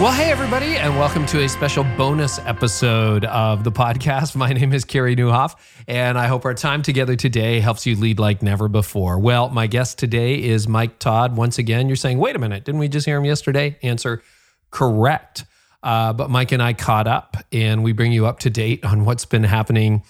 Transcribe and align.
Well, 0.00 0.12
hey, 0.12 0.30
everybody, 0.32 0.76
and 0.76 0.98
welcome 0.98 1.26
to 1.26 1.44
a 1.44 1.48
special 1.50 1.84
bonus 1.84 2.38
episode 2.38 3.26
of 3.26 3.64
the 3.64 3.70
podcast. 3.70 4.34
My 4.44 4.50
name 4.50 4.72
is 4.72 4.82
Carey 4.86 5.14
Nieuwhof, 5.14 5.54
and 5.86 6.18
I 6.18 6.26
hope 6.26 6.46
our 6.46 6.54
time 6.54 6.80
together 6.80 7.16
today 7.16 7.60
helps 7.60 7.84
you 7.84 7.96
lead 7.96 8.18
like 8.18 8.42
never 8.42 8.66
before. 8.66 9.18
Well, 9.18 9.50
my 9.50 9.66
guest 9.66 9.98
today 9.98 10.42
is 10.42 10.66
Mike 10.66 11.00
Todd. 11.00 11.36
Once 11.36 11.58
again, 11.58 11.86
you're 11.86 11.96
saying, 11.96 12.16
wait 12.16 12.34
a 12.34 12.38
minute, 12.38 12.64
didn't 12.64 12.78
we 12.78 12.88
just 12.88 13.04
hear 13.04 13.18
him 13.18 13.26
yesterday? 13.26 13.76
Answer 13.82 14.22
correct. 14.70 15.44
Uh, 15.82 16.14
but 16.14 16.30
Mike 16.30 16.52
and 16.52 16.62
I 16.62 16.72
caught 16.72 17.06
up, 17.06 17.36
and 17.52 17.84
we 17.84 17.92
bring 17.92 18.10
you 18.10 18.24
up 18.24 18.38
to 18.38 18.48
date 18.48 18.82
on 18.82 19.04
what's 19.04 19.26
been 19.26 19.44
happening 19.44 20.02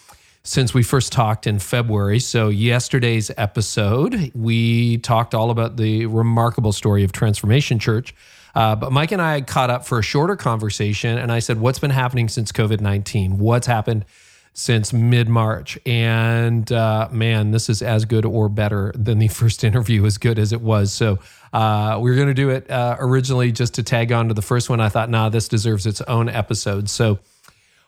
since 0.45 0.73
we 0.73 0.85
first 0.85 1.11
talked 1.11 1.49
in 1.49 1.59
February. 1.59 2.21
So, 2.21 2.49
yesterday's 2.49 3.33
episode, 3.37 4.31
we 4.37 4.99
talked 4.99 5.35
all 5.35 5.51
about 5.51 5.79
the 5.79 6.07
remarkable 6.07 6.71
story 6.71 7.03
of 7.03 7.11
Transformation 7.11 7.81
Church 7.81 8.15
uh, 8.55 8.77
but 8.77 8.93
Mike 8.93 9.13
and 9.13 9.23
I 9.23 9.41
caught 9.41 9.71
up 9.71 9.87
for 9.87 9.99
a 9.99 10.03
shorter 10.03 10.37
conversation, 10.37 11.19
and 11.19 11.31
I 11.31 11.39
said, 11.39 11.61
What's 11.61 11.79
been 11.79 11.91
happening 11.91 12.29
since 12.29 12.53
COVID 12.53 12.81
19? 12.81 13.39
What's 13.39 13.67
happened 13.67 14.05
since 14.53 14.93
mid 14.93 15.29
March? 15.29 15.79
And 15.87 16.71
uh, 16.73 17.09
man, 17.11 17.51
this 17.51 17.69
is 17.69 17.83
as 17.83 18.05
good 18.05 18.25
or 18.25 18.49
better 18.49 18.93
than 18.95 19.19
the 19.19 19.29
first 19.41 19.65
interview, 19.65 20.05
as 20.07 20.19
good 20.19 20.39
as 20.39 20.53
it 20.53 20.61
was. 20.61 20.93
So 20.93 21.19
uh, 21.53 21.99
we 22.01 22.11
were 22.11 22.17
going 22.17 22.29
to 22.29 22.35
do 22.35 22.51
it 22.51 22.71
uh, 22.71 22.97
originally 22.99 23.53
just 23.53 23.75
to 23.75 23.83
tag 23.83 24.13
on 24.13 24.29
to 24.29 24.35
the 24.35 24.43
first 24.43 24.71
one. 24.71 24.81
I 24.81 24.89
thought, 24.89 25.11
nah, 25.11 25.29
this 25.29 25.49
deserves 25.49 25.87
its 25.87 26.01
own 26.03 26.29
episode. 26.29 26.89
So 26.89 27.19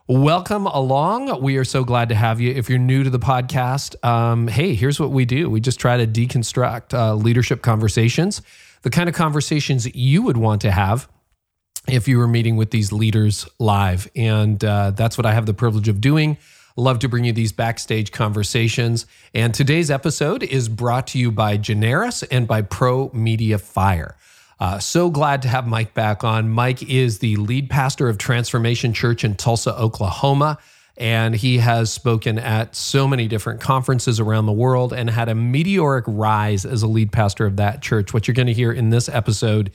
Welcome 0.08 0.67
along. 0.67 1.41
We 1.42 1.58
are 1.58 1.64
so 1.64 1.84
glad 1.84 2.08
to 2.08 2.17
have 2.17 2.41
you. 2.41 2.53
If 2.53 2.69
you're 2.69 2.81
new 2.81 3.05
to 3.05 3.08
the 3.08 3.20
podcast, 3.20 4.05
um, 4.05 4.48
hey, 4.48 4.75
here's 4.75 4.98
what 4.98 5.11
we 5.11 5.25
do 5.25 5.48
we 5.48 5.61
just 5.61 5.79
try 5.79 5.97
to 5.97 6.08
deconstruct 6.08 6.92
uh, 6.92 7.14
leadership 7.14 7.62
conversations 7.62 8.42
the 8.83 8.91
kind 8.91 9.08
of 9.08 9.14
conversations 9.14 9.92
you 9.94 10.22
would 10.22 10.36
want 10.36 10.61
to 10.62 10.70
have 10.70 11.08
if 11.88 12.06
you 12.06 12.19
were 12.19 12.28
meeting 12.28 12.56
with 12.56 12.70
these 12.70 12.92
leaders 12.92 13.48
live. 13.58 14.08
And 14.14 14.62
uh, 14.64 14.92
that's 14.92 15.19
what 15.19 15.27
I 15.27 15.33
have 15.33 15.47
the 15.47 15.55
privilege 15.55 15.89
of 15.89 16.00
doing. 16.00 16.39
Love 16.77 17.00
to 17.00 17.08
bring 17.08 17.24
you 17.24 17.33
these 17.33 17.52
backstage 17.52 18.12
conversations. 18.12 19.06
And 19.34 19.52
today's 19.52 19.91
episode 19.91 20.42
is 20.42 20.69
brought 20.69 21.06
to 21.08 21.19
you 21.19 21.30
by 21.30 21.56
Generis 21.56 22.22
and 22.24 22.47
by 22.47 22.62
Pro 22.62 23.11
Media 23.12 23.58
Fire. 23.58 24.16
Uh, 24.58 24.78
so 24.78 25.11
glad 25.11 25.42
to 25.42 25.48
have 25.48 25.67
Mike 25.67 25.92
back 25.92 26.22
on. 26.22 26.48
Mike 26.48 26.83
is 26.84 27.19
the 27.19 27.36
lead 27.36 27.69
pastor 27.69 28.08
of 28.08 28.17
Transformation 28.17 28.92
Church 28.92 29.24
in 29.24 29.34
Tulsa, 29.34 29.77
Oklahoma. 29.77 30.58
And 30.97 31.35
he 31.35 31.59
has 31.59 31.93
spoken 31.93 32.39
at 32.39 32.77
so 32.77 33.09
many 33.09 33.27
different 33.27 33.61
conferences 33.61 34.21
around 34.21 34.47
the 34.47 34.53
world 34.53 34.93
and 34.93 35.09
had 35.09 35.29
a 35.29 35.35
meteoric 35.35 36.05
rise 36.07 36.65
as 36.65 36.83
a 36.83 36.87
lead 36.87 37.12
pastor 37.12 37.47
of 37.47 37.57
that 37.57 37.81
church. 37.81 38.12
What 38.12 38.29
you're 38.29 38.35
going 38.35 38.47
to 38.47 38.53
hear 38.53 38.73
in 38.73 38.91
this 38.91 39.09
episode 39.09 39.73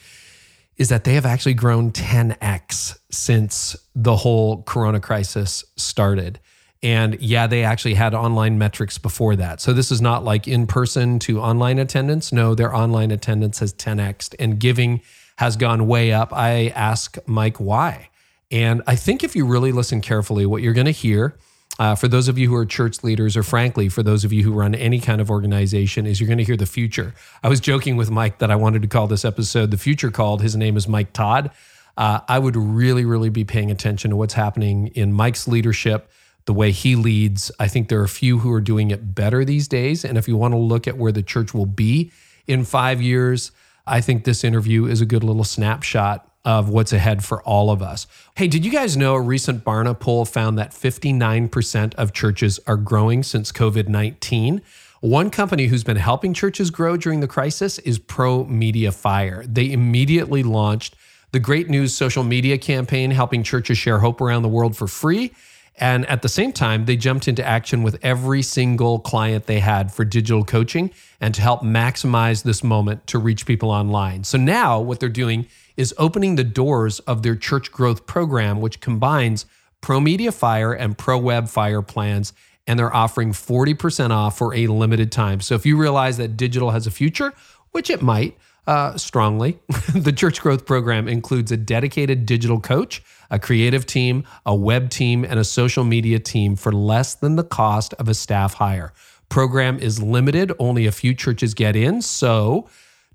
is 0.77 0.89
that 0.89 1.03
they 1.03 1.15
have 1.15 1.25
actually 1.25 1.55
grown 1.55 1.91
10x 1.91 2.99
since 3.11 3.75
the 3.95 4.15
whole 4.15 4.61
corona 4.63 4.99
crisis 4.99 5.65
started. 5.75 6.39
And 6.83 7.19
yeah, 7.19 7.47
they 7.47 7.63
actually 7.63 7.95
had 7.95 8.13
online 8.13 8.59
metrics 8.59 8.99
before 8.99 9.35
that. 9.37 9.59
So 9.59 9.73
this 9.73 9.91
is 9.91 10.01
not 10.01 10.23
like 10.23 10.47
in 10.47 10.67
person 10.67 11.17
to 11.19 11.41
online 11.41 11.79
attendance. 11.79 12.31
No, 12.31 12.53
their 12.53 12.73
online 12.73 13.09
attendance 13.09 13.59
has 13.59 13.73
10x 13.73 14.35
and 14.37 14.59
giving 14.59 15.01
has 15.37 15.55
gone 15.55 15.87
way 15.87 16.11
up. 16.11 16.31
I 16.33 16.67
ask 16.69 17.17
Mike 17.25 17.57
why. 17.57 18.09
And 18.51 18.81
I 18.87 18.95
think 18.95 19.23
if 19.23 19.35
you 19.35 19.45
really 19.45 19.71
listen 19.71 20.01
carefully, 20.01 20.45
what 20.45 20.61
you're 20.61 20.73
going 20.73 20.85
to 20.85 20.91
hear, 20.91 21.37
uh, 21.79 21.95
for 21.95 22.07
those 22.07 22.27
of 22.27 22.37
you 22.37 22.49
who 22.49 22.55
are 22.55 22.65
church 22.65 23.03
leaders, 23.03 23.37
or 23.37 23.43
frankly, 23.43 23.89
for 23.89 24.01
those 24.01 24.23
of 24.23 24.33
you 24.33 24.43
who 24.43 24.51
run 24.51 24.73
any 24.73 24.99
kind 24.99 25.21
of 25.21 25.29
organization, 25.29 26.07
is 26.07 26.19
you're 26.19 26.27
going 26.27 26.37
to 26.39 26.43
hear 26.43 26.57
the 26.57 26.65
future. 26.65 27.13
I 27.43 27.49
was 27.49 27.59
joking 27.59 27.97
with 27.97 28.09
Mike 28.09 28.39
that 28.39 28.49
I 28.49 28.55
wanted 28.55 28.81
to 28.81 28.87
call 28.87 29.07
this 29.07 29.25
episode 29.25 29.71
The 29.71 29.77
Future 29.77 30.09
Called. 30.09 30.41
His 30.41 30.55
name 30.55 30.77
is 30.77 30.87
Mike 30.87 31.13
Todd. 31.13 31.51
Uh, 31.95 32.21
I 32.27 32.39
would 32.39 32.55
really, 32.55 33.05
really 33.05 33.29
be 33.29 33.43
paying 33.43 33.69
attention 33.69 34.11
to 34.11 34.15
what's 34.15 34.35
happening 34.35 34.87
in 34.89 35.13
Mike's 35.13 35.47
leadership, 35.47 36.09
the 36.45 36.53
way 36.53 36.71
he 36.71 36.95
leads. 36.95 37.51
I 37.59 37.67
think 37.67 37.89
there 37.89 37.99
are 37.99 38.05
a 38.05 38.09
few 38.09 38.39
who 38.39 38.51
are 38.53 38.61
doing 38.61 38.91
it 38.91 39.13
better 39.13 39.43
these 39.43 39.67
days. 39.67 40.05
And 40.05 40.17
if 40.17 40.27
you 40.27 40.37
want 40.37 40.53
to 40.53 40.59
look 40.59 40.87
at 40.87 40.97
where 40.97 41.11
the 41.11 41.23
church 41.23 41.53
will 41.53 41.65
be 41.65 42.11
in 42.47 42.63
five 42.65 43.01
years, 43.01 43.51
I 43.85 44.01
think 44.01 44.23
this 44.23 44.43
interview 44.43 44.85
is 44.85 45.01
a 45.01 45.05
good 45.05 45.23
little 45.23 45.43
snapshot 45.43 46.26
of 46.47 46.69
what's 46.69 46.93
ahead 46.93 47.25
for 47.25 47.43
all 47.43 47.69
of 47.69 47.81
us. 47.81 48.07
Hey, 48.35 48.47
did 48.47 48.63
you 48.63 48.71
guys 48.71 48.95
know 48.95 49.15
a 49.15 49.21
recent 49.21 49.65
Barna 49.65 49.99
poll 49.99 50.23
found 50.23 50.57
that 50.57 50.71
59% 50.71 51.93
of 51.95 52.13
churches 52.13 52.57
are 52.65 52.77
growing 52.77 53.21
since 53.21 53.51
COVID 53.51 53.89
19? 53.89 54.61
One 55.01 55.29
company 55.29 55.67
who's 55.67 55.83
been 55.83 55.97
helping 55.97 56.33
churches 56.33 56.71
grow 56.71 56.95
during 56.95 57.19
the 57.19 57.27
crisis 57.27 57.79
is 57.79 57.99
Pro 57.99 58.45
Media 58.45 58.93
Fire. 58.93 59.43
They 59.45 59.73
immediately 59.73 60.41
launched 60.41 60.95
the 61.33 61.39
Great 61.41 61.69
News 61.69 61.93
social 61.93 62.23
media 62.23 62.57
campaign, 62.57 63.11
helping 63.11 63.43
churches 63.43 63.77
share 63.77 63.99
hope 63.99 64.21
around 64.21 64.43
the 64.43 64.47
world 64.47 64.77
for 64.77 64.87
free. 64.87 65.33
And 65.77 66.05
at 66.07 66.23
the 66.23 66.29
same 66.29 66.51
time, 66.51 66.85
they 66.85 66.97
jumped 66.97 67.27
into 67.27 67.45
action 67.45 67.83
with 67.83 67.99
every 68.01 68.41
single 68.41 68.99
client 68.99 69.45
they 69.45 69.59
had 69.59 69.91
for 69.91 70.03
digital 70.03 70.43
coaching 70.43 70.91
and 71.21 71.35
to 71.35 71.41
help 71.41 71.61
maximize 71.61 72.43
this 72.43 72.63
moment 72.63 73.05
to 73.07 73.19
reach 73.19 73.45
people 73.45 73.69
online. 73.69 74.23
So 74.23 74.39
now 74.39 74.79
what 74.79 74.99
they're 74.99 75.09
doing 75.09 75.45
is 75.75 75.93
opening 75.99 76.35
the 76.35 76.43
doors 76.43 76.99
of 77.01 77.21
their 77.21 77.35
church 77.35 77.71
growth 77.71 78.07
program, 78.07 78.59
which 78.59 78.79
combines 78.79 79.45
Pro 79.81 79.99
Media 79.99 80.31
Fire 80.31 80.73
and 80.73 80.97
Pro 80.97 81.19
Web 81.19 81.47
Fire 81.47 81.83
plans. 81.83 82.33
And 82.65 82.77
they're 82.77 82.93
offering 82.93 83.31
40% 83.31 84.09
off 84.09 84.37
for 84.37 84.53
a 84.55 84.67
limited 84.67 85.11
time. 85.11 85.41
So 85.41 85.55
if 85.55 85.65
you 85.65 85.77
realize 85.77 86.17
that 86.17 86.35
digital 86.35 86.71
has 86.71 86.87
a 86.87 86.91
future, 86.91 87.33
which 87.71 87.89
it 87.89 88.01
might, 88.01 88.35
uh, 88.67 88.97
strongly. 88.97 89.59
the 89.95 90.11
Church 90.11 90.41
Growth 90.41 90.65
Program 90.65 91.07
includes 91.07 91.51
a 91.51 91.57
dedicated 91.57 92.25
digital 92.25 92.59
coach, 92.59 93.01
a 93.29 93.39
creative 93.39 93.85
team, 93.85 94.23
a 94.45 94.55
web 94.55 94.89
team, 94.89 95.23
and 95.23 95.39
a 95.39 95.43
social 95.43 95.83
media 95.83 96.19
team 96.19 96.55
for 96.55 96.71
less 96.71 97.15
than 97.15 97.35
the 97.35 97.43
cost 97.43 97.93
of 97.95 98.07
a 98.07 98.13
staff 98.13 98.55
hire. 98.55 98.93
Program 99.29 99.79
is 99.79 100.01
limited, 100.01 100.51
only 100.59 100.85
a 100.85 100.91
few 100.91 101.13
churches 101.13 101.53
get 101.53 101.75
in. 101.75 102.01
So 102.01 102.69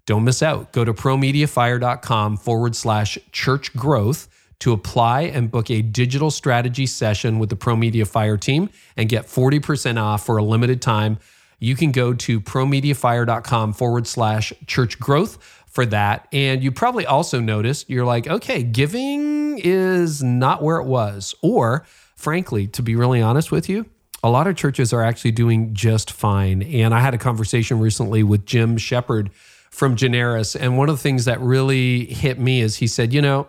don't 0.06 0.25
miss 0.25 0.43
out. 0.43 0.73
Go 0.73 0.84
to 0.84 0.93
promediafire.com 0.93 2.37
forward 2.37 2.77
slash 2.77 3.19
church 3.31 3.75
growth 3.77 4.28
to 4.61 4.73
apply 4.73 5.23
and 5.23 5.50
book 5.50 5.71
a 5.71 5.83
digital 5.83 6.31
strategy 6.31 6.87
session 6.87 7.39
with 7.39 7.50
the 7.50 7.56
ProMedia 7.56 8.06
Fire 8.06 8.37
team 8.37 8.71
and 8.97 9.09
get 9.09 9.27
40% 9.27 10.00
off 10.00 10.25
for 10.25 10.37
a 10.37 10.43
limited 10.43 10.81
time. 10.81 11.19
You 11.59 11.77
can 11.77 11.93
go 11.93 12.12
to 12.15 12.41
promediafire.com 12.41 13.73
forward 13.73 14.06
slash 14.06 14.53
church 14.67 14.99
growth 14.99 15.62
for 15.72 15.87
that. 15.87 16.28
And 16.33 16.62
you 16.62 16.71
probably 16.71 17.06
also 17.06 17.41
noticed 17.41 17.88
you're 17.88 18.05
like, 18.05 18.28
okay, 18.28 18.62
giving 18.62 19.59
is 19.59 20.22
not 20.22 20.62
where 20.62 20.77
it 20.77 20.87
was. 20.87 21.34
Or, 21.43 21.87
frankly, 22.15 22.66
to 22.69 22.83
be 22.83 22.94
really 22.94 23.22
honest 23.22 23.50
with 23.50 23.71
you, 23.71 23.87
a 24.22 24.28
lot 24.28 24.47
of 24.47 24.55
churches 24.55 24.93
are 24.93 25.03
actually 25.03 25.32
doing 25.32 25.72
just 25.72 26.12
fine. 26.12 26.62
And 26.62 26.94
I 26.94 27.00
had 27.00 27.15
a 27.15 27.19
conversation 27.19 27.81
recently 27.81 28.22
with 28.22 28.44
Jim 28.44 28.77
Shepard 28.77 29.31
from 29.71 29.97
Generis. 29.97 30.55
And 30.55 30.77
one 30.77 30.91
of 30.91 30.97
the 30.97 31.03
things 31.03 31.25
that 31.25 31.41
really 31.41 32.05
hit 32.05 32.38
me 32.38 32.61
is 32.61 32.77
he 32.77 32.87
said, 32.87 33.15
you 33.15 33.22
know, 33.22 33.49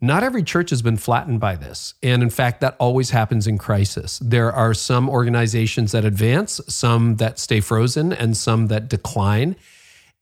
not 0.00 0.24
every 0.24 0.42
church 0.42 0.70
has 0.70 0.82
been 0.82 0.96
flattened 0.96 1.38
by 1.38 1.54
this. 1.54 1.94
And 2.02 2.24
in 2.24 2.30
fact, 2.30 2.60
that 2.62 2.74
always 2.80 3.10
happens 3.10 3.46
in 3.46 3.56
crisis. 3.56 4.18
There 4.18 4.50
are 4.50 4.74
some 4.74 5.08
organizations 5.08 5.92
that 5.92 6.04
advance, 6.04 6.60
some 6.66 7.16
that 7.16 7.38
stay 7.38 7.60
frozen, 7.60 8.12
and 8.12 8.36
some 8.36 8.66
that 8.66 8.88
decline. 8.88 9.54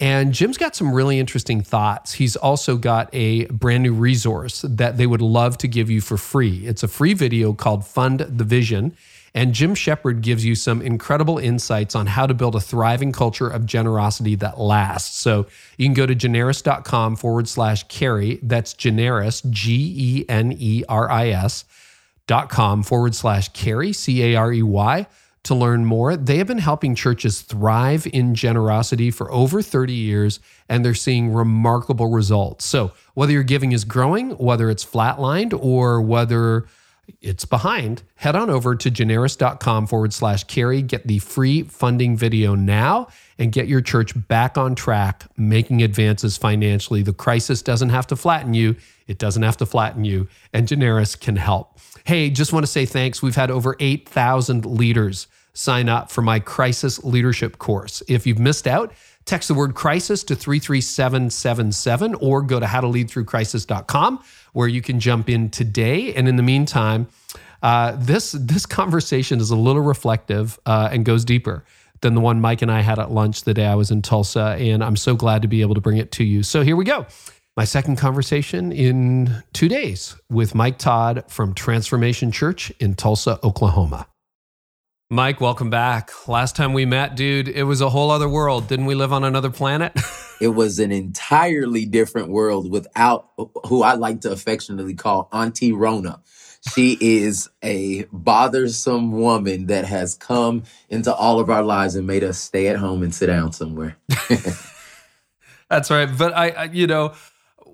And 0.00 0.32
Jim's 0.32 0.56
got 0.56 0.76
some 0.76 0.92
really 0.92 1.18
interesting 1.18 1.60
thoughts. 1.60 2.12
He's 2.14 2.36
also 2.36 2.76
got 2.76 3.08
a 3.12 3.46
brand 3.46 3.82
new 3.82 3.92
resource 3.92 4.64
that 4.68 4.96
they 4.96 5.06
would 5.06 5.20
love 5.20 5.58
to 5.58 5.68
give 5.68 5.90
you 5.90 6.00
for 6.00 6.16
free. 6.16 6.66
It's 6.66 6.84
a 6.84 6.88
free 6.88 7.14
video 7.14 7.52
called 7.52 7.84
Fund 7.84 8.20
the 8.20 8.44
Vision. 8.44 8.96
And 9.34 9.52
Jim 9.52 9.74
Shepard 9.74 10.22
gives 10.22 10.44
you 10.44 10.54
some 10.54 10.80
incredible 10.80 11.38
insights 11.38 11.94
on 11.94 12.06
how 12.06 12.26
to 12.26 12.34
build 12.34 12.54
a 12.54 12.60
thriving 12.60 13.12
culture 13.12 13.48
of 13.48 13.66
generosity 13.66 14.36
that 14.36 14.58
lasts. 14.58 15.18
So 15.18 15.46
you 15.76 15.86
can 15.86 15.94
go 15.94 16.06
to 16.06 16.14
generis.com 16.14 17.16
forward 17.16 17.48
slash 17.48 17.82
carey. 17.88 18.38
That's 18.42 18.74
generis, 18.74 19.42
G 19.50 19.94
E 19.96 20.24
N 20.28 20.54
E 20.56 20.84
R 20.88 21.10
I 21.10 21.28
S 21.28 21.64
dot 22.26 22.48
com 22.50 22.82
forward 22.82 23.14
slash 23.14 23.48
carey, 23.48 23.92
C 23.92 24.22
A 24.22 24.36
R 24.36 24.52
E 24.52 24.62
Y, 24.62 25.06
to 25.44 25.54
learn 25.54 25.84
more. 25.84 26.16
They 26.16 26.38
have 26.38 26.46
been 26.46 26.58
helping 26.58 26.94
churches 26.94 27.40
thrive 27.40 28.06
in 28.12 28.34
generosity 28.34 29.10
for 29.10 29.30
over 29.32 29.62
30 29.62 29.92
years, 29.92 30.40
and 30.68 30.84
they're 30.84 30.94
seeing 30.94 31.32
remarkable 31.32 32.10
results. 32.10 32.64
So 32.64 32.92
whether 33.14 33.32
your 33.32 33.42
giving 33.42 33.72
is 33.72 33.84
growing, 33.84 34.30
whether 34.32 34.70
it's 34.70 34.84
flatlined, 34.84 35.58
or 35.58 36.00
whether 36.00 36.66
it's 37.20 37.44
behind, 37.44 38.02
head 38.16 38.36
on 38.36 38.50
over 38.50 38.74
to 38.74 38.90
generis.com 38.90 39.86
forward 39.86 40.12
slash 40.12 40.44
carey. 40.44 40.82
Get 40.82 41.06
the 41.06 41.18
free 41.18 41.62
funding 41.62 42.16
video 42.16 42.54
now 42.54 43.08
and 43.38 43.52
get 43.52 43.68
your 43.68 43.80
church 43.80 44.12
back 44.28 44.58
on 44.58 44.74
track, 44.74 45.24
making 45.36 45.82
advances 45.82 46.36
financially. 46.36 47.02
The 47.02 47.12
crisis 47.12 47.62
doesn't 47.62 47.88
have 47.90 48.06
to 48.08 48.16
flatten 48.16 48.54
you, 48.54 48.76
it 49.06 49.18
doesn't 49.18 49.42
have 49.42 49.56
to 49.58 49.66
flatten 49.66 50.04
you, 50.04 50.28
and 50.52 50.68
Generis 50.68 51.16
can 51.16 51.36
help. 51.36 51.78
Hey, 52.08 52.30
just 52.30 52.54
want 52.54 52.64
to 52.64 52.72
say 52.72 52.86
thanks. 52.86 53.20
We've 53.20 53.36
had 53.36 53.50
over 53.50 53.76
8,000 53.78 54.64
leaders 54.64 55.26
sign 55.52 55.90
up 55.90 56.10
for 56.10 56.22
my 56.22 56.40
crisis 56.40 57.04
leadership 57.04 57.58
course. 57.58 58.02
If 58.08 58.26
you've 58.26 58.38
missed 58.38 58.66
out, 58.66 58.94
text 59.26 59.48
the 59.48 59.52
word 59.52 59.74
crisis 59.74 60.24
to 60.24 60.34
33777 60.34 62.14
or 62.14 62.40
go 62.40 62.60
to 62.60 62.64
howtoleadthroughcrisis.com 62.64 64.24
where 64.54 64.68
you 64.68 64.80
can 64.80 65.00
jump 65.00 65.28
in 65.28 65.50
today. 65.50 66.14
And 66.14 66.26
in 66.26 66.36
the 66.36 66.42
meantime, 66.42 67.08
uh, 67.62 67.94
this 67.98 68.32
this 68.32 68.64
conversation 68.64 69.38
is 69.38 69.50
a 69.50 69.56
little 69.56 69.82
reflective 69.82 70.58
uh, 70.64 70.88
and 70.90 71.04
goes 71.04 71.26
deeper 71.26 71.62
than 72.00 72.14
the 72.14 72.22
one 72.22 72.40
Mike 72.40 72.62
and 72.62 72.72
I 72.72 72.80
had 72.80 72.98
at 72.98 73.10
lunch 73.10 73.42
the 73.42 73.52
day 73.52 73.66
I 73.66 73.74
was 73.74 73.90
in 73.90 74.00
Tulsa. 74.00 74.56
And 74.58 74.82
I'm 74.82 74.96
so 74.96 75.14
glad 75.14 75.42
to 75.42 75.48
be 75.48 75.60
able 75.60 75.74
to 75.74 75.82
bring 75.82 75.98
it 75.98 76.10
to 76.12 76.24
you. 76.24 76.42
So 76.42 76.62
here 76.62 76.74
we 76.74 76.86
go. 76.86 77.04
My 77.58 77.64
second 77.64 77.96
conversation 77.96 78.70
in 78.70 79.42
two 79.52 79.68
days 79.68 80.14
with 80.30 80.54
Mike 80.54 80.78
Todd 80.78 81.24
from 81.26 81.54
Transformation 81.54 82.30
Church 82.30 82.70
in 82.78 82.94
Tulsa, 82.94 83.40
Oklahoma. 83.42 84.06
Mike, 85.10 85.40
welcome 85.40 85.68
back. 85.68 86.28
Last 86.28 86.54
time 86.54 86.72
we 86.72 86.86
met, 86.86 87.16
dude, 87.16 87.48
it 87.48 87.64
was 87.64 87.80
a 87.80 87.88
whole 87.88 88.12
other 88.12 88.28
world. 88.28 88.68
Didn't 88.68 88.86
we 88.86 88.94
live 88.94 89.12
on 89.12 89.24
another 89.24 89.50
planet? 89.50 89.92
it 90.40 90.54
was 90.54 90.78
an 90.78 90.92
entirely 90.92 91.84
different 91.84 92.28
world 92.28 92.70
without 92.70 93.30
who 93.66 93.82
I 93.82 93.94
like 93.94 94.20
to 94.20 94.30
affectionately 94.30 94.94
call 94.94 95.28
Auntie 95.32 95.72
Rona. 95.72 96.20
She 96.72 96.96
is 97.00 97.50
a 97.64 98.04
bothersome 98.12 99.10
woman 99.10 99.66
that 99.66 99.84
has 99.84 100.14
come 100.14 100.62
into 100.88 101.12
all 101.12 101.40
of 101.40 101.50
our 101.50 101.64
lives 101.64 101.96
and 101.96 102.06
made 102.06 102.22
us 102.22 102.38
stay 102.38 102.68
at 102.68 102.76
home 102.76 103.02
and 103.02 103.12
sit 103.12 103.26
down 103.26 103.50
somewhere. 103.50 103.96
That's 105.68 105.90
right. 105.90 106.08
But 106.16 106.36
I, 106.36 106.50
I 106.50 106.64
you 106.64 106.86
know, 106.86 107.14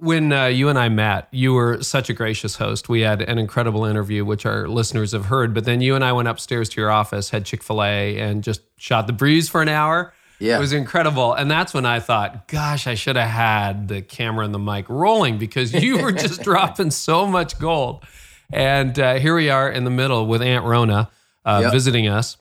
when 0.04 0.32
uh, 0.32 0.46
you 0.46 0.68
and 0.68 0.78
I 0.78 0.88
met, 0.88 1.28
you 1.30 1.54
were 1.54 1.82
such 1.82 2.10
a 2.10 2.12
gracious 2.12 2.56
host. 2.56 2.88
We 2.88 3.00
had 3.00 3.22
an 3.22 3.38
incredible 3.38 3.84
interview, 3.84 4.24
which 4.24 4.44
our 4.44 4.68
listeners 4.68 5.12
have 5.12 5.26
heard. 5.26 5.54
But 5.54 5.64
then 5.64 5.80
you 5.80 5.94
and 5.94 6.04
I 6.04 6.12
went 6.12 6.28
upstairs 6.28 6.68
to 6.70 6.80
your 6.80 6.90
office, 6.90 7.30
had 7.30 7.44
Chick 7.44 7.62
fil 7.62 7.82
A, 7.82 8.18
and 8.18 8.44
just 8.44 8.60
shot 8.76 9.06
the 9.06 9.12
breeze 9.12 9.48
for 9.48 9.62
an 9.62 9.68
hour. 9.68 10.12
Yeah. 10.38 10.56
It 10.56 10.60
was 10.60 10.72
incredible. 10.72 11.32
And 11.32 11.50
that's 11.50 11.72
when 11.72 11.86
I 11.86 12.00
thought, 12.00 12.48
gosh, 12.48 12.86
I 12.86 12.94
should 12.94 13.16
have 13.16 13.30
had 13.30 13.88
the 13.88 14.02
camera 14.02 14.44
and 14.44 14.52
the 14.52 14.58
mic 14.58 14.88
rolling 14.88 15.38
because 15.38 15.72
you 15.72 16.02
were 16.02 16.12
just 16.26 16.42
dropping 16.42 16.90
so 16.90 17.26
much 17.26 17.58
gold. 17.58 18.04
And 18.52 18.98
uh, 18.98 19.14
here 19.14 19.34
we 19.34 19.48
are 19.48 19.70
in 19.70 19.84
the 19.84 19.90
middle 19.90 20.26
with 20.26 20.42
Aunt 20.42 20.64
Rona 20.64 21.10
uh, 21.44 21.60
yep. 21.62 21.72
visiting 21.72 22.08
us 22.08 22.36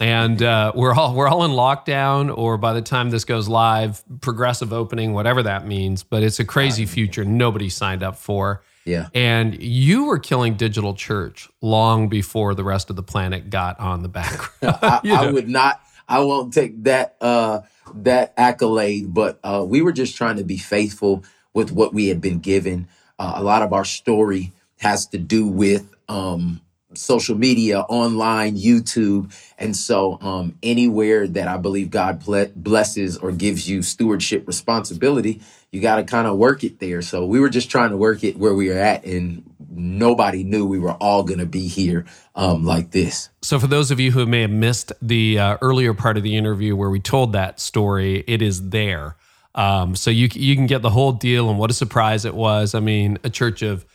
and 0.00 0.42
uh, 0.42 0.72
we're 0.74 0.94
all 0.94 1.14
we're 1.14 1.28
all 1.28 1.44
in 1.44 1.52
lockdown 1.52 2.36
or 2.36 2.58
by 2.58 2.72
the 2.72 2.82
time 2.82 3.10
this 3.10 3.24
goes 3.24 3.48
live 3.48 4.02
progressive 4.20 4.72
opening 4.72 5.12
whatever 5.12 5.42
that 5.42 5.66
means 5.66 6.02
but 6.02 6.22
it's 6.22 6.38
a 6.38 6.44
crazy 6.44 6.86
future 6.86 7.24
nobody 7.24 7.68
signed 7.68 8.02
up 8.02 8.16
for. 8.16 8.62
Yeah. 8.84 9.08
And 9.14 9.60
you 9.60 10.04
were 10.04 10.20
killing 10.20 10.54
digital 10.54 10.94
church 10.94 11.48
long 11.60 12.08
before 12.08 12.54
the 12.54 12.62
rest 12.62 12.88
of 12.88 12.94
the 12.94 13.02
planet 13.02 13.50
got 13.50 13.80
on 13.80 14.02
the 14.02 14.08
background 14.08 14.78
I, 14.82 15.00
I, 15.26 15.30
would 15.30 15.48
not 15.48 15.80
i 16.08 16.20
won't 16.20 16.52
take 16.52 16.84
that 16.84 17.16
uh 17.20 17.62
that 17.94 18.32
accolade 18.36 19.12
but 19.12 19.40
uh 19.42 19.64
we 19.66 19.82
were 19.82 19.92
just 19.92 20.16
trying 20.16 20.36
to 20.36 20.44
be 20.44 20.56
faithful 20.56 21.24
with 21.56 21.72
what 21.72 21.94
we 21.94 22.08
had 22.08 22.20
been 22.20 22.38
given. 22.38 22.86
Uh, 23.18 23.32
a 23.36 23.42
lot 23.42 23.62
of 23.62 23.72
our 23.72 23.84
story 23.84 24.52
has 24.78 25.06
to 25.06 25.18
do 25.18 25.48
with 25.48 25.96
um 26.08 26.60
social 26.96 27.36
media, 27.36 27.80
online, 27.80 28.56
YouTube. 28.56 29.32
And 29.58 29.76
so, 29.76 30.18
um, 30.20 30.56
anywhere 30.62 31.26
that 31.26 31.48
I 31.48 31.56
believe 31.56 31.90
God 31.90 32.24
blesses 32.54 33.16
or 33.16 33.32
gives 33.32 33.68
you 33.68 33.82
stewardship 33.82 34.46
responsibility, 34.46 35.40
you 35.72 35.80
got 35.80 35.96
to 35.96 36.04
kind 36.04 36.26
of 36.26 36.36
work 36.36 36.64
it 36.64 36.78
there. 36.78 37.02
So, 37.02 37.26
we 37.26 37.40
were 37.40 37.48
just 37.48 37.70
trying 37.70 37.90
to 37.90 37.96
work 37.96 38.24
it 38.24 38.36
where 38.36 38.54
we 38.54 38.70
are 38.70 38.78
at, 38.78 39.04
and 39.04 39.42
nobody 39.70 40.44
knew 40.44 40.66
we 40.66 40.78
were 40.78 40.94
all 40.94 41.22
going 41.22 41.40
to 41.40 41.46
be 41.46 41.68
here 41.68 42.06
um, 42.34 42.64
like 42.64 42.90
this. 42.90 43.28
So, 43.42 43.58
for 43.58 43.66
those 43.66 43.90
of 43.90 44.00
you 44.00 44.12
who 44.12 44.26
may 44.26 44.42
have 44.42 44.50
missed 44.50 44.92
the 45.00 45.38
uh, 45.38 45.58
earlier 45.60 45.94
part 45.94 46.16
of 46.16 46.22
the 46.22 46.36
interview 46.36 46.76
where 46.76 46.90
we 46.90 47.00
told 47.00 47.32
that 47.32 47.60
story, 47.60 48.24
it 48.26 48.42
is 48.42 48.70
there. 48.70 49.16
Um, 49.56 49.96
so 49.96 50.10
you 50.10 50.28
you 50.34 50.54
can 50.54 50.66
get 50.66 50.82
the 50.82 50.90
whole 50.90 51.12
deal 51.12 51.48
and 51.48 51.58
what 51.58 51.70
a 51.70 51.74
surprise 51.74 52.24
it 52.24 52.34
was. 52.34 52.74
I 52.74 52.80
mean, 52.80 53.18
a 53.24 53.30
church 53.30 53.62
of 53.62 53.86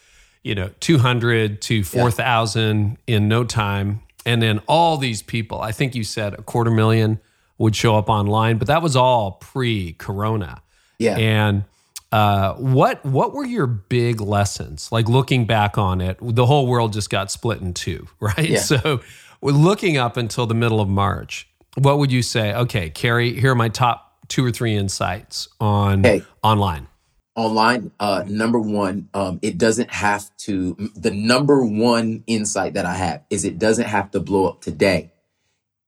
you 0.44 0.56
know 0.56 0.70
200 0.80 1.62
to 1.62 1.84
4000 1.84 2.98
yeah. 3.08 3.16
in 3.16 3.28
no 3.28 3.44
time 3.44 4.02
and 4.26 4.42
then 4.42 4.60
all 4.68 4.98
these 4.98 5.22
people 5.22 5.62
i 5.62 5.72
think 5.72 5.96
you 5.96 6.04
said 6.04 6.34
a 6.34 6.42
quarter 6.42 6.72
million 6.72 7.20
would 7.58 7.76
show 7.76 7.96
up 7.96 8.10
online 8.10 8.58
but 8.58 8.68
that 8.68 8.82
was 8.82 8.96
all 8.96 9.34
pre-corona 9.34 10.62
yeah 10.98 11.18
and 11.18 11.64
uh, 12.12 12.56
what 12.56 13.06
what 13.06 13.34
were 13.34 13.46
your 13.46 13.68
big 13.68 14.20
lessons 14.20 14.92
like 14.92 15.08
looking 15.08 15.46
back 15.46 15.78
on 15.78 16.02
it 16.02 16.18
the 16.22 16.46
whole 16.46 16.68
world 16.68 16.92
just 16.92 17.10
got 17.10 17.32
split 17.32 17.62
in 17.62 17.74
two 17.74 18.06
right 18.20 18.50
yeah. 18.50 18.60
so 18.60 19.00
looking 19.42 19.98
up 19.98 20.18
until 20.18 20.46
the 20.46 20.54
middle 20.54 20.82
of 20.82 20.90
march 20.90 21.48
what 21.76 22.00
would 22.00 22.12
you 22.12 22.22
say 22.22 22.54
okay 22.54 22.90
carey 22.90 23.40
here 23.40 23.52
are 23.52 23.56
my 23.56 23.70
top 23.70 24.18
two 24.28 24.44
or 24.44 24.52
three 24.52 24.76
insights 24.76 25.48
on 25.62 26.04
hey. 26.04 26.22
online 26.44 26.88
online 27.36 27.92
uh 28.00 28.24
number 28.28 28.60
one 28.60 29.10
um 29.14 29.40
it 29.42 29.58
doesn't 29.58 29.92
have 29.92 30.30
to 30.38 30.76
the 30.96 31.12
number 31.12 31.64
one 31.66 32.24
insight 32.28 32.74
that 32.74 32.86
i 32.86 32.94
have 32.94 33.24
is 33.30 33.46
it 33.46 33.60
doesn't 33.60 33.88
have 33.88 34.12
to 34.12 34.20
blow 34.20 34.48
up 34.48 34.62
today. 34.62 35.12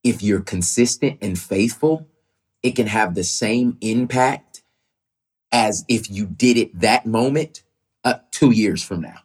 If 0.04 0.24
you're 0.24 0.42
consistent 0.42 1.20
and 1.22 1.40
faithful 1.40 2.08
it 2.64 2.76
can 2.76 2.88
have 2.88 3.16
the 3.16 3.24
same 3.26 3.78
impact 3.82 4.64
as 5.52 5.86
if 5.88 6.10
you 6.10 6.26
did 6.26 6.58
it 6.58 6.80
that 6.80 7.06
moment 7.06 7.64
uh, 8.04 8.16
two 8.32 8.52
years 8.52 8.84
from 8.84 9.02
now. 9.02 9.20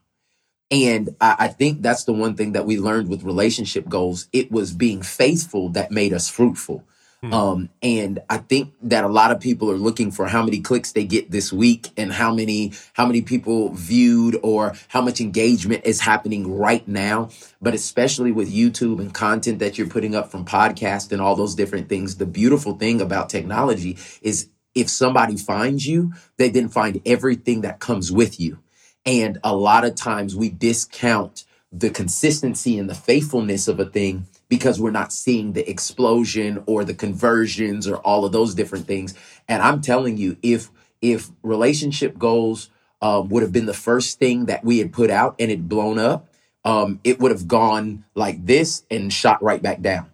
And 0.71 1.17
I, 1.21 1.37
I 1.41 1.49
think 1.49 1.83
that's 1.83 2.05
the 2.05 2.13
one 2.13 2.37
thing 2.37 2.53
that 2.53 2.67
we 2.67 2.79
learned 2.79 3.09
with 3.09 3.23
relationship 3.23 3.89
goals. 3.89 4.29
It 4.33 4.53
was 4.53 4.73
being 4.73 5.03
faithful 5.03 5.71
that 5.71 5.91
made 5.91 6.13
us 6.13 6.29
fruitful 6.29 6.85
Hmm. 7.21 7.35
Um, 7.35 7.69
and 7.83 8.21
I 8.31 8.39
think 8.39 8.75
that 8.83 9.03
a 9.03 9.09
lot 9.09 9.33
of 9.33 9.41
people 9.41 9.71
are 9.73 9.77
looking 9.77 10.13
for 10.13 10.29
how 10.29 10.43
many 10.43 10.61
clicks 10.61 10.93
they 10.93 11.05
get 11.05 11.33
this 11.33 11.53
week 11.53 11.89
and 11.97 12.13
how 12.13 12.33
many, 12.33 12.73
how 12.93 13.07
many 13.07 13.23
people 13.23 13.71
viewed 13.71 14.39
or 14.43 14.75
how 14.87 15.01
much 15.01 15.21
engagement 15.21 15.85
is 15.85 16.01
happening 16.01 16.57
right 16.57 16.87
now. 16.87 17.31
But 17.61 17.75
especially 17.75 18.31
with 18.31 18.53
YouTube 18.53 19.01
and 19.01 19.13
content 19.13 19.59
that 19.59 19.77
you're 19.77 19.89
putting 19.89 20.15
up 20.15 20.31
from 20.31 20.45
podcast 20.45 21.11
and 21.11 21.21
all 21.21 21.35
those 21.35 21.57
different 21.57 21.89
things, 21.89 22.17
the 22.17 22.27
beautiful 22.27 22.75
thing 22.75 23.01
about 23.01 23.31
technology 23.31 23.99
is 24.23 24.49
if 24.77 24.89
somebody 24.89 25.37
finds 25.37 25.89
you, 25.89 26.13
they 26.37 26.51
then 26.51 26.69
find 26.69 27.01
everything 27.05 27.63
that 27.63 27.81
comes 27.81 28.13
with 28.13 28.39
you. 28.39 28.59
And 29.05 29.39
a 29.43 29.57
lot 29.57 29.85
of 29.85 29.97
times 29.97 30.37
we 30.37 30.51
discount 30.51 31.45
the 31.73 31.91
consistency 31.91 32.79
and 32.79 32.89
the 32.89 32.95
faithfulness 32.95 33.67
of 33.67 33.81
a 33.81 33.85
thing 33.85 34.27
because 34.49 34.81
we're 34.81 34.91
not 34.91 35.13
seeing 35.13 35.53
the 35.53 35.69
explosion 35.69 36.63
or 36.67 36.85
the 36.85 36.95
conversions 36.95 37.87
or 37.87 37.97
all 37.97 38.25
of 38.25 38.33
those 38.33 38.55
different 38.55 38.87
things. 38.87 39.15
And 39.47 39.63
I'm 39.63 39.81
telling 39.81 40.17
you, 40.17 40.37
if 40.43 40.71
if 41.01 41.31
relationship 41.43 42.19
goals 42.19 42.71
um, 43.01 43.29
would 43.29 43.43
have 43.43 43.53
been 43.53 43.67
the 43.67 43.75
first 43.75 44.19
thing 44.19 44.47
that 44.47 44.65
we 44.65 44.79
had 44.79 44.93
put 44.93 45.11
out 45.11 45.37
and 45.39 45.51
it 45.51 45.69
blown 45.69 45.99
up, 45.99 46.29
um, 46.65 47.01
it 47.05 47.21
would 47.21 47.31
have 47.31 47.47
gone 47.47 48.05
like 48.15 48.45
this 48.45 48.85
and 48.91 49.13
shot 49.13 49.43
right 49.43 49.63
back 49.63 49.81
down. 49.81 50.11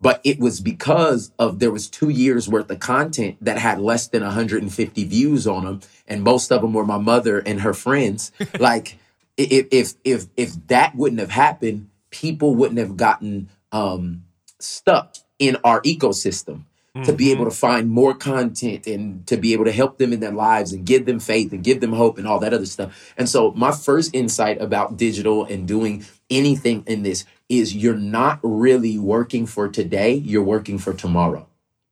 But 0.00 0.20
it 0.24 0.38
was 0.38 0.60
because 0.60 1.30
of 1.38 1.58
there 1.58 1.70
was 1.70 1.88
two 1.88 2.08
years 2.08 2.48
worth 2.48 2.70
of 2.70 2.80
content 2.80 3.36
that 3.42 3.58
had 3.58 3.80
less 3.80 4.08
than 4.08 4.22
150 4.22 5.04
views 5.04 5.46
on 5.46 5.64
them, 5.64 5.80
and 6.06 6.22
most 6.22 6.50
of 6.50 6.62
them 6.62 6.72
were 6.72 6.86
my 6.86 6.96
mother 6.96 7.40
and 7.40 7.60
her 7.60 7.74
friends. 7.74 8.32
like 8.58 8.96
if 9.36 9.66
if 9.70 9.94
if 10.04 10.26
if 10.36 10.66
that 10.68 10.94
wouldn't 10.94 11.20
have 11.20 11.30
happened, 11.30 11.90
people 12.10 12.54
wouldn't 12.54 12.78
have 12.78 12.96
gotten 12.96 13.50
um, 13.72 14.24
stuck 14.58 15.16
in 15.38 15.56
our 15.64 15.80
ecosystem 15.82 16.64
mm-hmm. 16.94 17.02
to 17.02 17.12
be 17.12 17.30
able 17.30 17.44
mm-hmm. 17.44 17.50
to 17.50 17.56
find 17.56 17.90
more 17.90 18.14
content 18.14 18.86
and 18.86 19.26
to 19.26 19.36
be 19.36 19.52
able 19.52 19.64
to 19.64 19.72
help 19.72 19.98
them 19.98 20.12
in 20.12 20.20
their 20.20 20.32
lives 20.32 20.72
and 20.72 20.84
give 20.84 21.06
them 21.06 21.20
faith 21.20 21.52
and 21.52 21.64
give 21.64 21.80
them 21.80 21.92
hope 21.92 22.18
and 22.18 22.26
all 22.26 22.38
that 22.38 22.54
other 22.54 22.66
stuff. 22.66 23.12
And 23.16 23.28
so, 23.28 23.52
my 23.52 23.72
first 23.72 24.14
insight 24.14 24.60
about 24.60 24.96
digital 24.96 25.44
and 25.44 25.66
doing 25.66 26.04
anything 26.28 26.84
in 26.86 27.02
this 27.02 27.24
is 27.48 27.74
you're 27.74 27.96
not 27.96 28.38
really 28.42 28.98
working 28.98 29.46
for 29.46 29.68
today, 29.68 30.14
you're 30.14 30.42
working 30.42 30.78
for 30.78 30.92
tomorrow. 30.92 31.48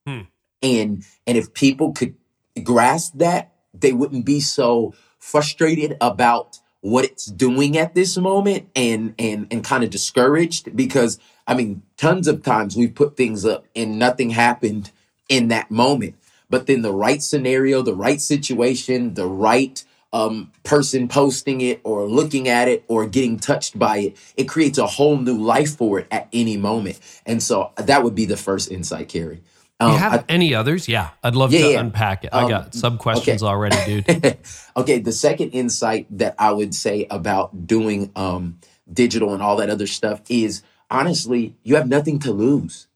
Hmm. 0.07 0.23
And 0.63 1.05
and 1.27 1.39
if 1.39 1.55
people 1.55 1.93
could 1.93 2.15
grasp 2.63 3.15
that, 3.17 3.53
they 3.75 3.93
wouldn't 3.93 4.25
be 4.25 4.41
so 4.41 4.95
frustrated 5.19 5.97
about 6.01 6.59
what 6.81 7.05
it's 7.05 7.27
doing 7.27 7.77
at 7.77 7.95
this 7.95 8.17
moment 8.17 8.69
and 8.75 9.15
and 9.19 9.49
and 9.51 9.65
kind 9.65 9.85
of 9.85 9.91
discouraged 9.91 10.77
because 10.77 11.19
I 11.49 11.55
mean, 11.55 11.83
tons 11.97 12.29
of 12.29 12.43
times 12.43 12.77
we've 12.77 12.95
put 12.95 13.17
things 13.17 13.47
up 13.47 13.65
and 13.75 13.99
nothing 13.99 14.31
happened 14.31 14.91
in 15.31 15.49
that 15.49 15.71
moment. 15.71 16.15
But 16.51 16.67
then 16.67 16.83
the 16.83 16.93
right 16.93 17.23
scenario, 17.23 17.81
the 17.83 17.95
right 17.95 18.21
situation, 18.21 19.15
the 19.15 19.27
right 19.27 19.83
um, 20.13 20.53
person 20.63 21.09
posting 21.09 21.63
it 21.63 21.81
or 21.85 22.07
looking 22.07 22.49
at 22.49 22.69
it 22.69 22.85
or 22.87 23.07
getting 23.07 23.39
touched 23.39 23.79
by 23.79 23.99
it, 23.99 24.17
it 24.37 24.45
creates 24.45 24.77
a 24.77 24.87
whole 24.87 25.17
new 25.17 25.39
life 25.39 25.77
for 25.77 25.99
it 26.01 26.07
at 26.11 26.29
any 26.35 26.59
moment. 26.59 27.01
And 27.25 27.43
so 27.43 27.73
that 27.77 28.05
would 28.05 28.15
be 28.15 28.27
the 28.27 28.37
first 28.37 28.71
insight, 28.71 29.09
Carey. 29.09 29.43
Um, 29.81 29.93
you 29.93 29.99
have 29.99 30.15
I, 30.15 30.25
any 30.29 30.55
others? 30.55 30.89
Yeah, 30.89 31.11
I'd 31.23 31.37
love 31.37 31.53
yeah, 31.53 31.61
to 31.61 31.71
yeah. 31.73 31.81
unpack 31.81 32.25
it. 32.25 32.31
I 32.33 32.43
um, 32.43 32.49
got 32.49 32.75
sub 32.75 32.99
questions 32.99 33.43
okay. 33.43 33.51
already, 33.51 34.03
dude. 34.03 34.39
okay, 34.77 34.99
the 34.99 35.13
second 35.13 35.51
insight 35.51 36.07
that 36.19 36.35
I 36.39 36.53
would 36.53 36.75
say 36.75 37.07
about 37.11 37.67
doing 37.67 38.11
um, 38.17 38.59
digital 38.93 39.35
and 39.35 39.43
all 39.43 39.57
that 39.57 39.71
other 39.71 39.87
stuff 39.87 40.21
is 40.29 40.63
honestly, 40.91 41.55
you 41.63 41.77
have 41.77 41.89
nothing 41.89 42.19
to 42.21 42.33
lose. 42.33 42.89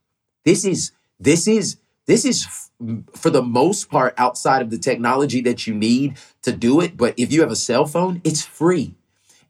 This 0.44 0.64
is 0.64 0.92
this 1.20 1.46
is 1.46 1.76
this 2.06 2.24
is 2.24 2.70
for 3.14 3.30
the 3.30 3.42
most 3.42 3.90
part 3.90 4.14
outside 4.18 4.62
of 4.62 4.70
the 4.70 4.78
technology 4.78 5.40
that 5.42 5.66
you 5.66 5.74
need 5.74 6.16
to 6.42 6.52
do 6.52 6.80
it. 6.80 6.96
But 6.96 7.14
if 7.16 7.32
you 7.32 7.40
have 7.42 7.50
a 7.50 7.56
cell 7.56 7.86
phone, 7.86 8.20
it's 8.24 8.44
free. 8.44 8.94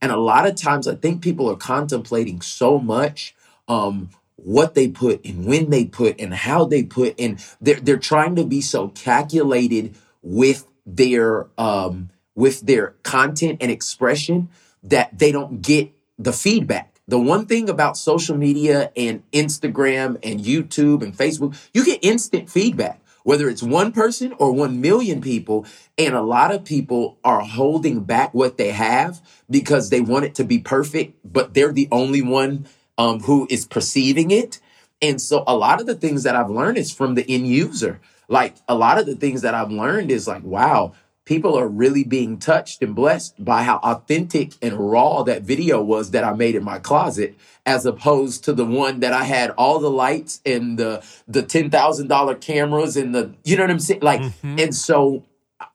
And 0.00 0.12
a 0.12 0.16
lot 0.16 0.46
of 0.46 0.56
times, 0.56 0.88
I 0.88 0.96
think 0.96 1.22
people 1.22 1.48
are 1.50 1.56
contemplating 1.56 2.40
so 2.40 2.78
much 2.78 3.34
um, 3.68 4.10
what 4.36 4.74
they 4.74 4.88
put 4.88 5.24
and 5.24 5.46
when 5.46 5.70
they 5.70 5.84
put 5.84 6.20
and 6.20 6.34
how 6.34 6.64
they 6.64 6.82
put 6.82 7.14
and 7.18 7.44
they're 7.60 7.80
they're 7.80 7.96
trying 7.96 8.34
to 8.36 8.44
be 8.44 8.60
so 8.60 8.88
calculated 8.88 9.94
with 10.20 10.66
their 10.84 11.46
um 11.58 12.10
with 12.34 12.62
their 12.62 12.94
content 13.02 13.58
and 13.60 13.70
expression 13.70 14.48
that 14.82 15.16
they 15.18 15.30
don't 15.30 15.62
get 15.62 15.92
the 16.18 16.32
feedback. 16.32 16.91
The 17.08 17.18
one 17.18 17.46
thing 17.46 17.68
about 17.68 17.96
social 17.96 18.36
media 18.36 18.92
and 18.96 19.22
Instagram 19.32 20.18
and 20.22 20.40
YouTube 20.40 21.02
and 21.02 21.16
Facebook, 21.16 21.56
you 21.74 21.84
get 21.84 21.98
instant 22.02 22.48
feedback 22.48 23.02
whether 23.24 23.48
it's 23.48 23.62
one 23.62 23.92
person 23.92 24.32
or 24.38 24.52
1 24.52 24.80
million 24.80 25.20
people. 25.20 25.66
And 25.98 26.14
a 26.14 26.22
lot 26.22 26.52
of 26.52 26.64
people 26.64 27.18
are 27.24 27.40
holding 27.40 28.04
back 28.04 28.34
what 28.34 28.56
they 28.56 28.70
have 28.70 29.20
because 29.50 29.90
they 29.90 30.00
want 30.00 30.24
it 30.24 30.34
to 30.36 30.44
be 30.44 30.58
perfect, 30.58 31.18
but 31.24 31.54
they're 31.54 31.72
the 31.72 31.88
only 31.90 32.22
one 32.22 32.66
um, 32.98 33.20
who 33.20 33.46
is 33.50 33.66
perceiving 33.66 34.30
it. 34.30 34.60
And 35.00 35.20
so 35.20 35.42
a 35.46 35.56
lot 35.56 35.80
of 35.80 35.86
the 35.86 35.94
things 35.94 36.22
that 36.22 36.36
I've 36.36 36.50
learned 36.50 36.78
is 36.78 36.92
from 36.92 37.14
the 37.14 37.28
end 37.28 37.46
user. 37.46 38.00
Like 38.28 38.56
a 38.68 38.74
lot 38.74 38.98
of 38.98 39.06
the 39.06 39.16
things 39.16 39.42
that 39.42 39.54
I've 39.54 39.70
learned 39.70 40.10
is 40.10 40.28
like, 40.28 40.44
wow, 40.44 40.92
people 41.24 41.56
are 41.56 41.68
really 41.68 42.04
being 42.04 42.38
touched 42.38 42.82
and 42.82 42.94
blessed 42.94 43.44
by 43.44 43.62
how 43.62 43.76
authentic 43.78 44.52
and 44.60 44.74
raw 44.78 45.22
that 45.22 45.42
video 45.42 45.82
was 45.82 46.10
that 46.10 46.24
I 46.24 46.32
made 46.32 46.54
in 46.54 46.64
my 46.64 46.78
closet, 46.78 47.36
as 47.64 47.86
opposed 47.86 48.44
to 48.44 48.52
the 48.52 48.64
one 48.64 49.00
that 49.00 49.12
I 49.12 49.24
had 49.24 49.50
all 49.50 49.78
the 49.78 49.90
lights 49.90 50.40
and 50.44 50.78
the 50.78 51.04
the 51.28 51.42
ten 51.42 51.70
thousand 51.70 52.08
dollar 52.08 52.34
cameras 52.34 52.96
and 52.96 53.14
the 53.14 53.34
you 53.44 53.56
know 53.56 53.62
what 53.62 53.70
I'm 53.70 53.78
saying? 53.78 54.02
Like, 54.02 54.20
mm-hmm. 54.20 54.58
and 54.58 54.74
so 54.74 55.24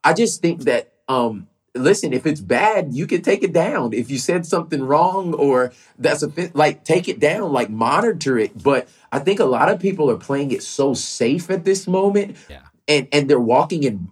I 0.03 0.13
just 0.13 0.41
think 0.41 0.63
that 0.63 0.93
um 1.07 1.47
listen, 1.77 2.13
if 2.13 2.25
it's 2.25 2.41
bad, 2.41 2.91
you 2.91 3.07
can 3.07 3.21
take 3.21 3.43
it 3.43 3.53
down. 3.53 3.93
If 3.93 4.09
you 4.09 4.17
said 4.17 4.45
something 4.45 4.83
wrong 4.83 5.33
or 5.33 5.71
that's 5.97 6.23
a 6.23 6.31
like 6.53 6.83
take 6.83 7.07
it 7.07 7.19
down, 7.19 7.53
like 7.53 7.69
monitor 7.69 8.37
it. 8.37 8.61
But 8.61 8.89
I 9.11 9.19
think 9.19 9.39
a 9.39 9.45
lot 9.45 9.69
of 9.69 9.79
people 9.79 10.09
are 10.11 10.17
playing 10.17 10.51
it 10.51 10.63
so 10.63 10.93
safe 10.93 11.49
at 11.49 11.65
this 11.65 11.87
moment. 11.87 12.37
Yeah. 12.49 12.61
And 12.87 13.07
and 13.11 13.29
they're 13.29 13.39
walking 13.39 13.83
in 13.83 14.09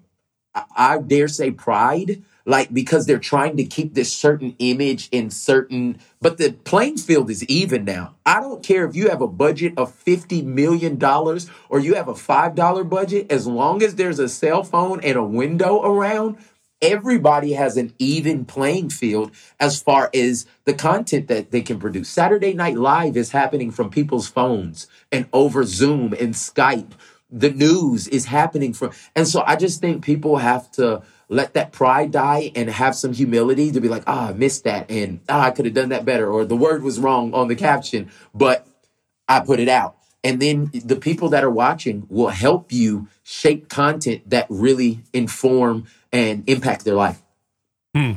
I 0.76 1.00
dare 1.00 1.28
say 1.28 1.52
pride, 1.52 2.24
like 2.46 2.74
because 2.74 3.06
they're 3.06 3.20
trying 3.20 3.58
to 3.58 3.66
keep 3.66 3.94
this 3.94 4.14
certain 4.14 4.56
image 4.60 5.10
in 5.12 5.30
certain 5.30 6.00
but 6.22 6.38
the 6.38 6.54
playing 6.54 6.98
field 6.98 7.30
is 7.30 7.44
even 7.44 7.86
now. 7.86 8.16
I 8.26 8.40
don't 8.40 8.64
care 8.64 8.86
if 8.86 8.96
you 8.96 9.10
have 9.10 9.22
a 9.22 9.28
budget 9.28 9.74
of 9.78 9.94
50 9.94 10.42
million 10.42 10.98
dollars 10.98 11.50
or 11.70 11.80
you 11.80 11.96
have 11.96 12.08
a 12.08 12.14
$5 12.14 12.90
budget 12.90 13.32
as 13.32 13.46
long 13.46 13.84
as 13.84 13.96
there's 13.96 14.20
a 14.20 14.30
cell 14.30 14.64
phone 14.64 15.02
and 15.04 15.18
a 15.18 15.24
window 15.24 15.84
around, 15.84 16.38
everybody 16.82 17.54
has 17.54 17.78
an 17.78 17.94
even 18.00 18.46
playing 18.46 18.90
field 18.90 19.32
as 19.60 19.82
far 19.82 20.10
as 20.14 20.46
the 20.66 20.74
content 20.74 21.28
that 21.28 21.52
they 21.52 21.62
can 21.62 21.80
produce. 21.80 22.10
Saturday 22.10 22.54
Night 22.54 22.78
Live 22.78 23.16
is 23.18 23.32
happening 23.32 23.72
from 23.72 23.90
people's 23.90 24.28
phones 24.28 24.88
and 25.12 25.28
over 25.32 25.64
Zoom 25.64 26.14
and 26.14 26.34
Skype. 26.34 26.92
The 27.38 27.52
news 27.52 28.08
is 28.08 28.26
happening 28.26 28.74
from, 28.74 28.92
and 29.14 29.28
so 29.28 29.44
I 29.46 29.58
just 29.58 29.82
think 29.82 30.06
people 30.06 30.38
have 30.38 30.72
to 30.72 31.04
let 31.28 31.54
that 31.56 31.74
pride 31.74 32.12
die 32.12 32.52
and 32.56 32.70
have 32.70 32.96
some 32.96 33.12
humility 33.12 33.72
to 33.72 33.82
be 33.82 33.90
like, 33.90 34.04
ah, 34.08 34.28
oh, 34.28 34.30
I 34.30 34.34
missed 34.34 34.64
that, 34.64 34.90
and 34.90 35.20
ah, 35.28 35.40
oh, 35.40 35.48
I 35.48 35.52
could 35.52 35.66
have 35.66 35.74
done 35.74 35.90
that 35.90 36.06
better, 36.06 36.32
or 36.32 36.46
the 36.46 36.56
word 36.56 36.82
was 36.82 36.98
wrong 36.98 37.34
on 37.34 37.50
the 37.50 37.56
caption, 37.56 38.10
but 38.34 38.66
I 39.28 39.42
put 39.42 39.60
it 39.60 39.68
out. 39.68 39.98
And 40.24 40.42
then 40.42 40.72
the 40.74 40.96
people 40.96 41.30
that 41.30 41.44
are 41.44 41.52
watching 41.52 42.08
will 42.10 42.30
help 42.30 42.72
you 42.72 43.10
shape 43.24 43.70
content 43.70 44.28
that 44.30 44.48
really 44.50 45.02
inform 45.14 45.86
and 46.12 46.48
impact 46.50 46.86
their 46.86 46.96
life. 46.96 47.22
Hmm. 47.94 48.14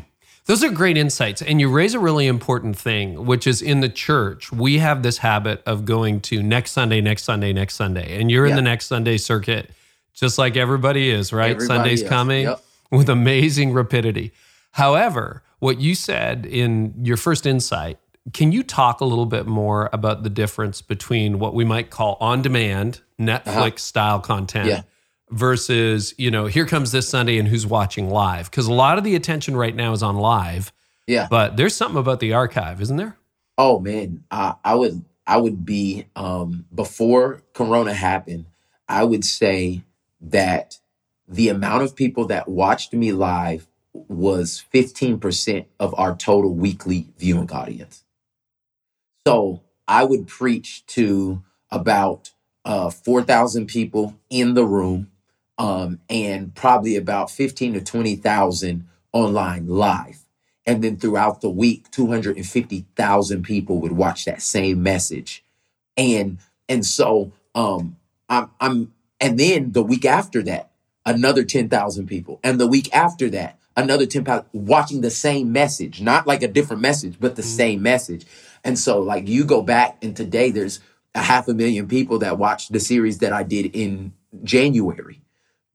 Those 0.48 0.64
are 0.64 0.70
great 0.70 0.96
insights. 0.96 1.42
And 1.42 1.60
you 1.60 1.68
raise 1.68 1.92
a 1.92 1.98
really 1.98 2.26
important 2.26 2.74
thing, 2.74 3.26
which 3.26 3.46
is 3.46 3.60
in 3.60 3.80
the 3.80 3.88
church, 3.90 4.50
we 4.50 4.78
have 4.78 5.02
this 5.02 5.18
habit 5.18 5.62
of 5.66 5.84
going 5.84 6.22
to 6.22 6.42
next 6.42 6.70
Sunday, 6.70 7.02
next 7.02 7.24
Sunday, 7.24 7.52
next 7.52 7.74
Sunday. 7.74 8.18
And 8.18 8.30
you're 8.30 8.46
yeah. 8.46 8.52
in 8.52 8.56
the 8.56 8.62
next 8.62 8.86
Sunday 8.86 9.18
circuit, 9.18 9.70
just 10.14 10.38
like 10.38 10.56
everybody 10.56 11.10
is, 11.10 11.34
right? 11.34 11.50
Everybody 11.50 11.66
Sunday's 11.66 12.02
is. 12.02 12.08
coming 12.08 12.44
yep. 12.44 12.64
with 12.90 13.10
amazing 13.10 13.74
rapidity. 13.74 14.32
However, 14.70 15.42
what 15.58 15.80
you 15.80 15.94
said 15.94 16.46
in 16.46 16.94
your 17.02 17.18
first 17.18 17.44
insight, 17.44 17.98
can 18.32 18.50
you 18.50 18.62
talk 18.62 19.02
a 19.02 19.04
little 19.04 19.26
bit 19.26 19.46
more 19.46 19.90
about 19.92 20.22
the 20.22 20.30
difference 20.30 20.80
between 20.80 21.38
what 21.38 21.52
we 21.52 21.66
might 21.66 21.90
call 21.90 22.16
on 22.20 22.40
demand, 22.40 23.02
Netflix 23.20 23.46
uh-huh. 23.46 23.76
style 23.76 24.20
content? 24.20 24.68
Yeah 24.68 24.82
versus, 25.30 26.14
you 26.18 26.30
know, 26.30 26.46
here 26.46 26.66
comes 26.66 26.92
this 26.92 27.08
Sunday 27.08 27.38
and 27.38 27.48
who's 27.48 27.66
watching 27.66 28.10
live. 28.10 28.50
Because 28.50 28.66
a 28.66 28.72
lot 28.72 28.98
of 28.98 29.04
the 29.04 29.14
attention 29.14 29.56
right 29.56 29.74
now 29.74 29.92
is 29.92 30.02
on 30.02 30.16
live. 30.16 30.72
Yeah. 31.06 31.26
But 31.30 31.56
there's 31.56 31.74
something 31.74 31.98
about 31.98 32.20
the 32.20 32.32
archive, 32.32 32.80
isn't 32.80 32.96
there? 32.96 33.16
Oh 33.56 33.80
man. 33.80 34.24
I, 34.30 34.54
I 34.64 34.74
would 34.74 35.04
I 35.26 35.36
would 35.38 35.64
be 35.64 36.06
um 36.16 36.66
before 36.74 37.42
Corona 37.54 37.94
happened, 37.94 38.46
I 38.88 39.04
would 39.04 39.24
say 39.24 39.82
that 40.20 40.78
the 41.26 41.48
amount 41.48 41.82
of 41.82 41.94
people 41.94 42.26
that 42.26 42.48
watched 42.48 42.92
me 42.92 43.12
live 43.12 43.66
was 43.92 44.64
15% 44.72 45.66
of 45.78 45.94
our 45.98 46.16
total 46.16 46.54
weekly 46.54 47.08
viewing 47.18 47.50
audience. 47.50 48.04
So 49.26 49.62
I 49.86 50.04
would 50.04 50.26
preach 50.26 50.86
to 50.86 51.42
about 51.70 52.30
uh, 52.64 52.90
4,000 52.90 53.66
people 53.66 54.18
in 54.30 54.54
the 54.54 54.64
room 54.64 55.10
um, 55.58 56.00
and 56.08 56.54
probably 56.54 56.96
about 56.96 57.30
15 57.30 57.74
to 57.74 57.80
20,000 57.80 58.88
online 59.12 59.66
live. 59.66 60.24
And 60.64 60.84
then 60.84 60.96
throughout 60.96 61.40
the 61.40 61.50
week, 61.50 61.90
250,000 61.90 63.42
people 63.42 63.80
would 63.80 63.92
watch 63.92 64.24
that 64.26 64.42
same 64.42 64.82
message. 64.82 65.44
And 65.96 66.38
and 66.68 66.84
so 66.84 67.32
um 67.54 67.96
I'm 68.28 68.50
I'm 68.60 68.92
and 69.20 69.38
then 69.38 69.72
the 69.72 69.82
week 69.82 70.04
after 70.04 70.42
that, 70.42 70.70
another 71.04 71.42
10,000 71.42 72.06
people. 72.06 72.38
And 72.44 72.60
the 72.60 72.68
week 72.68 72.94
after 72.94 73.30
that, 73.30 73.58
another 73.76 74.06
10,000 74.06 74.44
watching 74.52 75.00
the 75.00 75.10
same 75.10 75.50
message, 75.52 76.00
not 76.00 76.26
like 76.26 76.42
a 76.42 76.48
different 76.48 76.82
message, 76.82 77.16
but 77.18 77.34
the 77.34 77.42
mm-hmm. 77.42 77.56
same 77.56 77.82
message. 77.82 78.26
And 78.62 78.78
so 78.78 79.00
like 79.00 79.26
you 79.26 79.44
go 79.44 79.62
back 79.62 79.96
and 80.02 80.14
today 80.14 80.50
there's 80.50 80.80
a 81.14 81.22
half 81.22 81.48
a 81.48 81.54
million 81.54 81.88
people 81.88 82.18
that 82.18 82.38
watched 82.38 82.72
the 82.72 82.80
series 82.80 83.18
that 83.18 83.32
I 83.32 83.42
did 83.42 83.74
in 83.74 84.12
January. 84.44 85.22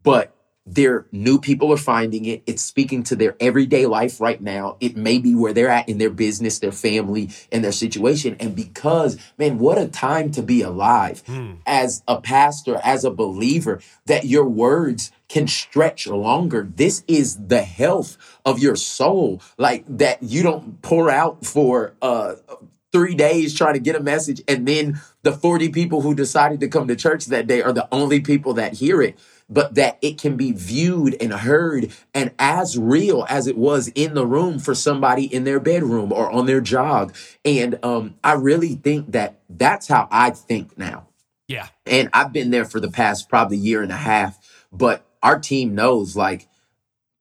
But 0.04 0.34
their 0.66 1.08
new 1.12 1.40
people 1.40 1.74
are 1.74 1.78
finding 1.78 2.26
it. 2.26 2.44
It's 2.46 2.62
speaking 2.62 3.04
to 3.04 3.16
their 3.16 3.36
everyday 3.40 3.86
life 3.86 4.22
right 4.22 4.42
now. 4.42 4.78
It 4.80 4.96
may 4.96 5.18
be 5.18 5.36
where 5.36 5.52
they're 5.52 5.70
at 5.70 5.90
in 5.90 5.98
their 5.98 6.10
business, 6.10 6.60
their 6.60 6.72
family, 6.72 7.30
and 7.52 7.64
their 7.64 7.74
situation. 7.74 8.38
And 8.40 8.56
because, 8.56 9.18
man, 9.38 9.60
what 9.60 9.78
a 9.78 9.88
time 9.88 10.32
to 10.32 10.42
be 10.42 10.62
alive 10.62 11.22
hmm. 11.26 11.56
as 11.66 12.02
a 12.08 12.22
pastor, 12.22 12.80
as 12.84 13.04
a 13.04 13.12
believer, 13.12 13.82
that 14.06 14.26
your 14.26 14.46
words 14.46 15.12
can 15.28 15.48
stretch 15.48 16.08
longer. 16.08 16.70
This 16.76 17.04
is 17.08 17.38
the 17.48 17.64
health 17.64 18.18
of 18.46 18.60
your 18.60 18.78
soul. 18.78 19.42
Like 19.58 19.84
that 19.98 20.24
you 20.24 20.44
don't 20.44 20.82
pour 20.82 21.10
out 21.10 21.46
for 21.46 21.94
uh 22.02 22.36
three 22.94 23.16
days 23.16 23.56
trying 23.56 23.74
to 23.74 23.80
get 23.80 23.96
a 23.96 24.00
message 24.00 24.40
and 24.48 24.68
then 24.68 25.02
the 25.24 25.32
40 25.32 25.70
people 25.70 26.02
who 26.02 26.14
decided 26.14 26.60
to 26.60 26.68
come 26.68 26.88
to 26.88 26.96
church 26.96 27.26
that 27.26 27.48
day 27.48 27.64
are 27.64 27.74
the 27.74 27.88
only 27.92 28.20
people 28.20 28.54
that 28.54 28.74
hear 28.74 29.02
it 29.02 29.18
but 29.54 29.76
that 29.76 30.00
it 30.02 30.18
can 30.18 30.36
be 30.36 30.52
viewed 30.52 31.16
and 31.22 31.32
heard 31.32 31.94
and 32.14 32.32
as 32.40 32.78
real 32.78 33.26
as 33.30 33.46
it 33.46 33.58
was 33.58 33.88
in 33.90 34.16
the 34.16 34.26
room 34.26 34.58
for 34.58 34.74
somebody 34.74 35.26
in 35.26 35.44
their 35.44 35.60
bedroom 35.60 36.12
or 36.12 36.32
on 36.32 36.48
their 36.48 36.62
jog. 36.62 37.16
And 37.46 37.78
um, 37.84 38.16
I 38.24 38.34
really 38.34 38.76
think 38.76 39.12
that 39.12 39.40
that's 39.48 39.88
how 39.88 40.08
I 40.10 40.32
think 40.32 40.78
now. 40.78 41.08
Yeah. 41.48 41.68
And 41.86 42.10
I've 42.14 42.34
been 42.34 42.50
there 42.50 42.66
for 42.66 42.80
the 42.80 42.90
past 42.90 43.30
probably 43.30 43.58
year 43.58 43.84
and 43.84 43.92
a 43.92 43.98
half, 43.98 44.40
but 44.72 45.06
our 45.22 45.40
team 45.40 45.76
knows 45.76 46.16
like 46.16 46.48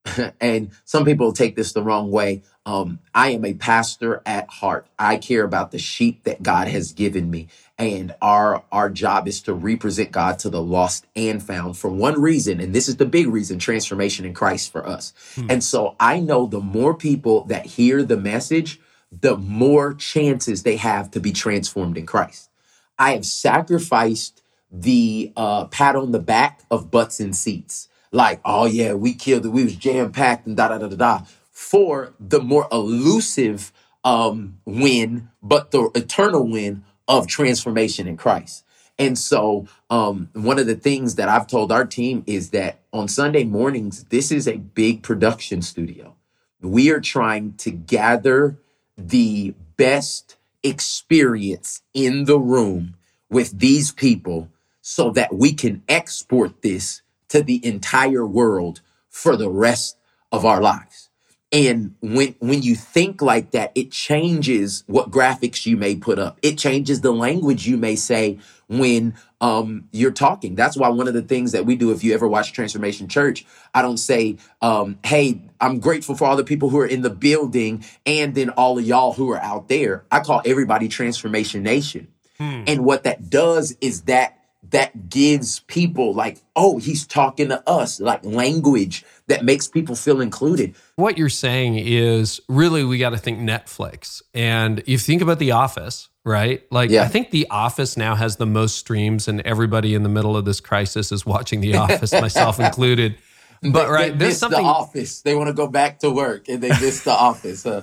and 0.40 0.70
some 0.84 1.04
people 1.04 1.32
take 1.32 1.56
this 1.56 1.72
the 1.72 1.82
wrong 1.82 2.10
way. 2.10 2.42
Um, 2.64 3.00
I 3.14 3.30
am 3.30 3.44
a 3.44 3.54
pastor 3.54 4.22
at 4.26 4.48
heart. 4.48 4.86
I 4.98 5.16
care 5.16 5.44
about 5.44 5.70
the 5.70 5.78
sheep 5.78 6.24
that 6.24 6.42
God 6.42 6.68
has 6.68 6.92
given 6.92 7.30
me. 7.30 7.48
And 7.78 8.14
our 8.22 8.64
our 8.70 8.90
job 8.90 9.26
is 9.26 9.40
to 9.42 9.54
represent 9.54 10.12
God 10.12 10.38
to 10.40 10.50
the 10.50 10.62
lost 10.62 11.06
and 11.16 11.42
found 11.42 11.76
for 11.76 11.90
one 11.90 12.20
reason, 12.20 12.60
and 12.60 12.74
this 12.74 12.88
is 12.88 12.96
the 12.96 13.06
big 13.06 13.26
reason, 13.26 13.58
transformation 13.58 14.24
in 14.24 14.34
Christ 14.34 14.70
for 14.70 14.86
us. 14.86 15.12
Hmm. 15.34 15.50
And 15.50 15.64
so 15.64 15.96
I 15.98 16.20
know 16.20 16.46
the 16.46 16.60
more 16.60 16.94
people 16.94 17.44
that 17.44 17.66
hear 17.66 18.04
the 18.04 18.16
message, 18.16 18.80
the 19.10 19.36
more 19.36 19.94
chances 19.94 20.62
they 20.62 20.76
have 20.76 21.10
to 21.12 21.20
be 21.20 21.32
transformed 21.32 21.98
in 21.98 22.06
Christ. 22.06 22.50
I 22.98 23.12
have 23.12 23.26
sacrificed 23.26 24.42
the 24.70 25.32
uh, 25.36 25.66
pat 25.66 25.96
on 25.96 26.12
the 26.12 26.20
back 26.20 26.60
of 26.70 26.90
butts 26.90 27.18
and 27.18 27.34
seats 27.34 27.88
like, 28.12 28.40
oh 28.44 28.66
yeah, 28.66 28.92
we 28.92 29.14
killed 29.14 29.46
it, 29.46 29.48
we 29.48 29.64
was 29.64 29.74
jam 29.74 30.12
packed 30.12 30.46
and 30.46 30.56
da 30.56 30.68
da 30.68 30.78
da 30.78 30.88
da 30.88 30.96
da, 30.96 31.20
for 31.50 32.14
the 32.20 32.40
more 32.40 32.68
elusive 32.70 33.72
um, 34.04 34.58
win, 34.64 35.28
but 35.42 35.70
the 35.70 35.90
eternal 35.94 36.48
win 36.48 36.84
of 37.08 37.26
transformation 37.26 38.06
in 38.06 38.16
Christ. 38.16 38.64
And 38.98 39.18
so, 39.18 39.66
um, 39.90 40.28
one 40.34 40.58
of 40.58 40.66
the 40.66 40.76
things 40.76 41.16
that 41.16 41.28
I've 41.28 41.46
told 41.46 41.72
our 41.72 41.86
team 41.86 42.22
is 42.26 42.50
that 42.50 42.80
on 42.92 43.08
Sunday 43.08 43.44
mornings, 43.44 44.04
this 44.04 44.30
is 44.30 44.46
a 44.46 44.58
big 44.58 45.02
production 45.02 45.62
studio. 45.62 46.14
We 46.60 46.90
are 46.90 47.00
trying 47.00 47.54
to 47.54 47.70
gather 47.70 48.58
the 48.96 49.54
best 49.76 50.36
experience 50.62 51.82
in 51.94 52.24
the 52.24 52.38
room 52.38 52.94
with 53.30 53.58
these 53.58 53.90
people 53.90 54.48
so 54.82 55.10
that 55.10 55.34
we 55.34 55.52
can 55.52 55.82
export 55.88 56.62
this 56.62 57.01
to 57.32 57.42
the 57.42 57.64
entire 57.64 58.26
world 58.26 58.82
for 59.08 59.38
the 59.38 59.48
rest 59.48 59.96
of 60.30 60.44
our 60.44 60.60
lives. 60.60 61.08
And 61.50 61.94
when 62.02 62.34
when 62.40 62.60
you 62.60 62.74
think 62.74 63.22
like 63.22 63.52
that, 63.52 63.72
it 63.74 63.90
changes 63.90 64.84
what 64.86 65.10
graphics 65.10 65.64
you 65.64 65.78
may 65.78 65.96
put 65.96 66.18
up. 66.18 66.38
It 66.42 66.58
changes 66.58 67.00
the 67.00 67.10
language 67.10 67.66
you 67.66 67.78
may 67.78 67.96
say 67.96 68.38
when 68.68 69.14
um, 69.40 69.88
you're 69.92 70.12
talking. 70.12 70.54
That's 70.56 70.76
why 70.76 70.90
one 70.90 71.08
of 71.08 71.14
the 71.14 71.22
things 71.22 71.52
that 71.52 71.64
we 71.64 71.74
do, 71.74 71.90
if 71.90 72.04
you 72.04 72.12
ever 72.12 72.28
watch 72.28 72.52
Transformation 72.52 73.08
Church, 73.08 73.46
I 73.74 73.80
don't 73.80 73.98
say, 73.98 74.36
um, 74.60 74.98
"Hey, 75.02 75.40
I'm 75.58 75.78
grateful 75.78 76.14
for 76.14 76.26
all 76.26 76.36
the 76.36 76.44
people 76.44 76.68
who 76.68 76.78
are 76.80 76.86
in 76.86 77.00
the 77.00 77.10
building," 77.10 77.82
and 78.04 78.34
then 78.34 78.50
all 78.50 78.78
of 78.78 78.84
y'all 78.84 79.14
who 79.14 79.30
are 79.30 79.40
out 79.40 79.68
there. 79.68 80.04
I 80.10 80.20
call 80.20 80.42
everybody 80.44 80.88
Transformation 80.88 81.62
Nation. 81.62 82.08
Hmm. 82.36 82.64
And 82.66 82.84
what 82.84 83.04
that 83.04 83.30
does 83.30 83.74
is 83.80 84.02
that 84.02 84.41
that 84.72 85.08
gives 85.08 85.60
people 85.60 86.12
like, 86.14 86.38
oh, 86.56 86.78
he's 86.78 87.06
talking 87.06 87.48
to 87.48 87.68
us, 87.68 88.00
like 88.00 88.24
language 88.24 89.04
that 89.28 89.44
makes 89.44 89.68
people 89.68 89.94
feel 89.94 90.20
included. 90.20 90.74
What 90.96 91.16
you're 91.16 91.28
saying 91.28 91.78
is 91.78 92.40
really 92.48 92.84
we 92.84 92.98
got 92.98 93.10
to 93.10 93.18
think 93.18 93.38
Netflix. 93.38 94.22
And 94.34 94.82
you 94.86 94.98
think 94.98 95.22
about 95.22 95.38
The 95.38 95.52
Office, 95.52 96.08
right? 96.24 96.62
Like, 96.70 96.90
yeah. 96.90 97.02
I 97.02 97.08
think 97.08 97.30
The 97.30 97.46
Office 97.50 97.96
now 97.96 98.14
has 98.14 98.36
the 98.36 98.46
most 98.46 98.76
streams, 98.76 99.28
and 99.28 99.40
everybody 99.42 99.94
in 99.94 100.02
the 100.02 100.08
middle 100.08 100.36
of 100.36 100.44
this 100.44 100.60
crisis 100.60 101.12
is 101.12 101.24
watching 101.24 101.60
The 101.60 101.76
Office, 101.76 102.12
myself 102.12 102.58
included. 102.60 103.16
But 103.62 103.88
right, 103.88 104.18
there's 104.18 104.38
something. 104.38 104.62
The 104.62 104.68
Office. 104.68 105.22
They 105.22 105.34
want 105.34 105.48
to 105.48 105.54
go 105.54 105.68
back 105.68 106.00
to 106.00 106.10
work, 106.10 106.48
and 106.48 106.62
they 106.62 106.68
miss 106.68 107.04
The 107.04 107.12
Office. 107.12 107.62
Huh? 107.62 107.82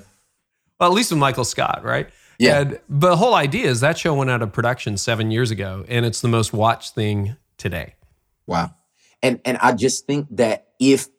Well, 0.80 0.90
at 0.90 0.96
least 0.96 1.12
with 1.12 1.20
Michael 1.20 1.46
Scott, 1.46 1.82
right? 1.84 2.10
Yeah. 2.40 2.62
And, 2.62 2.80
but 2.90 3.10
the 3.12 3.18
whole 3.18 3.36
idea 3.36 3.70
is 3.70 3.82
that 3.82 3.98
show 3.98 4.16
went 4.16 4.32
out 4.32 4.42
of 4.42 4.52
production 4.52 4.98
seven 4.98 5.30
years 5.30 5.52
ago, 5.52 5.86
and 5.88 6.06
it's 6.06 6.22
the 6.22 6.28
most 6.28 6.54
watched 6.54 6.96
thing 6.96 7.36
today. 7.58 7.96
Wow. 8.48 8.74
And 9.22 9.42
and 9.46 9.58
I 9.62 9.74
just 9.74 10.08
think 10.08 10.28
that 10.32 10.70
if 10.80 11.10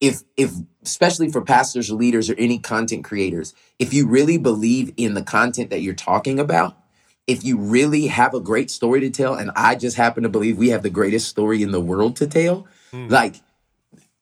if 0.00 0.22
if 0.36 0.52
especially 0.82 1.30
for 1.30 1.42
pastors 1.42 1.90
or 1.90 1.96
leaders 1.96 2.30
or 2.30 2.34
any 2.38 2.58
content 2.58 3.04
creators, 3.04 3.54
if 3.78 3.92
you 3.92 4.06
really 4.06 4.38
believe 4.38 4.94
in 4.96 5.14
the 5.14 5.22
content 5.22 5.70
that 5.70 5.80
you're 5.80 5.94
talking 5.94 6.38
about, 6.38 6.78
if 7.26 7.44
you 7.44 7.58
really 7.58 8.06
have 8.06 8.32
a 8.32 8.40
great 8.40 8.70
story 8.70 9.00
to 9.00 9.10
tell, 9.10 9.34
and 9.34 9.50
I 9.56 9.74
just 9.74 9.96
happen 9.96 10.22
to 10.22 10.28
believe 10.28 10.56
we 10.56 10.68
have 10.68 10.82
the 10.84 10.90
greatest 10.90 11.28
story 11.28 11.62
in 11.62 11.72
the 11.72 11.80
world 11.80 12.16
to 12.16 12.28
tell, 12.28 12.68
mm. 12.92 13.10
like 13.10 13.36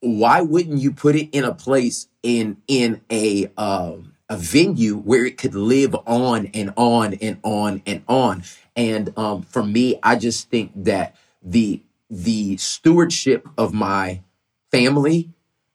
why 0.00 0.40
wouldn't 0.40 0.78
you 0.78 0.92
put 0.92 1.16
it 1.16 1.28
in 1.32 1.44
a 1.44 1.54
place 1.54 2.06
in 2.22 2.56
in 2.66 3.00
a 3.10 3.50
um 3.56 4.14
a 4.28 4.36
venue 4.36 4.96
where 4.96 5.24
it 5.24 5.38
could 5.38 5.54
live 5.54 5.96
on 6.06 6.46
and 6.54 6.72
on 6.76 7.14
and 7.14 7.38
on 7.42 7.82
and 7.86 8.02
on. 8.08 8.42
And 8.76 9.16
um, 9.18 9.42
for 9.42 9.64
me, 9.64 9.98
I 10.02 10.16
just 10.16 10.50
think 10.50 10.72
that 10.76 11.16
the 11.42 11.82
the 12.10 12.56
stewardship 12.56 13.46
of 13.58 13.74
my 13.74 14.22
family, 14.70 15.30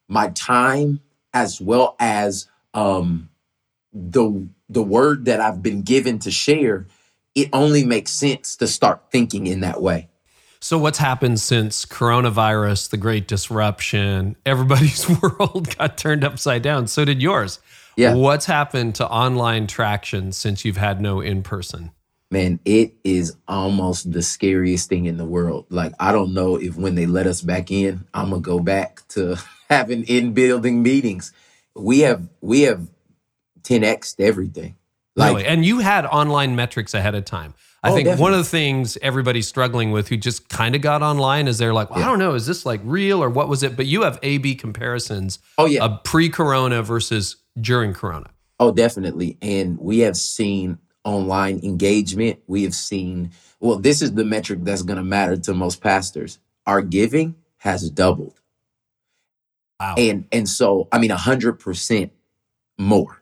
my 0.07 0.29
time, 0.29 1.01
as 1.33 1.61
well 1.61 1.95
as 1.99 2.47
um, 2.73 3.29
the 3.91 4.47
the 4.69 4.83
word 4.83 5.25
that 5.25 5.39
I've 5.39 5.61
been 5.61 5.81
given 5.81 6.19
to 6.19 6.31
share, 6.31 6.87
it 7.35 7.49
only 7.53 7.85
makes 7.85 8.11
sense 8.11 8.55
to 8.57 8.67
start 8.67 9.03
thinking 9.11 9.47
in 9.47 9.61
that 9.61 9.81
way. 9.81 10.09
So, 10.59 10.77
what's 10.77 10.97
happened 10.97 11.41
since 11.41 11.85
coronavirus, 11.85 12.89
the 12.89 12.97
great 12.97 13.27
disruption? 13.27 14.37
Everybody's 14.45 15.09
world 15.21 15.75
got 15.77 15.97
turned 15.97 16.23
upside 16.23 16.61
down. 16.61 16.87
So 16.87 17.03
did 17.03 17.21
yours. 17.21 17.59
Yeah. 17.95 18.15
What's 18.15 18.45
happened 18.45 18.95
to 18.95 19.07
online 19.07 19.67
traction 19.67 20.31
since 20.31 20.65
you've 20.65 20.77
had 20.77 21.01
no 21.01 21.21
in 21.21 21.43
person? 21.43 21.91
Man, 22.31 22.59
it 22.65 22.93
is 23.03 23.35
almost 23.47 24.11
the 24.11 24.23
scariest 24.23 24.89
thing 24.89 25.05
in 25.05 25.17
the 25.17 25.25
world. 25.25 25.67
Like, 25.69 25.93
I 25.99 26.11
don't 26.11 26.33
know 26.33 26.55
if 26.55 26.75
when 26.75 26.95
they 26.95 27.05
let 27.05 27.27
us 27.27 27.41
back 27.41 27.69
in, 27.69 28.05
I'm 28.13 28.31
gonna 28.31 28.41
go 28.41 28.59
back 28.59 29.07
to 29.09 29.37
having 29.69 30.03
in 30.05 30.33
building 30.33 30.81
meetings. 30.81 31.31
We 31.75 31.99
have 31.99 32.27
we 32.41 32.61
have 32.61 32.87
10x 33.61 34.15
everything. 34.19 34.75
Like, 35.15 35.35
really? 35.35 35.45
and 35.45 35.63
you 35.63 35.79
had 35.79 36.05
online 36.05 36.55
metrics 36.55 36.93
ahead 36.95 37.13
of 37.13 37.25
time. 37.25 37.53
I 37.83 37.91
oh, 37.91 37.95
think 37.95 38.05
definitely. 38.05 38.21
one 38.21 38.33
of 38.33 38.39
the 38.39 38.49
things 38.49 38.97
everybody's 39.01 39.47
struggling 39.47 39.91
with 39.91 40.07
who 40.07 40.17
just 40.17 40.47
kind 40.49 40.73
of 40.73 40.81
got 40.81 41.03
online 41.03 41.47
is 41.47 41.57
they're 41.57 41.73
like, 41.73 41.89
well, 41.89 41.99
yeah. 41.99 42.05
I 42.05 42.09
don't 42.09 42.19
know, 42.19 42.33
is 42.33 42.47
this 42.47 42.65
like 42.65 42.81
real 42.83 43.21
or 43.21 43.29
what 43.29 43.49
was 43.49 43.61
it? 43.61 43.75
But 43.75 43.85
you 43.85 44.03
have 44.03 44.17
A 44.23 44.37
B 44.39 44.55
comparisons. 44.55 45.39
Oh, 45.57 45.65
yeah. 45.65 45.97
pre 46.03 46.29
corona 46.29 46.81
versus 46.81 47.35
during 47.59 47.93
Corona? 47.93 48.29
Oh, 48.59 48.71
definitely. 48.71 49.37
And 49.41 49.77
we 49.79 49.99
have 49.99 50.15
seen 50.15 50.79
online 51.03 51.59
engagement. 51.63 52.39
We 52.47 52.63
have 52.63 52.73
seen, 52.73 53.31
well, 53.59 53.79
this 53.79 54.01
is 54.01 54.13
the 54.13 54.25
metric 54.25 54.59
that's 54.63 54.83
going 54.83 54.97
to 54.97 55.03
matter 55.03 55.37
to 55.37 55.53
most 55.53 55.81
pastors. 55.81 56.39
Our 56.65 56.81
giving 56.81 57.35
has 57.57 57.89
doubled. 57.89 58.39
Wow. 59.79 59.95
And 59.97 60.27
and 60.31 60.47
so 60.47 60.87
I 60.91 60.99
mean 60.99 61.11
a 61.11 61.17
hundred 61.17 61.59
percent 61.59 62.13
more. 62.77 63.21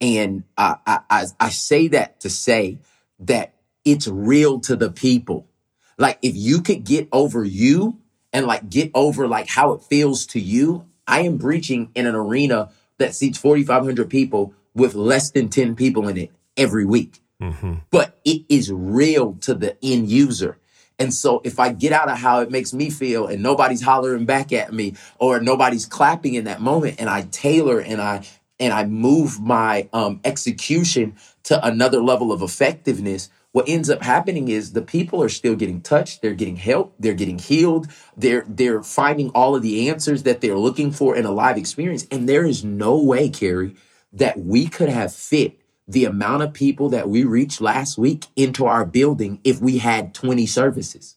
And 0.00 0.44
I, 0.56 0.76
I 0.86 1.24
I 1.40 1.48
say 1.50 1.88
that 1.88 2.20
to 2.20 2.30
say 2.30 2.78
that 3.20 3.54
it's 3.84 4.06
real 4.06 4.60
to 4.60 4.76
the 4.76 4.90
people. 4.90 5.48
Like 5.96 6.18
if 6.22 6.36
you 6.36 6.62
could 6.62 6.84
get 6.84 7.08
over 7.10 7.42
you 7.44 7.98
and 8.32 8.46
like 8.46 8.70
get 8.70 8.92
over 8.94 9.26
like 9.26 9.48
how 9.48 9.72
it 9.72 9.82
feels 9.82 10.26
to 10.26 10.40
you, 10.40 10.86
I 11.06 11.22
am 11.22 11.36
breaching 11.36 11.90
in 11.96 12.06
an 12.06 12.14
arena 12.14 12.70
that 12.98 13.14
seats 13.14 13.38
4,500 13.38 14.08
people 14.10 14.54
with 14.74 14.94
less 14.94 15.30
than 15.30 15.48
10 15.48 15.74
people 15.74 16.08
in 16.08 16.16
it 16.16 16.30
every 16.56 16.84
week. 16.84 17.20
Mm-hmm. 17.42 17.74
But 17.90 18.18
it 18.24 18.42
is 18.48 18.70
real 18.72 19.34
to 19.42 19.54
the 19.54 19.76
end 19.82 20.10
user. 20.10 20.58
And 20.98 21.14
so 21.14 21.40
if 21.44 21.60
I 21.60 21.72
get 21.72 21.92
out 21.92 22.10
of 22.10 22.18
how 22.18 22.40
it 22.40 22.50
makes 22.50 22.74
me 22.74 22.90
feel 22.90 23.26
and 23.26 23.42
nobody's 23.42 23.82
hollering 23.82 24.26
back 24.26 24.52
at 24.52 24.72
me 24.72 24.94
or 25.18 25.40
nobody's 25.40 25.86
clapping 25.86 26.34
in 26.34 26.44
that 26.44 26.60
moment 26.60 26.96
and 26.98 27.08
I 27.08 27.22
tailor 27.22 27.80
and 27.80 28.00
I 28.00 28.26
and 28.60 28.72
I 28.72 28.84
move 28.84 29.40
my 29.40 29.88
um, 29.92 30.20
execution 30.24 31.16
to 31.44 31.64
another 31.64 32.02
level 32.02 32.32
of 32.32 32.42
effectiveness, 32.42 33.30
what 33.52 33.68
ends 33.68 33.88
up 33.88 34.02
happening 34.02 34.48
is 34.48 34.72
the 34.72 34.82
people 34.82 35.22
are 35.22 35.28
still 35.28 35.56
getting 35.56 35.80
touched 35.80 36.22
they're 36.22 36.34
getting 36.34 36.56
help 36.56 36.94
they're 36.98 37.14
getting 37.14 37.38
healed 37.38 37.88
they're 38.16 38.44
they're 38.48 38.82
finding 38.82 39.30
all 39.30 39.54
of 39.54 39.62
the 39.62 39.88
answers 39.88 40.22
that 40.22 40.40
they're 40.40 40.58
looking 40.58 40.90
for 40.90 41.16
in 41.16 41.24
a 41.24 41.30
live 41.30 41.56
experience 41.56 42.06
and 42.10 42.28
there 42.28 42.44
is 42.44 42.64
no 42.64 43.00
way 43.02 43.28
carey 43.28 43.74
that 44.12 44.38
we 44.38 44.66
could 44.66 44.88
have 44.88 45.12
fit 45.12 45.60
the 45.86 46.04
amount 46.04 46.42
of 46.42 46.52
people 46.52 46.90
that 46.90 47.08
we 47.08 47.24
reached 47.24 47.60
last 47.60 47.96
week 47.96 48.26
into 48.36 48.66
our 48.66 48.84
building 48.84 49.40
if 49.44 49.60
we 49.60 49.78
had 49.78 50.14
20 50.14 50.46
services 50.46 51.16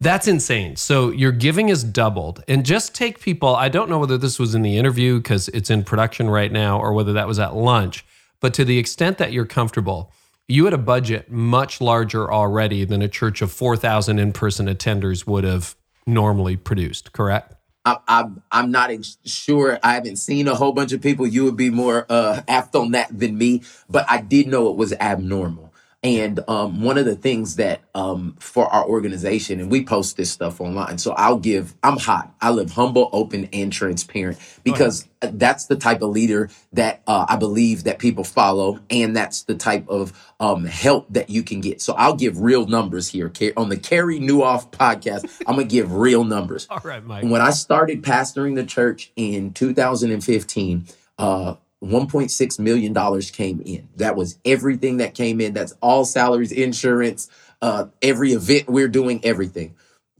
that's 0.00 0.28
insane. 0.28 0.76
So 0.76 1.10
your 1.10 1.32
giving 1.32 1.70
is 1.70 1.82
doubled. 1.82 2.44
And 2.46 2.66
just 2.66 2.94
take 2.94 3.20
people, 3.20 3.56
I 3.56 3.70
don't 3.70 3.88
know 3.88 3.98
whether 3.98 4.18
this 4.18 4.38
was 4.38 4.54
in 4.54 4.60
the 4.60 4.76
interview 4.76 5.16
because 5.16 5.48
it's 5.48 5.70
in 5.70 5.82
production 5.82 6.28
right 6.28 6.52
now 6.52 6.78
or 6.78 6.92
whether 6.92 7.14
that 7.14 7.26
was 7.26 7.38
at 7.38 7.54
lunch, 7.56 8.04
but 8.40 8.52
to 8.54 8.66
the 8.66 8.78
extent 8.78 9.16
that 9.16 9.32
you're 9.32 9.46
comfortable, 9.46 10.12
you 10.48 10.64
had 10.64 10.74
a 10.74 10.78
budget 10.78 11.30
much 11.30 11.80
larger 11.80 12.30
already 12.30 12.84
than 12.84 13.00
a 13.02 13.08
church 13.08 13.40
of 13.40 13.50
4,000 13.50 14.18
in 14.18 14.32
person 14.32 14.66
attenders 14.66 15.26
would 15.26 15.44
have 15.44 15.74
normally 16.06 16.56
produced, 16.56 17.12
correct? 17.12 17.54
I, 17.84 17.98
I, 18.06 18.24
I'm 18.50 18.70
not 18.70 18.90
sure. 19.24 19.78
I 19.82 19.94
haven't 19.94 20.16
seen 20.16 20.48
a 20.48 20.54
whole 20.54 20.72
bunch 20.72 20.92
of 20.92 21.02
people. 21.02 21.26
You 21.26 21.44
would 21.44 21.56
be 21.56 21.70
more 21.70 22.06
uh, 22.08 22.42
apt 22.48 22.74
on 22.74 22.92
that 22.92 23.18
than 23.18 23.36
me, 23.36 23.62
but 23.88 24.06
I 24.10 24.20
did 24.20 24.46
know 24.46 24.70
it 24.70 24.76
was 24.76 24.92
abnormal. 24.94 25.63
And 26.04 26.40
um, 26.48 26.82
one 26.82 26.98
of 26.98 27.06
the 27.06 27.16
things 27.16 27.56
that 27.56 27.80
um, 27.94 28.36
for 28.38 28.66
our 28.66 28.84
organization, 28.86 29.58
and 29.58 29.70
we 29.70 29.82
post 29.86 30.18
this 30.18 30.30
stuff 30.30 30.60
online. 30.60 30.98
So 30.98 31.12
I'll 31.12 31.38
give, 31.38 31.74
I'm 31.82 31.96
hot. 31.96 32.34
I 32.42 32.50
live 32.50 32.72
humble, 32.72 33.08
open, 33.10 33.48
and 33.54 33.72
transparent 33.72 34.38
because 34.64 35.08
that's 35.22 35.64
the 35.64 35.76
type 35.76 36.02
of 36.02 36.10
leader 36.10 36.50
that 36.74 37.02
uh, 37.06 37.24
I 37.26 37.36
believe 37.36 37.84
that 37.84 37.98
people 37.98 38.22
follow. 38.22 38.80
And 38.90 39.16
that's 39.16 39.44
the 39.44 39.54
type 39.54 39.88
of 39.88 40.12
um, 40.38 40.66
help 40.66 41.06
that 41.14 41.30
you 41.30 41.42
can 41.42 41.62
get. 41.62 41.80
So 41.80 41.94
I'll 41.94 42.16
give 42.16 42.38
real 42.38 42.66
numbers 42.66 43.08
here. 43.08 43.32
On 43.56 43.70
the 43.70 43.78
Carey 43.78 44.20
Nieuwhof 44.20 44.70
podcast, 44.72 45.42
I'm 45.46 45.54
going 45.54 45.68
to 45.68 45.72
give 45.72 45.90
real 45.90 46.24
numbers. 46.24 46.66
All 46.68 46.80
right, 46.84 47.02
Mike. 47.02 47.24
When 47.24 47.40
I 47.40 47.50
started 47.50 48.02
pastoring 48.02 48.56
the 48.56 48.64
church 48.64 49.10
in 49.16 49.54
2015, 49.54 50.84
uh, 51.18 51.54
$1.6 51.84 52.58
million 52.58 53.22
came 53.32 53.60
in. 53.64 53.88
That 53.96 54.16
was 54.16 54.38
everything 54.44 54.98
that 54.98 55.14
came 55.14 55.40
in. 55.40 55.52
That's 55.54 55.74
all 55.80 56.04
salaries, 56.04 56.52
insurance, 56.52 57.28
uh, 57.62 57.86
every 58.02 58.32
event 58.32 58.68
we're 58.68 58.88
doing, 58.88 59.24
everything. 59.24 59.74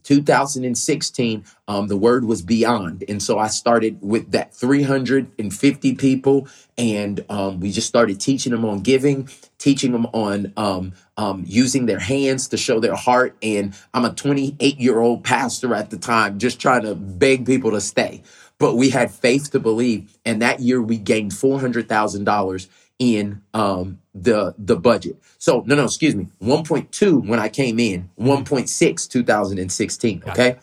2016, 0.04 1.44
um, 1.66 1.88
the 1.88 1.96
word 1.96 2.24
was 2.24 2.42
beyond. 2.42 3.04
And 3.08 3.22
so 3.22 3.38
I 3.38 3.48
started 3.48 3.98
with 4.00 4.32
that 4.32 4.54
350 4.54 5.94
people, 5.94 6.46
and 6.76 7.24
um, 7.28 7.58
we 7.60 7.72
just 7.72 7.88
started 7.88 8.20
teaching 8.20 8.52
them 8.52 8.64
on 8.64 8.80
giving, 8.80 9.28
teaching 9.58 9.92
them 9.92 10.06
on 10.06 10.52
um, 10.56 10.92
um 11.16 11.44
using 11.46 11.86
their 11.86 11.98
hands 11.98 12.48
to 12.48 12.56
show 12.56 12.80
their 12.80 12.94
heart. 12.94 13.36
And 13.42 13.74
I'm 13.94 14.04
a 14.04 14.12
28 14.12 14.78
year 14.78 15.00
old 15.00 15.24
pastor 15.24 15.74
at 15.74 15.90
the 15.90 15.96
time, 15.96 16.38
just 16.38 16.60
trying 16.60 16.82
to 16.82 16.94
beg 16.94 17.46
people 17.46 17.70
to 17.70 17.80
stay 17.80 18.22
but 18.58 18.76
we 18.76 18.90
had 18.90 19.10
faith 19.10 19.50
to 19.52 19.60
believe. 19.60 20.16
And 20.24 20.42
that 20.42 20.60
year 20.60 20.80
we 20.80 20.98
gained 20.98 21.34
four 21.34 21.60
hundred 21.60 21.88
thousand 21.88 22.24
dollars 22.24 22.68
in 22.98 23.42
um, 23.52 24.00
the 24.14 24.54
the 24.58 24.76
budget. 24.76 25.18
So 25.38 25.62
no, 25.66 25.74
no, 25.74 25.84
excuse 25.84 26.14
me, 26.14 26.28
one 26.38 26.64
point 26.64 26.92
two 26.92 27.18
when 27.18 27.38
I 27.38 27.48
came 27.48 27.78
in, 27.78 28.10
one 28.14 28.44
point 28.44 28.68
six 28.68 29.06
2016. 29.06 30.22
Okay, 30.28 30.56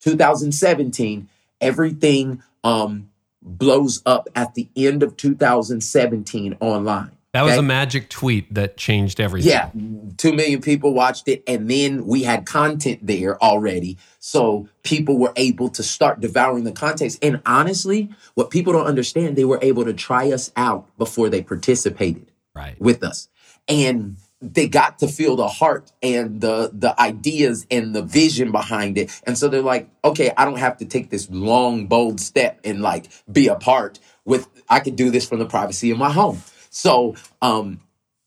2017, 0.00 1.28
everything 1.60 2.42
um, 2.64 3.10
blows 3.40 4.02
up 4.06 4.28
at 4.34 4.54
the 4.54 4.68
end 4.76 5.02
of 5.02 5.16
2017 5.16 6.56
online. 6.60 7.12
That 7.32 7.42
was 7.42 7.52
okay? 7.52 7.60
a 7.60 7.62
magic 7.62 8.10
tweet 8.10 8.52
that 8.54 8.76
changed 8.76 9.18
everything. 9.18 9.50
Yeah. 9.50 9.70
Two 10.18 10.34
million 10.34 10.60
people 10.60 10.92
watched 10.92 11.28
it. 11.28 11.42
And 11.46 11.70
then 11.70 12.04
we 12.04 12.24
had 12.24 12.44
content 12.44 13.06
there 13.06 13.42
already. 13.42 13.96
So 14.18 14.68
people 14.82 15.18
were 15.18 15.32
able 15.36 15.70
to 15.70 15.82
start 15.82 16.20
devouring 16.20 16.64
the 16.64 16.72
context. 16.72 17.18
And 17.22 17.40
honestly, 17.46 18.10
what 18.34 18.50
people 18.50 18.74
don't 18.74 18.86
understand, 18.86 19.36
they 19.36 19.46
were 19.46 19.58
able 19.62 19.86
to 19.86 19.94
try 19.94 20.30
us 20.30 20.52
out 20.56 20.86
before 20.98 21.30
they 21.30 21.42
participated 21.42 22.30
right. 22.54 22.78
with 22.78 23.02
us. 23.02 23.28
And 23.66 24.16
they 24.42 24.68
got 24.68 24.98
to 24.98 25.08
feel 25.08 25.36
the 25.36 25.46
heart 25.46 25.92
and 26.02 26.40
the 26.40 26.70
the 26.72 27.00
ideas 27.00 27.64
and 27.70 27.94
the 27.94 28.02
vision 28.02 28.50
behind 28.50 28.98
it. 28.98 29.22
And 29.24 29.38
so 29.38 29.48
they're 29.48 29.62
like, 29.62 29.88
okay, 30.04 30.32
I 30.36 30.44
don't 30.44 30.58
have 30.58 30.78
to 30.78 30.84
take 30.84 31.10
this 31.10 31.30
long, 31.30 31.86
bold 31.86 32.20
step 32.20 32.60
and 32.64 32.82
like 32.82 33.06
be 33.30 33.46
a 33.46 33.54
part 33.54 34.00
with 34.24 34.48
I 34.68 34.80
could 34.80 34.96
do 34.96 35.10
this 35.10 35.26
from 35.26 35.38
the 35.38 35.46
privacy 35.46 35.92
of 35.92 35.98
my 35.98 36.10
home. 36.10 36.42
So 36.72 37.14
um, 37.42 37.80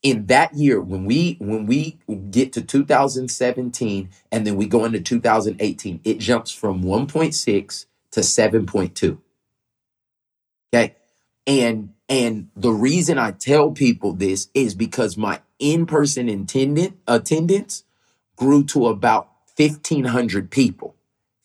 in 0.04 0.26
that 0.26 0.54
year, 0.54 0.80
when 0.80 1.04
we 1.04 1.36
when 1.40 1.66
we 1.66 1.98
get 2.30 2.52
to 2.52 2.62
2017 2.62 4.08
and 4.30 4.46
then 4.46 4.54
we 4.56 4.66
go 4.66 4.84
into 4.84 5.00
2018, 5.00 6.00
it 6.04 6.18
jumps 6.18 6.52
from 6.52 6.84
1.6 6.84 7.86
to 8.12 8.20
7.2. 8.20 9.18
Okay. 10.72 10.94
And 11.46 11.92
and 12.08 12.48
the 12.54 12.70
reason 12.70 13.18
I 13.18 13.32
tell 13.32 13.72
people 13.72 14.12
this 14.12 14.48
is 14.54 14.76
because 14.76 15.16
my 15.16 15.40
in-person 15.58 16.28
attendant 16.28 16.98
attendance 17.08 17.82
grew 18.36 18.62
to 18.66 18.86
about 18.86 19.28
1500 19.56 20.50
people. 20.50 20.94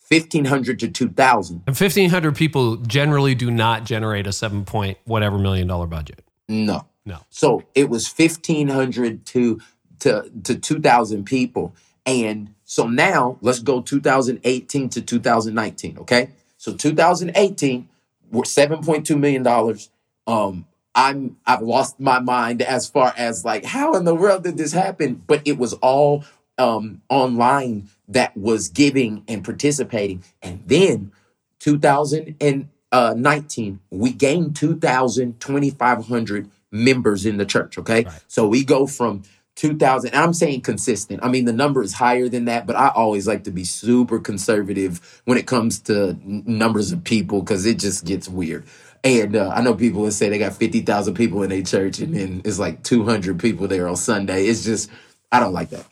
1500 0.08 0.78
to 0.80 0.88
2000 0.88 1.62
and 1.66 1.74
1500 1.74 2.36
people 2.36 2.76
generally 2.76 3.34
do 3.34 3.50
not 3.50 3.84
generate 3.84 4.26
a 4.26 4.32
7 4.32 4.66
point 4.66 4.98
whatever 5.04 5.38
million 5.38 5.66
dollar 5.66 5.86
budget 5.86 6.22
no 6.50 6.84
no. 7.04 7.18
So 7.30 7.64
it 7.74 7.88
was 7.88 8.12
1,500 8.12 9.26
to, 9.26 9.60
to, 10.00 10.30
to 10.44 10.54
2,000 10.54 11.24
people. 11.24 11.74
And 12.06 12.54
so 12.64 12.86
now 12.86 13.38
let's 13.40 13.60
go 13.60 13.80
2018 13.80 14.88
to 14.90 15.02
2019. 15.02 15.98
Okay. 15.98 16.30
So 16.58 16.74
2018, 16.74 17.88
we're 18.30 18.42
$7.2 18.42 19.18
million. 19.18 19.78
Um, 20.26 20.66
I'm 20.94 21.38
I've 21.46 21.62
lost 21.62 21.98
my 22.00 22.20
mind 22.20 22.60
as 22.60 22.86
far 22.86 23.14
as 23.16 23.46
like 23.46 23.64
how 23.64 23.94
in 23.94 24.04
the 24.04 24.14
world 24.14 24.44
did 24.44 24.58
this 24.58 24.72
happen? 24.72 25.22
But 25.26 25.40
it 25.46 25.56
was 25.58 25.72
all 25.74 26.24
um 26.58 27.02
online 27.08 27.88
that 28.08 28.36
was 28.36 28.68
giving 28.68 29.24
and 29.26 29.42
participating. 29.42 30.22
And 30.42 30.62
then 30.66 31.12
2019, 31.60 33.80
we 33.90 34.12
gained 34.12 34.56
2,000, 34.56 35.40
2,500 35.40 36.50
members 36.72 37.26
in 37.26 37.36
the 37.36 37.46
church. 37.46 37.78
Okay. 37.78 38.04
Right. 38.04 38.20
So 38.26 38.48
we 38.48 38.64
go 38.64 38.86
from 38.86 39.22
2000 39.56 40.14
i'm 40.14 40.32
saying 40.32 40.62
consistent 40.62 41.22
i 41.22 41.28
mean 41.28 41.44
the 41.44 41.52
number 41.52 41.82
is 41.82 41.92
higher 41.92 42.28
than 42.28 42.46
that 42.46 42.66
but 42.66 42.74
i 42.74 42.88
always 42.88 43.26
like 43.26 43.44
to 43.44 43.50
be 43.50 43.64
super 43.64 44.18
conservative 44.18 45.20
when 45.26 45.36
it 45.36 45.46
comes 45.46 45.80
to 45.80 46.08
n- 46.08 46.42
numbers 46.46 46.90
of 46.90 47.04
people 47.04 47.40
because 47.40 47.66
it 47.66 47.78
just 47.78 48.06
gets 48.06 48.28
weird 48.28 48.64
and 49.04 49.36
uh, 49.36 49.52
i 49.54 49.60
know 49.60 49.74
people 49.74 50.00
would 50.00 50.14
say 50.14 50.30
they 50.30 50.38
got 50.38 50.54
50000 50.54 51.14
people 51.14 51.42
in 51.42 51.52
a 51.52 51.62
church 51.62 51.98
and 51.98 52.14
then 52.14 52.40
it's 52.46 52.58
like 52.58 52.82
200 52.82 53.38
people 53.38 53.68
there 53.68 53.88
on 53.88 53.96
sunday 53.96 54.46
it's 54.46 54.64
just 54.64 54.90
i 55.30 55.38
don't 55.38 55.52
like 55.52 55.68
that 55.68 55.86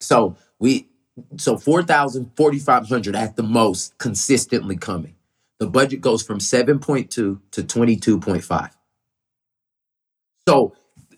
so 0.00 0.36
we 0.58 0.88
so 1.36 1.58
4000 1.58 2.30
4500 2.36 3.14
at 3.14 3.36
the 3.36 3.42
most 3.42 3.98
consistently 3.98 4.76
coming 4.76 5.14
the 5.58 5.66
budget 5.66 6.00
goes 6.00 6.22
from 6.22 6.38
7.2 6.38 7.10
to 7.10 7.40
22.5 7.52 8.70
so 10.48 10.74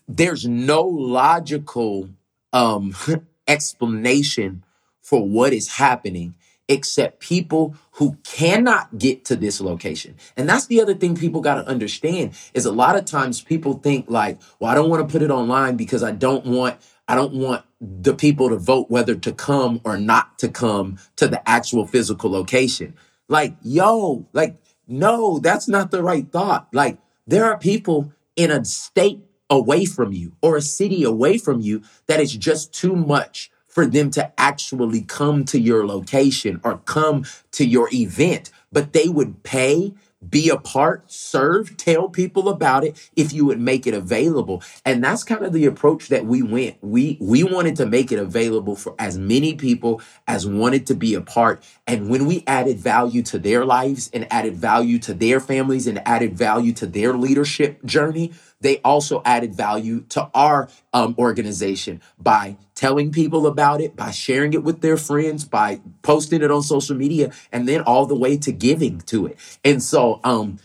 there's 0.09 0.45
no 0.45 0.81
logical 0.81 2.09
um, 2.51 2.93
explanation 3.47 4.63
for 5.01 5.25
what 5.25 5.53
is 5.53 5.69
happening 5.69 6.35
except 6.67 7.19
people 7.19 7.75
who 7.91 8.17
cannot 8.23 8.97
get 8.97 9.25
to 9.25 9.35
this 9.35 9.59
location. 9.61 10.15
And 10.37 10.47
that's 10.49 10.67
the 10.67 10.81
other 10.81 10.93
thing 10.93 11.15
people 11.15 11.41
got 11.41 11.55
to 11.55 11.67
understand 11.67 12.33
is 12.53 12.65
a 12.65 12.71
lot 12.71 12.97
of 12.97 13.05
times 13.05 13.41
people 13.41 13.73
think 13.75 14.09
like, 14.09 14.39
well, 14.59 14.69
I 14.69 14.75
don't 14.75 14.89
want 14.89 15.07
to 15.07 15.11
put 15.11 15.21
it 15.21 15.31
online 15.31 15.77
because 15.77 16.03
I 16.03 16.11
don't 16.11 16.45
want 16.45 16.77
I 17.07 17.15
don't 17.15 17.33
want 17.33 17.65
the 17.81 18.13
people 18.13 18.49
to 18.49 18.57
vote 18.57 18.89
whether 18.89 19.15
to 19.15 19.31
come 19.33 19.81
or 19.83 19.97
not 19.97 20.39
to 20.39 20.49
come 20.49 20.97
to 21.17 21.27
the 21.27 21.47
actual 21.49 21.85
physical 21.85 22.31
location. 22.31 22.95
Like, 23.27 23.55
yo, 23.61 24.27
like 24.33 24.61
no, 24.87 25.39
that's 25.39 25.69
not 25.69 25.91
the 25.91 26.03
right 26.03 26.29
thought. 26.29 26.67
Like 26.73 26.99
there 27.27 27.45
are 27.45 27.57
people 27.57 28.13
in 28.35 28.51
a 28.51 28.63
state 28.65 29.19
away 29.49 29.85
from 29.85 30.13
you 30.13 30.33
or 30.41 30.55
a 30.55 30.61
city 30.61 31.03
away 31.03 31.37
from 31.37 31.59
you 31.59 31.83
that 32.07 32.19
is 32.19 32.35
just 32.35 32.73
too 32.73 32.95
much 32.95 33.51
for 33.67 33.85
them 33.85 34.11
to 34.11 34.39
actually 34.39 35.01
come 35.01 35.45
to 35.45 35.59
your 35.59 35.85
location 35.85 36.59
or 36.63 36.77
come 36.79 37.25
to 37.51 37.65
your 37.65 37.89
event, 37.93 38.51
but 38.71 38.93
they 38.93 39.07
would 39.07 39.43
pay 39.43 39.93
be 40.27 40.49
a 40.49 40.57
part, 40.57 41.11
serve, 41.11 41.75
tell 41.77 42.09
people 42.09 42.49
about 42.49 42.83
it 42.83 43.09
if 43.15 43.33
you 43.33 43.45
would 43.45 43.59
make 43.59 43.87
it 43.87 43.93
available. 43.93 44.61
And 44.85 45.03
that's 45.03 45.23
kind 45.23 45.43
of 45.43 45.53
the 45.53 45.65
approach 45.65 46.09
that 46.09 46.25
we 46.25 46.41
went. 46.41 46.77
We 46.81 47.17
we 47.19 47.43
wanted 47.43 47.75
to 47.77 47.85
make 47.85 48.11
it 48.11 48.19
available 48.19 48.75
for 48.75 48.95
as 48.99 49.17
many 49.17 49.55
people 49.55 50.01
as 50.27 50.45
wanted 50.45 50.87
to 50.87 50.95
be 50.95 51.15
a 51.15 51.21
part. 51.21 51.63
And 51.87 52.09
when 52.09 52.25
we 52.25 52.43
added 52.45 52.77
value 52.77 53.23
to 53.23 53.39
their 53.39 53.65
lives 53.65 54.09
and 54.13 54.31
added 54.31 54.55
value 54.55 54.99
to 54.99 55.13
their 55.13 55.39
families 55.39 55.87
and 55.87 56.01
added 56.07 56.37
value 56.37 56.73
to 56.73 56.85
their 56.85 57.13
leadership 57.13 57.83
journey, 57.85 58.31
they 58.61 58.79
also 58.79 59.21
added 59.25 59.55
value 59.55 60.01
to 60.09 60.29
our 60.33 60.69
um, 60.93 61.15
organization 61.17 62.01
by 62.19 62.57
telling 62.81 63.11
people 63.11 63.45
about 63.45 63.79
it, 63.79 63.95
by 63.95 64.09
sharing 64.09 64.53
it 64.53 64.63
with 64.63 64.81
their 64.81 64.97
friends, 64.97 65.45
by 65.45 65.79
posting 66.01 66.41
it 66.41 66.49
on 66.49 66.63
social 66.63 66.95
media, 66.95 67.31
and 67.51 67.67
then 67.67 67.79
all 67.81 68.07
the 68.07 68.15
way 68.15 68.35
to 68.35 68.51
giving 68.51 68.99
to 69.01 69.27
it. 69.27 69.37
And 69.63 69.83
so, 69.83 70.19
um, 70.23 70.57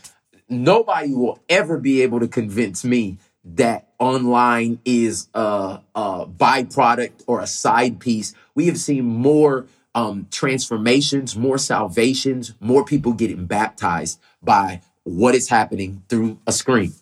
nobody 0.49 1.13
will 1.13 1.39
ever 1.47 1.77
be 1.77 2.01
able 2.01 2.19
to 2.19 2.27
convince 2.27 2.83
me 2.83 3.19
that 3.45 3.89
online 3.99 4.79
is 4.83 5.27
a, 5.35 5.79
a 5.93 6.25
byproduct 6.25 7.23
or 7.27 7.39
a 7.39 7.45
side 7.45 7.99
piece. 7.99 8.33
We 8.55 8.65
have 8.65 8.79
seen 8.79 9.05
more 9.05 9.67
um, 9.93 10.27
transformations, 10.31 11.35
more 11.35 11.59
salvations, 11.59 12.55
more 12.59 12.83
people 12.83 13.13
getting 13.13 13.45
baptized 13.45 14.19
by 14.41 14.81
what 15.03 15.35
is 15.35 15.49
happening 15.49 16.01
through 16.09 16.39
a 16.47 16.51
screen. 16.51 16.93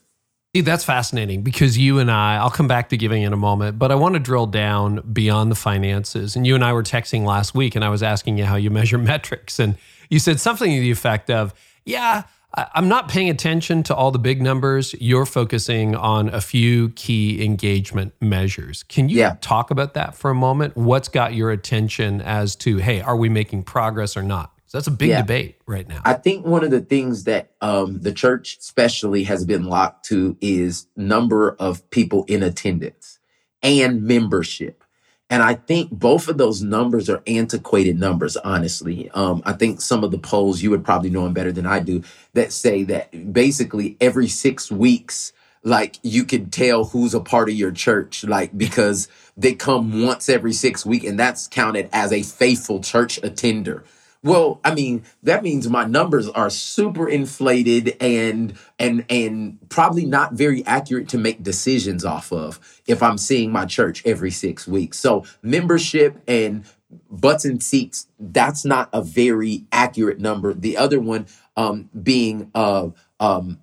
See, 0.55 0.61
that's 0.61 0.85
fascinating 0.85 1.41
because 1.41 1.77
you 1.77 1.99
and 1.99 2.09
I, 2.09 2.37
I'll 2.37 2.49
come 2.49 2.69
back 2.69 2.87
to 2.87 2.95
giving 2.95 3.23
in 3.23 3.33
a 3.33 3.35
moment, 3.35 3.77
but 3.77 3.91
I 3.91 3.95
want 3.95 4.13
to 4.13 4.19
drill 4.19 4.47
down 4.47 5.01
beyond 5.11 5.51
the 5.51 5.55
finances. 5.55 6.37
And 6.37 6.47
you 6.47 6.55
and 6.55 6.63
I 6.63 6.71
were 6.71 6.81
texting 6.81 7.25
last 7.25 7.53
week, 7.53 7.75
and 7.75 7.83
I 7.83 7.89
was 7.89 8.01
asking 8.01 8.37
you 8.37 8.45
how 8.45 8.55
you 8.55 8.69
measure 8.69 8.97
metrics. 9.13 9.59
And 9.59 9.75
you 10.09 10.17
said 10.17 10.39
something 10.39 10.71
to 10.73 10.79
the 10.79 10.91
effect 10.91 11.29
of, 11.29 11.53
yeah, 11.83 12.23
I'm 12.53 12.87
not 12.87 13.09
paying 13.09 13.29
attention 13.29 13.83
to 13.83 13.95
all 13.95 14.11
the 14.11 14.17
big 14.17 14.41
numbers. 14.41 14.95
You're 15.01 15.25
focusing 15.25 15.93
on 15.93 16.29
a 16.29 16.39
few 16.39 16.87
key 16.91 17.43
engagement 17.43 18.13
measures. 18.21 18.83
Can 18.83 19.09
you 19.09 19.17
Yeah. 19.17 19.35
talk 19.41 19.71
about 19.71 19.93
that 19.95 20.15
for 20.15 20.31
a 20.31 20.35
moment? 20.35 20.77
What's 20.77 21.09
got 21.09 21.33
your 21.33 21.51
attention 21.51 22.21
as 22.21 22.55
to, 22.57 22.77
hey, 22.77 23.01
are 23.01 23.17
we 23.17 23.27
making 23.27 23.63
progress 23.63 24.15
or 24.15 24.23
not? 24.23 24.53
'Cause 24.65 24.71
that's 24.73 24.87
a 24.87 24.91
big 24.91 25.09
Yeah. 25.09 25.21
debate 25.21 25.57
right 25.67 25.87
now. 25.87 26.01
I 26.03 26.13
think 26.13 26.45
one 26.45 26.63
of 26.63 26.71
the 26.71 26.81
things 26.81 27.25
that 27.25 27.51
um, 27.61 27.99
the 28.01 28.11
church, 28.11 28.57
especially, 28.59 29.23
has 29.25 29.45
been 29.45 29.65
locked 29.65 30.05
to 30.05 30.35
is 30.41 30.87
number 30.97 31.55
of 31.59 31.87
people 31.91 32.25
in 32.27 32.41
attendance 32.41 33.19
and 33.61 34.01
membership. 34.03 34.83
And 35.29 35.41
I 35.43 35.55
think 35.55 35.91
both 35.91 36.27
of 36.27 36.37
those 36.37 36.61
numbers 36.61 37.09
are 37.09 37.21
antiquated 37.25 37.99
numbers, 37.99 38.37
honestly. 38.37 39.09
Um, 39.13 39.41
I 39.45 39.53
think 39.53 39.81
some 39.81 40.03
of 40.03 40.11
the 40.11 40.19
polls, 40.19 40.61
you 40.61 40.69
would 40.71 40.83
probably 40.83 41.09
know 41.09 41.23
them 41.23 41.33
better 41.33 41.51
than 41.51 41.65
I 41.65 41.79
do, 41.79 42.03
that 42.33 42.51
say 42.51 42.83
that 42.85 43.33
basically 43.33 43.97
every 44.01 44.27
six 44.27 44.71
weeks, 44.71 45.31
like 45.63 45.97
you 46.03 46.25
can 46.25 46.49
tell 46.51 46.85
who's 46.85 47.15
a 47.15 47.19
part 47.19 47.49
of 47.49 47.55
your 47.55 47.71
church, 47.71 48.23
like 48.23 48.55
because 48.55 49.07
they 49.35 49.53
come 49.53 50.03
once 50.03 50.29
every 50.29 50.53
six 50.53 50.85
week 50.85 51.03
and 51.03 51.19
that's 51.19 51.47
counted 51.47 51.89
as 51.91 52.11
a 52.11 52.21
faithful 52.21 52.79
church 52.81 53.19
attender. 53.23 53.83
Well, 54.25 54.59
I 54.63 54.73
mean, 54.73 55.03
that 55.21 55.43
means 55.43 55.69
my 55.69 55.85
numbers 55.85 56.27
are 56.27 56.49
super 56.49 57.07
inflated 57.07 57.95
and 58.01 58.57
and 58.79 59.05
and 59.07 59.59
probably 59.69 60.03
not 60.03 60.33
very 60.33 60.65
accurate 60.65 61.09
to 61.09 61.19
make 61.19 61.43
decisions 61.43 62.03
off 62.03 62.33
of 62.33 62.59
if 62.87 63.03
I'm 63.03 63.19
seeing 63.19 63.51
my 63.51 63.65
church 63.65 64.01
every 64.03 64.31
6 64.31 64.67
weeks. 64.67 64.97
So, 64.97 65.25
membership 65.43 66.23
and 66.27 66.65
butts 67.07 67.45
and 67.45 67.61
seats, 67.61 68.07
that's 68.19 68.65
not 68.65 68.89
a 68.93 69.03
very 69.03 69.65
accurate 69.71 70.19
number. 70.19 70.55
The 70.55 70.77
other 70.77 70.99
one 70.99 71.27
um 71.55 71.91
being 72.01 72.49
uh 72.55 72.89
um 73.19 73.59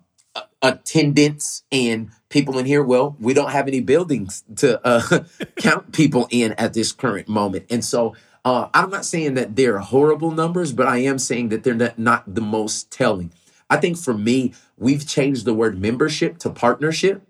attendance 0.61 1.63
and 1.73 2.09
people 2.29 2.57
in 2.57 2.65
here 2.65 2.81
well 2.81 3.17
we 3.19 3.33
don't 3.33 3.51
have 3.51 3.67
any 3.67 3.81
buildings 3.81 4.43
to 4.55 4.79
uh, 4.87 5.23
count 5.57 5.91
people 5.91 6.25
in 6.31 6.53
at 6.53 6.73
this 6.73 6.93
current 6.93 7.27
moment 7.27 7.65
and 7.69 7.83
so 7.83 8.15
uh, 8.45 8.67
i'm 8.73 8.89
not 8.89 9.05
saying 9.05 9.33
that 9.35 9.55
they're 9.55 9.79
horrible 9.79 10.31
numbers 10.31 10.71
but 10.71 10.87
i 10.87 10.97
am 10.97 11.17
saying 11.19 11.49
that 11.49 11.63
they're 11.63 11.73
not, 11.73 11.97
not 11.97 12.35
the 12.35 12.41
most 12.41 12.91
telling 12.91 13.31
i 13.69 13.77
think 13.77 13.97
for 13.97 14.13
me 14.13 14.53
we've 14.77 15.07
changed 15.07 15.45
the 15.45 15.53
word 15.53 15.79
membership 15.79 16.37
to 16.37 16.49
partnership 16.49 17.21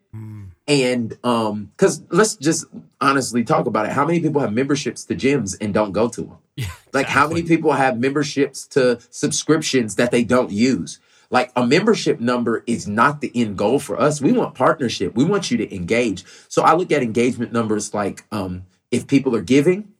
and 0.67 1.17
um 1.23 1.71
because 1.75 2.03
let's 2.09 2.35
just 2.35 2.65
honestly 3.01 3.43
talk 3.43 3.65
about 3.65 3.85
it 3.85 3.91
how 3.91 4.05
many 4.05 4.19
people 4.19 4.39
have 4.41 4.53
memberships 4.53 5.03
to 5.05 5.15
gyms 5.15 5.57
and 5.59 5.73
don't 5.73 5.91
go 5.91 6.07
to 6.07 6.21
them 6.21 6.37
Yeah, 6.55 6.67
like 6.93 7.07
how 7.07 7.27
many 7.27 7.41
people 7.43 7.73
have 7.73 7.97
memberships 7.99 8.67
to 8.67 8.99
subscriptions 9.09 9.95
that 9.95 10.11
they 10.11 10.23
don't 10.23 10.51
use? 10.51 10.99
Like 11.31 11.51
a 11.55 11.65
membership 11.65 12.19
number 12.19 12.63
is 12.67 12.87
not 12.87 13.21
the 13.21 13.31
end 13.33 13.57
goal 13.57 13.79
for 13.79 13.99
us. 13.99 14.21
We 14.21 14.31
want 14.33 14.53
partnership. 14.53 15.15
We 15.15 15.23
want 15.23 15.49
you 15.49 15.57
to 15.57 15.75
engage. 15.75 16.23
So 16.47 16.61
I 16.61 16.75
look 16.75 16.91
at 16.91 17.01
engagement 17.01 17.51
numbers 17.51 17.91
like 17.93 18.23
um, 18.31 18.65
if 18.91 19.07
people 19.07 19.35
are 19.35 19.41
giving, 19.41 19.92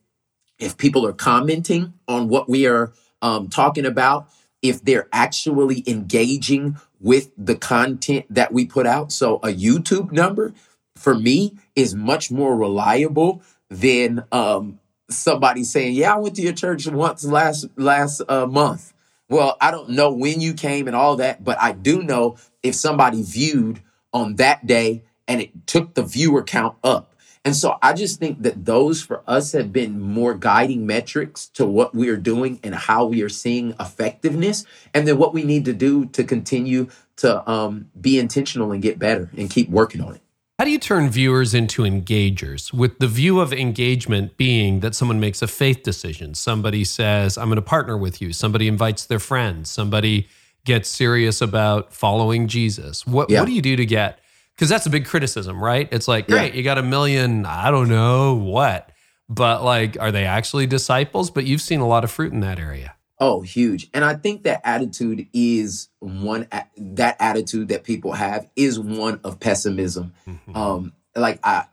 if 0.64 0.76
people 0.76 1.06
are 1.06 1.12
commenting 1.12 1.92
on 2.08 2.28
what 2.28 2.48
we 2.48 2.66
are 2.66 2.92
um, 3.22 3.48
talking 3.48 3.86
about, 3.86 4.28
if 4.62 4.82
they're 4.82 5.08
actually 5.12 5.84
engaging 5.86 6.78
with 7.00 7.30
the 7.36 7.54
content 7.54 8.24
that 8.30 8.52
we 8.52 8.64
put 8.64 8.86
out. 8.86 9.12
So 9.12 9.36
a 9.36 9.48
YouTube 9.48 10.10
number 10.10 10.54
for 10.96 11.14
me 11.14 11.58
is 11.76 11.94
much 11.94 12.30
more 12.30 12.56
reliable 12.56 13.42
than 13.68 14.24
um, 14.32 14.80
somebody 15.10 15.64
saying, 15.64 15.94
"Yeah, 15.94 16.14
I 16.14 16.18
went 16.18 16.36
to 16.36 16.42
your 16.42 16.54
church 16.54 16.86
once 16.86 17.24
last 17.24 17.66
last 17.76 18.22
uh, 18.28 18.46
month." 18.46 18.94
Well, 19.28 19.56
I 19.60 19.70
don't 19.70 19.90
know 19.90 20.12
when 20.12 20.40
you 20.40 20.54
came 20.54 20.86
and 20.86 20.96
all 20.96 21.16
that, 21.16 21.44
but 21.44 21.60
I 21.60 21.72
do 21.72 22.02
know 22.02 22.36
if 22.62 22.74
somebody 22.74 23.22
viewed 23.22 23.82
on 24.12 24.36
that 24.36 24.66
day 24.66 25.02
and 25.26 25.40
it 25.40 25.66
took 25.66 25.94
the 25.94 26.02
viewer 26.02 26.42
count 26.42 26.76
up. 26.84 27.13
And 27.44 27.54
so 27.54 27.76
I 27.82 27.92
just 27.92 28.18
think 28.18 28.42
that 28.42 28.64
those 28.64 29.02
for 29.02 29.22
us 29.26 29.52
have 29.52 29.70
been 29.72 30.00
more 30.00 30.34
guiding 30.34 30.86
metrics 30.86 31.46
to 31.48 31.66
what 31.66 31.94
we 31.94 32.08
are 32.08 32.16
doing 32.16 32.58
and 32.64 32.74
how 32.74 33.04
we 33.04 33.20
are 33.22 33.28
seeing 33.28 33.74
effectiveness, 33.78 34.64
and 34.94 35.06
then 35.06 35.18
what 35.18 35.34
we 35.34 35.44
need 35.44 35.66
to 35.66 35.74
do 35.74 36.06
to 36.06 36.24
continue 36.24 36.88
to 37.16 37.48
um, 37.50 37.90
be 38.00 38.18
intentional 38.18 38.72
and 38.72 38.82
get 38.82 38.98
better 38.98 39.30
and 39.36 39.50
keep 39.50 39.68
working 39.68 40.00
on 40.00 40.14
it. 40.14 40.20
How 40.58 40.64
do 40.64 40.70
you 40.70 40.78
turn 40.78 41.10
viewers 41.10 41.52
into 41.52 41.82
engagers 41.82 42.72
with 42.72 42.98
the 42.98 43.08
view 43.08 43.40
of 43.40 43.52
engagement 43.52 44.36
being 44.36 44.80
that 44.80 44.94
someone 44.94 45.18
makes 45.20 45.42
a 45.42 45.48
faith 45.48 45.82
decision? 45.82 46.34
Somebody 46.34 46.84
says, 46.84 47.36
I'm 47.36 47.48
going 47.48 47.56
to 47.56 47.62
partner 47.62 47.98
with 47.98 48.22
you. 48.22 48.32
Somebody 48.32 48.68
invites 48.68 49.04
their 49.04 49.18
friends. 49.18 49.68
Somebody 49.68 50.28
gets 50.64 50.88
serious 50.88 51.42
about 51.42 51.92
following 51.92 52.46
Jesus. 52.48 53.04
What, 53.06 53.30
Yeah. 53.30 53.40
what 53.40 53.46
do 53.46 53.52
you 53.52 53.62
do 53.62 53.76
to 53.76 53.84
get? 53.84 54.20
Because 54.54 54.68
that's 54.68 54.86
a 54.86 54.90
big 54.90 55.04
criticism, 55.06 55.62
right? 55.62 55.88
It's 55.90 56.06
like, 56.06 56.28
Yeah. 56.28 56.36
great, 56.38 56.54
you 56.54 56.62
got 56.62 56.78
a 56.78 56.82
million, 56.82 57.44
I 57.44 57.70
don't 57.70 57.88
know 57.88 58.34
what, 58.34 58.90
but 59.28 59.64
like, 59.64 59.96
are 60.00 60.12
they 60.12 60.24
actually 60.24 60.66
disciples? 60.66 61.30
But 61.30 61.44
you've 61.44 61.60
seen 61.60 61.80
a 61.80 61.88
lot 61.88 62.04
of 62.04 62.10
fruit 62.10 62.32
in 62.32 62.40
that 62.40 62.58
area. 62.58 62.94
Oh, 63.20 63.42
huge. 63.42 63.88
And 63.94 64.04
I 64.04 64.14
think 64.14 64.42
that 64.42 64.60
attitude 64.64 65.28
is 65.32 65.88
one, 66.00 66.48
that 66.76 67.16
attitude 67.20 67.68
that 67.68 67.84
people 67.84 68.12
have 68.12 68.50
is 68.56 68.78
one 68.78 69.20
of 69.24 69.38
pessimism. 69.40 70.12
Um, 70.54 70.92
like 71.16 71.38
I 71.44 71.66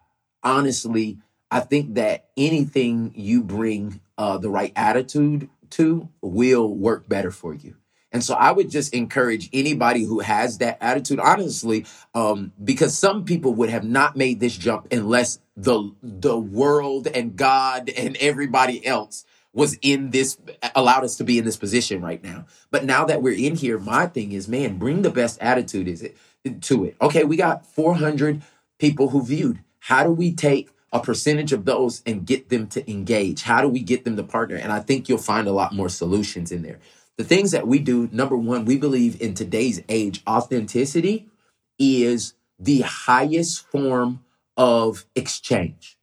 honestly, 0.43 1.17
I 1.49 1.59
think 1.61 1.95
that 1.95 2.29
anything 2.37 3.11
you 3.15 3.43
bring 3.43 4.01
uh, 4.17 4.37
the 4.37 4.49
right 4.49 4.71
attitude 4.75 5.49
to 5.71 6.09
will 6.21 6.73
work 6.73 7.09
better 7.09 7.31
for 7.31 7.53
you. 7.53 7.75
And 8.11 8.23
so 8.23 8.33
I 8.33 8.51
would 8.51 8.69
just 8.69 8.93
encourage 8.93 9.49
anybody 9.53 10.03
who 10.03 10.19
has 10.19 10.57
that 10.57 10.77
attitude, 10.81 11.19
honestly, 11.19 11.85
um, 12.13 12.51
because 12.61 12.97
some 12.97 13.23
people 13.23 13.53
would 13.55 13.69
have 13.69 13.83
not 13.83 14.17
made 14.17 14.39
this 14.39 14.57
jump 14.57 14.87
unless 14.91 15.39
the 15.55 15.91
the 16.01 16.37
world 16.37 17.07
and 17.07 17.35
God 17.35 17.89
and 17.89 18.17
everybody 18.17 18.85
else 18.85 19.25
was 19.53 19.77
in 19.81 20.11
this 20.11 20.37
allowed 20.75 21.03
us 21.03 21.17
to 21.17 21.23
be 21.23 21.37
in 21.37 21.45
this 21.45 21.57
position 21.57 22.01
right 22.01 22.23
now. 22.23 22.45
But 22.69 22.85
now 22.85 23.05
that 23.05 23.21
we're 23.21 23.37
in 23.37 23.55
here, 23.55 23.79
my 23.79 24.07
thing 24.07 24.31
is, 24.31 24.47
man, 24.47 24.77
bring 24.77 25.01
the 25.01 25.11
best 25.11 25.41
attitude 25.41 25.87
is 25.87 26.01
it 26.01 26.15
to 26.61 26.85
it. 26.85 26.95
Okay, 27.01 27.23
we 27.23 27.37
got 27.37 27.65
400 27.65 28.41
people 28.79 29.09
who 29.09 29.23
viewed. 29.23 29.59
How 29.79 30.03
do 30.03 30.11
we 30.11 30.33
take 30.33 30.69
a 30.93 30.99
percentage 30.99 31.53
of 31.53 31.65
those 31.65 32.01
and 32.05 32.25
get 32.25 32.49
them 32.49 32.67
to 32.67 32.89
engage? 32.89 33.43
How 33.43 33.61
do 33.61 33.67
we 33.67 33.81
get 33.81 34.05
them 34.05 34.15
to 34.17 34.23
partner? 34.23 34.55
And 34.55 34.71
I 34.71 34.79
think 34.79 35.07
you'll 35.07 35.17
find 35.17 35.47
a 35.47 35.53
lot 35.53 35.73
more 35.73 35.89
solutions 35.89 36.51
in 36.51 36.61
there. 36.61 36.79
The 37.17 37.23
things 37.23 37.51
that 37.51 37.67
we 37.67 37.79
do, 37.79 38.09
number 38.11 38.37
one, 38.37 38.65
we 38.65 38.77
believe 38.77 39.21
in 39.21 39.33
today's 39.33 39.81
age, 39.89 40.23
authenticity 40.27 41.29
is 41.77 42.33
the 42.59 42.81
highest 42.81 43.67
form 43.67 44.23
of 44.57 45.05
exchange. 45.15 45.97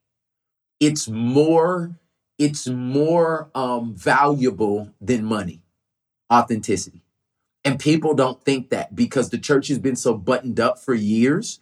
It's 0.81 1.09
more, 1.09 1.99
it's 2.39 2.69
more 2.69 3.51
um, 3.55 3.95
valuable 3.95 4.93
than 5.01 5.25
money. 5.25 5.63
Authenticity. 6.33 7.03
And 7.65 7.79
people 7.79 8.15
don't 8.15 8.43
think 8.45 8.71
that 8.71 8.95
because 8.95 9.31
the 9.31 9.39
church 9.39 9.69
has 9.69 9.79
been 9.79 9.97
so 9.97 10.15
buttoned 10.15 10.61
up 10.61 10.79
for 10.79 10.95
years 10.95 11.61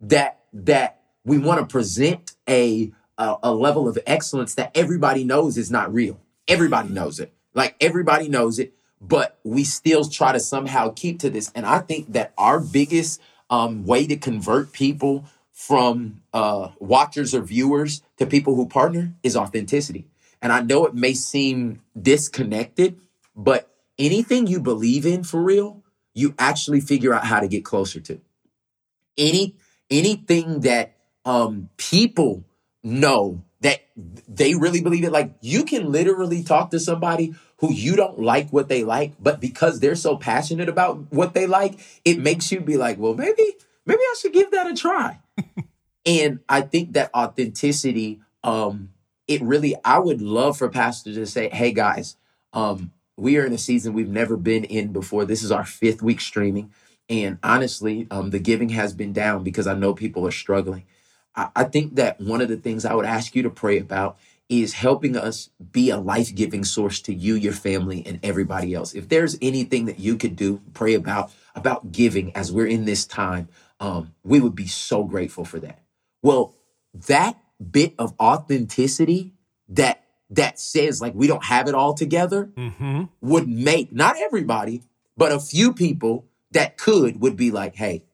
that 0.00 0.40
that 0.52 1.00
we 1.24 1.38
want 1.38 1.60
to 1.60 1.66
present 1.66 2.32
a, 2.48 2.92
a 3.18 3.36
a 3.44 3.54
level 3.54 3.88
of 3.88 3.98
excellence 4.06 4.54
that 4.54 4.70
everybody 4.76 5.24
knows 5.24 5.56
is 5.56 5.70
not 5.70 5.92
real. 5.92 6.20
Everybody 6.48 6.88
knows 6.90 7.20
it. 7.20 7.32
Like 7.54 7.76
everybody 7.80 8.28
knows 8.28 8.58
it, 8.58 8.74
but 9.08 9.38
we 9.44 9.64
still 9.64 10.04
try 10.04 10.32
to 10.32 10.40
somehow 10.40 10.92
keep 10.94 11.18
to 11.20 11.30
this. 11.30 11.50
And 11.54 11.66
I 11.66 11.80
think 11.80 12.12
that 12.12 12.32
our 12.38 12.60
biggest 12.60 13.20
um, 13.50 13.84
way 13.84 14.06
to 14.06 14.16
convert 14.16 14.72
people 14.72 15.26
from 15.52 16.22
uh, 16.32 16.70
watchers 16.78 17.34
or 17.34 17.42
viewers 17.42 18.02
to 18.18 18.26
people 18.26 18.54
who 18.54 18.66
partner 18.66 19.14
is 19.22 19.36
authenticity. 19.36 20.06
And 20.42 20.52
I 20.52 20.60
know 20.60 20.86
it 20.86 20.94
may 20.94 21.14
seem 21.14 21.80
disconnected, 22.00 22.98
but 23.36 23.70
anything 23.98 24.46
you 24.46 24.60
believe 24.60 25.06
in 25.06 25.24
for 25.24 25.42
real, 25.42 25.82
you 26.12 26.34
actually 26.38 26.80
figure 26.80 27.14
out 27.14 27.24
how 27.24 27.40
to 27.40 27.48
get 27.48 27.64
closer 27.64 28.00
to. 28.00 28.20
Any 29.16 29.56
anything 29.90 30.60
that 30.60 30.96
um 31.24 31.68
people 31.76 32.44
know 32.82 33.42
that 33.64 33.80
they 34.28 34.54
really 34.54 34.82
believe 34.82 35.04
it. 35.04 35.10
Like 35.10 35.32
you 35.40 35.64
can 35.64 35.90
literally 35.90 36.42
talk 36.42 36.70
to 36.70 36.78
somebody 36.78 37.34
who 37.58 37.72
you 37.72 37.96
don't 37.96 38.18
like 38.20 38.50
what 38.50 38.68
they 38.68 38.84
like 38.84 39.14
but 39.18 39.40
because 39.40 39.80
they're 39.80 39.96
so 39.96 40.16
passionate 40.18 40.68
about 40.68 41.10
what 41.10 41.32
they 41.32 41.46
like 41.46 41.80
it 42.04 42.18
makes 42.18 42.52
you 42.52 42.60
be 42.60 42.76
like 42.76 42.98
well 42.98 43.14
maybe 43.14 43.42
maybe 43.86 44.00
I 44.00 44.14
should 44.20 44.32
give 44.32 44.50
that 44.52 44.70
a 44.70 44.74
try. 44.74 45.18
And 46.06 46.40
I 46.50 46.60
think 46.60 46.92
that 46.92 47.10
authenticity 47.14 48.20
um 48.42 48.90
it 49.26 49.40
really 49.40 49.74
I 49.82 49.98
would 49.98 50.20
love 50.20 50.58
for 50.58 50.68
pastors 50.68 51.16
to 51.16 51.24
say 51.24 51.48
hey 51.48 51.72
guys 51.72 52.16
um 52.52 52.92
we 53.16 53.38
are 53.38 53.46
in 53.46 53.54
a 53.54 53.58
season 53.58 53.94
we've 53.94 54.10
never 54.10 54.36
been 54.36 54.64
in 54.64 54.92
before. 54.92 55.24
This 55.24 55.42
is 55.42 55.50
our 55.50 55.64
fifth 55.64 56.02
week 56.02 56.20
streaming. 56.20 56.74
And 57.08 57.38
honestly 57.42 58.06
um 58.10 58.28
the 58.28 58.38
giving 58.38 58.68
has 58.70 58.92
been 58.92 59.14
down 59.14 59.42
because 59.42 59.66
I 59.66 59.72
know 59.72 59.94
people 59.94 60.26
are 60.26 60.30
struggling 60.30 60.84
I, 61.36 61.48
I 61.56 61.64
think 61.64 61.96
that 61.96 62.20
one 62.20 62.40
of 62.40 62.48
the 62.48 62.56
things 62.56 62.84
I 62.84 62.94
would 62.94 63.06
ask 63.06 63.34
you 63.34 63.42
to 63.42 63.50
pray 63.50 63.78
about 63.78 64.18
is 64.48 64.74
helping 64.74 65.16
us 65.16 65.48
be 65.72 65.88
a 65.90 65.96
life 65.96 66.34
giving 66.34 66.64
source 66.64 67.00
to 67.00 67.14
you, 67.14 67.34
your 67.34 67.52
family, 67.54 68.02
and 68.06 68.20
everybody 68.22 68.74
else. 68.74 68.94
If 68.94 69.08
there's 69.08 69.38
anything 69.40 69.86
that 69.86 69.98
you 69.98 70.16
could 70.16 70.36
do, 70.36 70.60
pray 70.74 70.94
about, 70.94 71.32
about 71.54 71.92
giving 71.92 72.34
as 72.36 72.52
we're 72.52 72.66
in 72.66 72.84
this 72.84 73.06
time, 73.06 73.48
um, 73.80 74.14
we 74.22 74.40
would 74.40 74.54
be 74.54 74.66
so 74.66 75.04
grateful 75.04 75.44
for 75.46 75.58
that. 75.60 75.80
Well, 76.22 76.54
that 77.08 77.38
bit 77.70 77.94
of 77.98 78.14
authenticity 78.20 79.32
that 79.68 80.02
that 80.30 80.58
says 80.58 81.00
like 81.00 81.14
we 81.14 81.26
don't 81.26 81.44
have 81.44 81.68
it 81.68 81.74
all 81.74 81.94
together 81.94 82.50
Mm-hmm. 82.56 83.04
would 83.20 83.48
make 83.48 83.92
not 83.92 84.16
everybody, 84.18 84.82
but 85.16 85.32
a 85.32 85.40
few 85.40 85.72
people 85.72 86.26
that 86.50 86.76
could 86.76 87.20
would 87.20 87.36
be 87.36 87.50
like, 87.50 87.74
hey, 87.76 88.04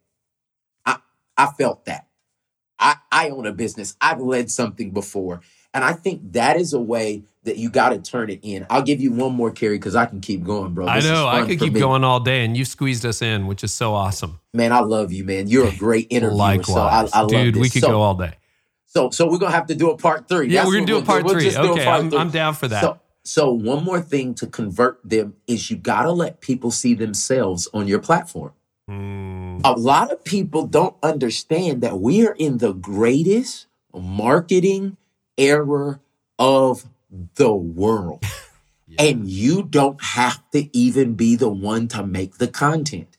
I 0.87 0.99
I 1.37 1.47
felt 1.47 1.85
that. 1.87 2.07
I, 2.81 2.97
I 3.13 3.29
own 3.31 3.47
a 3.47 3.53
business. 3.53 3.97
I've 4.01 4.21
led 4.21 4.51
something 4.51 4.91
before. 4.91 5.43
And 5.73 5.85
I 5.85 5.93
think 5.93 6.33
that 6.33 6.57
is 6.57 6.73
a 6.73 6.81
way 6.81 7.25
that 7.45 7.57
you 7.57 7.71
got 7.71 7.91
to 7.91 7.99
turn 7.99 8.29
it 8.29 8.41
in. 8.43 8.67
I'll 8.69 8.83
give 8.83 9.01
you 9.01 9.13
one 9.13 9.35
more, 9.35 9.53
Carey, 9.53 9.77
because 9.77 9.95
I 9.95 10.07
can 10.07 10.21
keep 10.21 10.43
going, 10.43 10.75
bro. 10.75 10.89
I 10.89 10.97
This 10.97 11.05
is 11.05 11.11
know. 11.13 11.29
I 11.29 11.47
could 11.47 11.61
keep 11.61 11.75
me. 11.75 11.81
going 11.81 12.03
all 12.03 12.19
day, 12.19 12.45
and 12.45 12.57
you 12.57 12.65
squeezed 12.65 13.07
us 13.07 13.23
in, 13.23 13.47
which 13.47 13.63
is 13.63 13.73
so 13.73 13.95
awesome. 13.95 14.41
Man, 14.53 14.73
I 14.73 14.81
love 14.81 15.13
you, 15.13 15.23
man. 15.23 15.47
You're 15.47 15.69
a 15.69 15.77
great 15.77 16.07
interviewer. 16.11 16.37
Likewise, 16.37 17.11
so 17.13 17.17
I, 17.17 17.21
I 17.21 17.21
love 17.21 17.31
dude. 17.31 17.57
We 17.57 17.71
could 17.71 17.83
so, 17.83 17.91
go 17.91 18.01
all 18.01 18.15
day. 18.15 18.33
So, 18.87 19.11
so 19.11 19.31
we're 19.31 19.39
gonna 19.39 19.53
have 19.53 19.69
to 19.69 19.77
do 19.77 19.91
a 19.91 19.97
part 19.97 20.29
three. 20.29 20.49
Yeah, 20.49 20.63
That's 20.63 20.69
we're 20.69 20.75
gonna 20.75 20.87
do 20.87 20.95
a 20.95 20.97
we'll 20.97 21.07
part 21.07 21.25
We'll 21.25 21.35
three. 21.35 21.45
just 21.45 21.57
do 21.57 21.73
Okay, 21.73 21.85
part 21.85 22.01
I'm, 22.01 22.11
three. 22.11 22.19
I'm 22.19 22.31
down 22.31 22.55
for 22.55 22.67
that. 22.67 22.81
So, 22.81 23.01
so 23.23 23.53
one 23.53 23.85
more 23.85 24.01
thing 24.01 24.35
to 24.35 24.49
convert 24.49 24.99
them 25.09 25.35
is 25.47 25.71
you 25.71 25.77
gotta 25.77 26.11
let 26.11 26.41
people 26.41 26.73
see 26.73 26.95
themselves 26.95 27.69
on 27.73 27.87
your 27.87 28.01
platform. 28.01 28.53
Mm, 28.91 29.61
A 29.65 29.73
lot 29.73 30.13
of 30.13 30.25
people 30.25 30.67
don't 30.67 30.97
understand 31.03 31.83
that 31.83 32.01
we 32.01 32.27
are 32.27 32.35
in 32.39 32.59
the 32.59 32.73
greatest 32.73 33.67
marketing 33.95 34.97
era 35.39 36.01
of 36.39 36.87
the 37.37 37.53
world. 37.53 38.25
And 38.99 39.31
you 39.31 39.63
don't 39.63 40.03
have 40.03 40.43
to 40.51 40.69
even 40.77 41.15
be 41.15 41.37
the 41.37 41.49
one 41.49 41.89
to 41.89 42.05
make 42.07 42.39
the 42.39 42.49
content. 42.49 43.17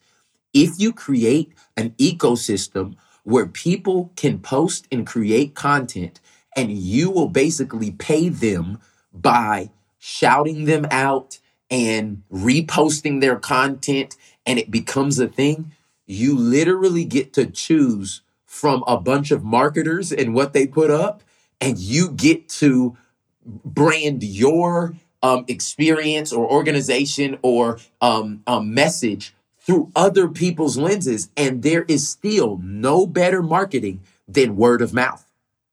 If 0.54 0.80
you 0.80 0.94
create 0.94 1.54
an 1.78 1.92
ecosystem 2.00 2.96
where 3.24 3.48
people 3.48 4.12
can 4.16 4.40
post 4.40 4.88
and 4.92 5.08
create 5.08 5.56
content, 5.56 6.20
and 6.56 6.72
you 6.72 7.10
will 7.10 7.30
basically 7.30 7.92
pay 7.92 8.30
them 8.30 8.80
by 9.14 9.72
shouting 10.00 10.66
them 10.66 10.86
out 10.92 11.40
and 11.70 12.24
reposting 12.32 13.22
their 13.22 13.38
content, 13.38 14.18
and 14.46 14.60
it 14.60 14.72
becomes 14.72 15.20
a 15.20 15.28
thing, 15.28 15.72
you 16.06 16.38
literally 16.38 17.06
get 17.06 17.34
to 17.34 17.46
choose 17.46 18.22
from 18.46 18.84
a 18.86 18.98
bunch 18.98 19.32
of 19.32 19.44
marketers 19.44 20.12
and 20.12 20.34
what 20.34 20.54
they 20.54 20.68
put 20.68 20.92
up, 20.92 21.24
and 21.60 21.78
you 21.78 22.10
get 22.10 22.50
to 22.50 22.98
brand 23.46 24.24
your 24.24 24.96
um, 25.24 25.46
experience 25.48 26.34
or 26.34 26.50
organization 26.50 27.38
or 27.42 27.80
um, 28.02 28.42
um, 28.48 28.74
message 28.74 29.34
through 29.60 29.92
other 29.96 30.28
people's 30.28 30.78
lenses. 30.78 31.30
And 31.38 31.62
there 31.64 31.84
is 31.84 32.10
still 32.10 32.60
no 32.64 33.06
better 33.06 33.42
marketing 33.42 34.02
than 34.28 34.56
word 34.56 34.82
of 34.82 34.94
mouth. 34.94 35.26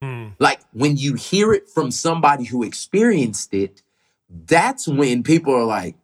mm. 0.03 0.33
Like 0.39 0.61
when 0.73 0.97
you 0.97 1.15
hear 1.15 1.53
it 1.53 1.69
from 1.69 1.91
somebody 1.91 2.45
who 2.45 2.63
experienced 2.63 3.55
it, 3.55 3.83
that's 4.29 4.87
when 4.87 5.23
people 5.23 5.55
are 5.55 5.65
like, 5.65 5.97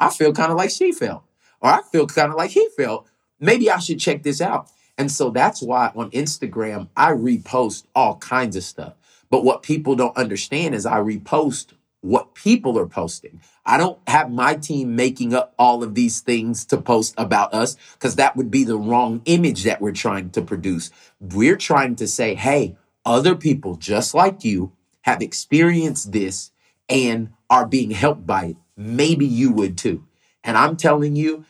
I 0.00 0.10
feel 0.10 0.32
kind 0.32 0.50
of 0.50 0.56
like 0.56 0.70
she 0.70 0.92
felt, 0.92 1.22
or 1.60 1.70
I 1.70 1.82
feel 1.82 2.06
kind 2.06 2.30
of 2.30 2.36
like 2.36 2.50
he 2.50 2.68
felt. 2.76 3.08
Maybe 3.40 3.70
I 3.70 3.78
should 3.78 4.00
check 4.00 4.22
this 4.22 4.40
out. 4.40 4.70
And 4.96 5.10
so 5.12 5.30
that's 5.30 5.62
why 5.62 5.92
on 5.94 6.10
Instagram, 6.10 6.88
I 6.96 7.12
repost 7.12 7.84
all 7.94 8.16
kinds 8.16 8.56
of 8.56 8.64
stuff. 8.64 8.94
But 9.30 9.44
what 9.44 9.62
people 9.62 9.94
don't 9.94 10.16
understand 10.16 10.74
is 10.74 10.86
I 10.86 10.98
repost 10.98 11.72
what 12.00 12.34
people 12.34 12.78
are 12.78 12.86
posting. 12.86 13.40
I 13.66 13.76
don't 13.76 13.98
have 14.08 14.30
my 14.30 14.54
team 14.54 14.96
making 14.96 15.34
up 15.34 15.54
all 15.58 15.82
of 15.82 15.94
these 15.94 16.20
things 16.20 16.64
to 16.66 16.78
post 16.78 17.14
about 17.18 17.52
us 17.52 17.76
because 17.94 18.16
that 18.16 18.36
would 18.36 18.50
be 18.50 18.64
the 18.64 18.78
wrong 18.78 19.20
image 19.24 19.64
that 19.64 19.80
we're 19.80 19.92
trying 19.92 20.30
to 20.30 20.42
produce. 20.42 20.90
We're 21.20 21.56
trying 21.56 21.96
to 21.96 22.06
say, 22.06 22.34
hey, 22.34 22.76
other 23.04 23.34
people 23.34 23.76
just 23.76 24.14
like 24.14 24.44
you 24.44 24.72
have 25.02 25.22
experienced 25.22 26.12
this 26.12 26.50
and 26.88 27.30
are 27.50 27.66
being 27.66 27.90
helped 27.90 28.26
by 28.26 28.44
it. 28.46 28.56
Maybe 28.76 29.26
you 29.26 29.52
would 29.52 29.76
too. 29.76 30.04
And 30.48 30.56
I'm 30.56 30.78
telling 30.78 31.14
you, 31.14 31.44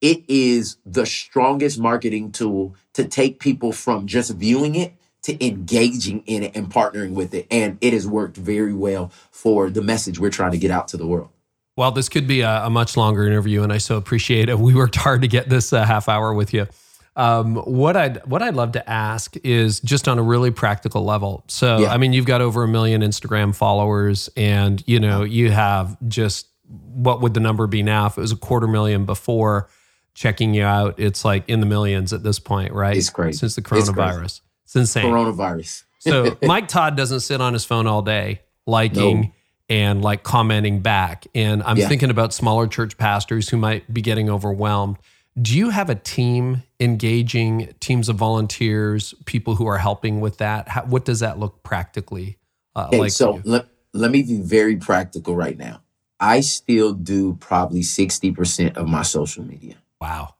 it 0.00 0.22
is 0.28 0.76
the 0.86 1.06
strongest 1.06 1.80
marketing 1.80 2.30
tool 2.30 2.76
to 2.92 3.04
take 3.04 3.40
people 3.40 3.72
from 3.72 4.06
just 4.06 4.30
viewing 4.30 4.76
it 4.76 4.94
to 5.22 5.44
engaging 5.44 6.22
in 6.26 6.44
it 6.44 6.52
and 6.54 6.70
partnering 6.70 7.14
with 7.14 7.34
it. 7.34 7.48
And 7.50 7.78
it 7.80 7.92
has 7.92 8.06
worked 8.06 8.36
very 8.36 8.72
well 8.72 9.10
for 9.32 9.70
the 9.70 9.82
message 9.82 10.20
we're 10.20 10.30
trying 10.30 10.52
to 10.52 10.58
get 10.58 10.70
out 10.70 10.86
to 10.88 10.96
the 10.96 11.06
world. 11.06 11.30
Well, 11.76 11.90
this 11.90 12.08
could 12.08 12.28
be 12.28 12.42
a, 12.42 12.66
a 12.66 12.70
much 12.70 12.96
longer 12.96 13.26
interview, 13.26 13.64
and 13.64 13.72
I 13.72 13.78
so 13.78 13.96
appreciate 13.96 14.48
it. 14.48 14.56
We 14.64 14.72
worked 14.72 14.94
hard 14.94 15.22
to 15.22 15.28
get 15.28 15.48
this 15.48 15.72
uh, 15.72 15.84
half 15.84 16.08
hour 16.08 16.32
with 16.32 16.54
you. 16.54 16.68
Um, 17.16 17.56
what 17.56 17.96
I'd 17.96 18.24
what 18.24 18.40
I'd 18.40 18.54
love 18.54 18.72
to 18.72 18.88
ask 18.88 19.36
is 19.42 19.80
just 19.80 20.06
on 20.06 20.18
a 20.18 20.22
really 20.22 20.52
practical 20.52 21.04
level. 21.04 21.42
So, 21.48 21.78
Yeah. 21.78 21.92
I 21.92 21.96
mean, 21.96 22.12
you've 22.12 22.26
got 22.26 22.40
over 22.40 22.62
a 22.62 22.68
million 22.68 23.02
Instagram 23.02 23.52
followers, 23.54 24.30
and 24.36 24.80
you 24.86 25.00
know 25.00 25.24
you 25.24 25.50
have 25.50 25.96
just 26.06 26.46
what 26.68 27.20
would 27.20 27.34
the 27.34 27.40
number 27.40 27.66
be 27.66 27.82
now 27.82 28.06
if 28.06 28.16
it 28.16 28.20
was 28.20 28.32
a 28.32 28.36
quarter 28.36 28.66
million 28.66 29.04
before 29.04 29.68
checking 30.14 30.54
you 30.54 30.64
out? 30.64 30.98
It's 30.98 31.24
like 31.24 31.48
in 31.48 31.60
the 31.60 31.66
millions 31.66 32.12
at 32.12 32.22
this 32.22 32.38
point, 32.38 32.72
right? 32.72 32.96
It's 32.96 33.10
crazy. 33.10 33.38
since 33.38 33.54
the 33.56 33.62
coronavirus. 33.62 34.40
It's, 34.64 34.76
insane. 34.76 35.04
Coronavirus. 35.04 35.84
So 36.00 36.36
Mike 36.42 36.68
Todd 36.68 36.96
doesn't 36.96 37.20
sit 37.20 37.40
on 37.40 37.52
his 37.52 37.64
phone 37.64 37.86
all 37.86 38.02
day 38.02 38.40
liking 38.66 39.20
No. 39.20 39.32
and 39.68 40.02
like 40.02 40.22
commenting 40.22 40.80
back. 40.80 41.26
And 41.34 41.62
I'm 41.62 41.76
Yeah. 41.76 41.88
thinking 41.88 42.10
about 42.10 42.32
smaller 42.32 42.66
church 42.66 42.96
pastors 42.96 43.48
who 43.50 43.56
might 43.56 43.92
be 43.92 44.00
getting 44.00 44.30
overwhelmed. 44.30 44.96
Do 45.40 45.56
you 45.58 45.70
have 45.70 45.90
a 45.90 45.94
team 45.96 46.62
engaging 46.80 47.74
teams 47.80 48.08
of 48.08 48.16
volunteers, 48.16 49.14
people 49.26 49.56
who 49.56 49.66
are 49.66 49.78
helping 49.78 50.20
with 50.20 50.38
that? 50.38 50.68
How, 50.68 50.82
what 50.84 51.04
does 51.04 51.20
that 51.20 51.38
look 51.38 51.62
practically 51.62 52.38
uh, 52.76 52.86
Okay, 52.88 52.98
like? 53.00 53.12
so 53.12 53.40
let, 53.44 53.66
let 53.92 54.10
me 54.10 54.22
be 54.22 54.40
very 54.40 54.76
practical 54.76 55.34
right 55.36 55.58
now. 55.58 55.80
I 56.24 56.40
still 56.40 56.92
do 56.94 57.34
probably 57.34 57.80
60% 57.80 58.76
of 58.76 58.88
my 58.88 59.02
social 59.02 59.44
media. 59.44 59.76
wow. 60.00 60.34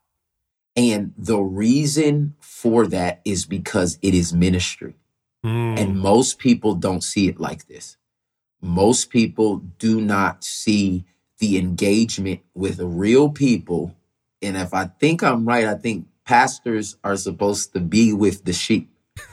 And 0.77 1.12
the 1.16 1.38
reason 1.38 2.35
for 2.40 2.87
that 2.88 3.20
is 3.25 3.47
because 3.47 3.97
it 4.03 4.12
is 4.12 4.33
ministry. 4.33 4.94
Mm, 5.44 5.79
And 5.79 6.01
most 6.01 6.38
people 6.38 6.75
don't 6.75 7.05
see 7.05 7.29
it 7.29 7.38
like 7.38 7.68
this. 7.68 7.97
Most 8.61 9.11
people 9.11 9.59
do 9.79 10.01
not 10.01 10.42
see 10.42 11.05
the 11.38 11.59
engagement 11.59 12.40
with 12.55 12.81
real 12.81 13.29
people. 13.29 13.94
And 14.42 14.57
if 14.57 14.75
I 14.75 14.87
think 14.87 15.23
I'm 15.23 15.47
right, 15.47 15.66
I 15.66 15.75
think 15.75 16.07
pastors 16.25 16.97
are 17.05 17.16
supposed 17.16 17.73
to 17.75 17.81
be 17.81 18.12
with 18.12 18.44
the 18.44 18.53
sheep. 18.53 18.90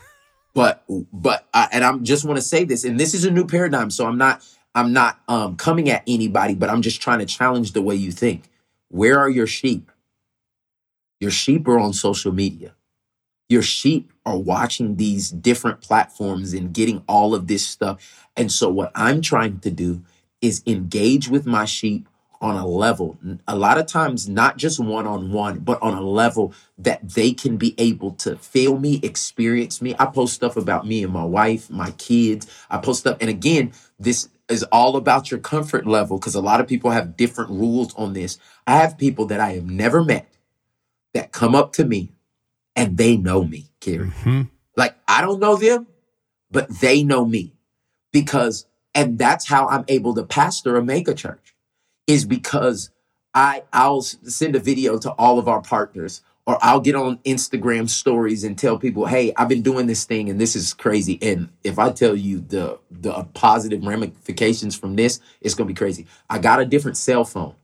But, 0.53 0.83
but, 1.13 1.47
I, 1.53 1.69
and 1.71 1.81
I'm 1.81 2.03
just 2.03 2.25
want 2.25 2.37
to 2.37 2.41
say 2.43 2.65
this, 2.65 2.83
and 2.83 2.99
this 2.99 3.13
is 3.13 3.23
a 3.23 3.31
new 3.31 3.47
paradigm. 3.47 3.89
So 3.89 4.05
I'm 4.05 4.17
not, 4.17 4.45
I'm 4.75 4.93
not 4.93 5.19
um, 5.27 5.57
coming 5.57 5.89
at 5.89 6.03
anybody, 6.07 6.55
but 6.55 6.69
I'm 6.69 6.81
just 6.81 7.01
trying 7.01 7.19
to 7.19 7.25
challenge 7.25 7.73
the 7.73 7.81
way 7.81 7.95
you 7.95 8.11
think. 8.11 8.49
Where 8.89 9.19
are 9.19 9.29
your 9.29 9.47
sheep? 9.47 9.91
Your 11.19 11.31
sheep 11.31 11.67
are 11.67 11.79
on 11.79 11.93
social 11.93 12.31
media 12.31 12.73
your 13.51 13.61
sheep 13.61 14.13
are 14.25 14.37
watching 14.37 14.95
these 14.95 15.29
different 15.29 15.81
platforms 15.81 16.53
and 16.53 16.73
getting 16.73 17.03
all 17.07 17.35
of 17.35 17.47
this 17.47 17.67
stuff. 17.67 18.29
And 18.37 18.49
so, 18.49 18.69
what 18.69 18.91
I'm 18.95 19.21
trying 19.21 19.59
to 19.59 19.69
do 19.69 20.03
is 20.41 20.63
engage 20.65 21.27
with 21.27 21.45
my 21.45 21.65
sheep 21.65 22.07
on 22.39 22.55
a 22.55 22.65
level, 22.65 23.19
a 23.47 23.55
lot 23.55 23.77
of 23.77 23.85
times, 23.85 24.27
not 24.27 24.57
just 24.57 24.79
one 24.79 25.05
on 25.05 25.31
one, 25.31 25.59
but 25.59 25.81
on 25.81 25.93
a 25.93 26.01
level 26.01 26.53
that 26.77 27.07
they 27.07 27.33
can 27.33 27.57
be 27.57 27.75
able 27.77 28.11
to 28.13 28.35
feel 28.37 28.79
me, 28.79 28.99
experience 29.03 29.81
me. 29.81 29.95
I 29.99 30.05
post 30.07 30.33
stuff 30.33 30.57
about 30.57 30.87
me 30.87 31.03
and 31.03 31.13
my 31.13 31.25
wife, 31.25 31.69
my 31.69 31.91
kids. 31.91 32.47
I 32.69 32.77
post 32.79 33.01
stuff. 33.01 33.17
And 33.21 33.29
again, 33.29 33.73
this 33.99 34.29
is 34.51 34.63
all 34.63 34.95
about 34.95 35.31
your 35.31 35.39
comfort 35.39 35.85
level 35.87 36.17
because 36.19 36.35
a 36.35 36.41
lot 36.41 36.59
of 36.59 36.67
people 36.67 36.91
have 36.91 37.17
different 37.17 37.51
rules 37.51 37.93
on 37.95 38.13
this. 38.13 38.37
I 38.67 38.77
have 38.77 38.97
people 38.97 39.25
that 39.27 39.39
I 39.39 39.53
have 39.53 39.65
never 39.65 40.03
met 40.03 40.31
that 41.13 41.31
come 41.31 41.55
up 41.55 41.73
to 41.73 41.85
me 41.85 42.11
and 42.75 42.97
they 42.97 43.17
know 43.17 43.43
me, 43.43 43.69
Carey. 43.79 44.07
mhm. 44.23 44.49
Like 44.75 44.95
I 45.07 45.21
don't 45.21 45.39
know 45.39 45.55
them, 45.55 45.87
but 46.49 46.69
they 46.79 47.03
know 47.03 47.25
me 47.25 47.53
because, 48.11 48.65
and 48.95 49.17
that's 49.17 49.47
how 49.47 49.67
I'm 49.67 49.85
able 49.87 50.13
to 50.15 50.23
pastor 50.23 50.75
a 50.77 50.83
mega 50.83 51.13
church 51.13 51.55
is 52.07 52.25
because 52.25 52.89
I 53.33 53.63
I'll 53.71 54.01
send 54.01 54.55
a 54.55 54.59
video 54.59 54.97
to 54.99 55.11
all 55.11 55.39
of 55.39 55.47
our 55.47 55.61
partners 55.61 56.21
or 56.51 56.57
I'll 56.61 56.81
get 56.81 56.95
on 56.95 57.17
Instagram 57.19 57.89
stories 57.89 58.43
and 58.43 58.57
tell 58.57 58.77
people, 58.77 59.05
"Hey, 59.05 59.31
I've 59.37 59.47
been 59.47 59.61
doing 59.61 59.87
this 59.87 60.03
thing 60.03 60.29
and 60.29 60.39
this 60.39 60.55
is 60.55 60.73
crazy." 60.73 61.17
And 61.21 61.49
if 61.63 61.79
I 61.79 61.91
tell 61.91 62.13
you 62.13 62.41
the 62.41 62.77
the 62.91 63.23
positive 63.33 63.85
ramifications 63.85 64.75
from 64.75 64.97
this, 64.97 65.21
it's 65.39 65.55
going 65.55 65.67
to 65.67 65.73
be 65.73 65.77
crazy. 65.77 66.07
I 66.29 66.39
got 66.39 66.59
a 66.59 66.65
different 66.65 66.97
cell 66.97 67.23
phone 67.23 67.55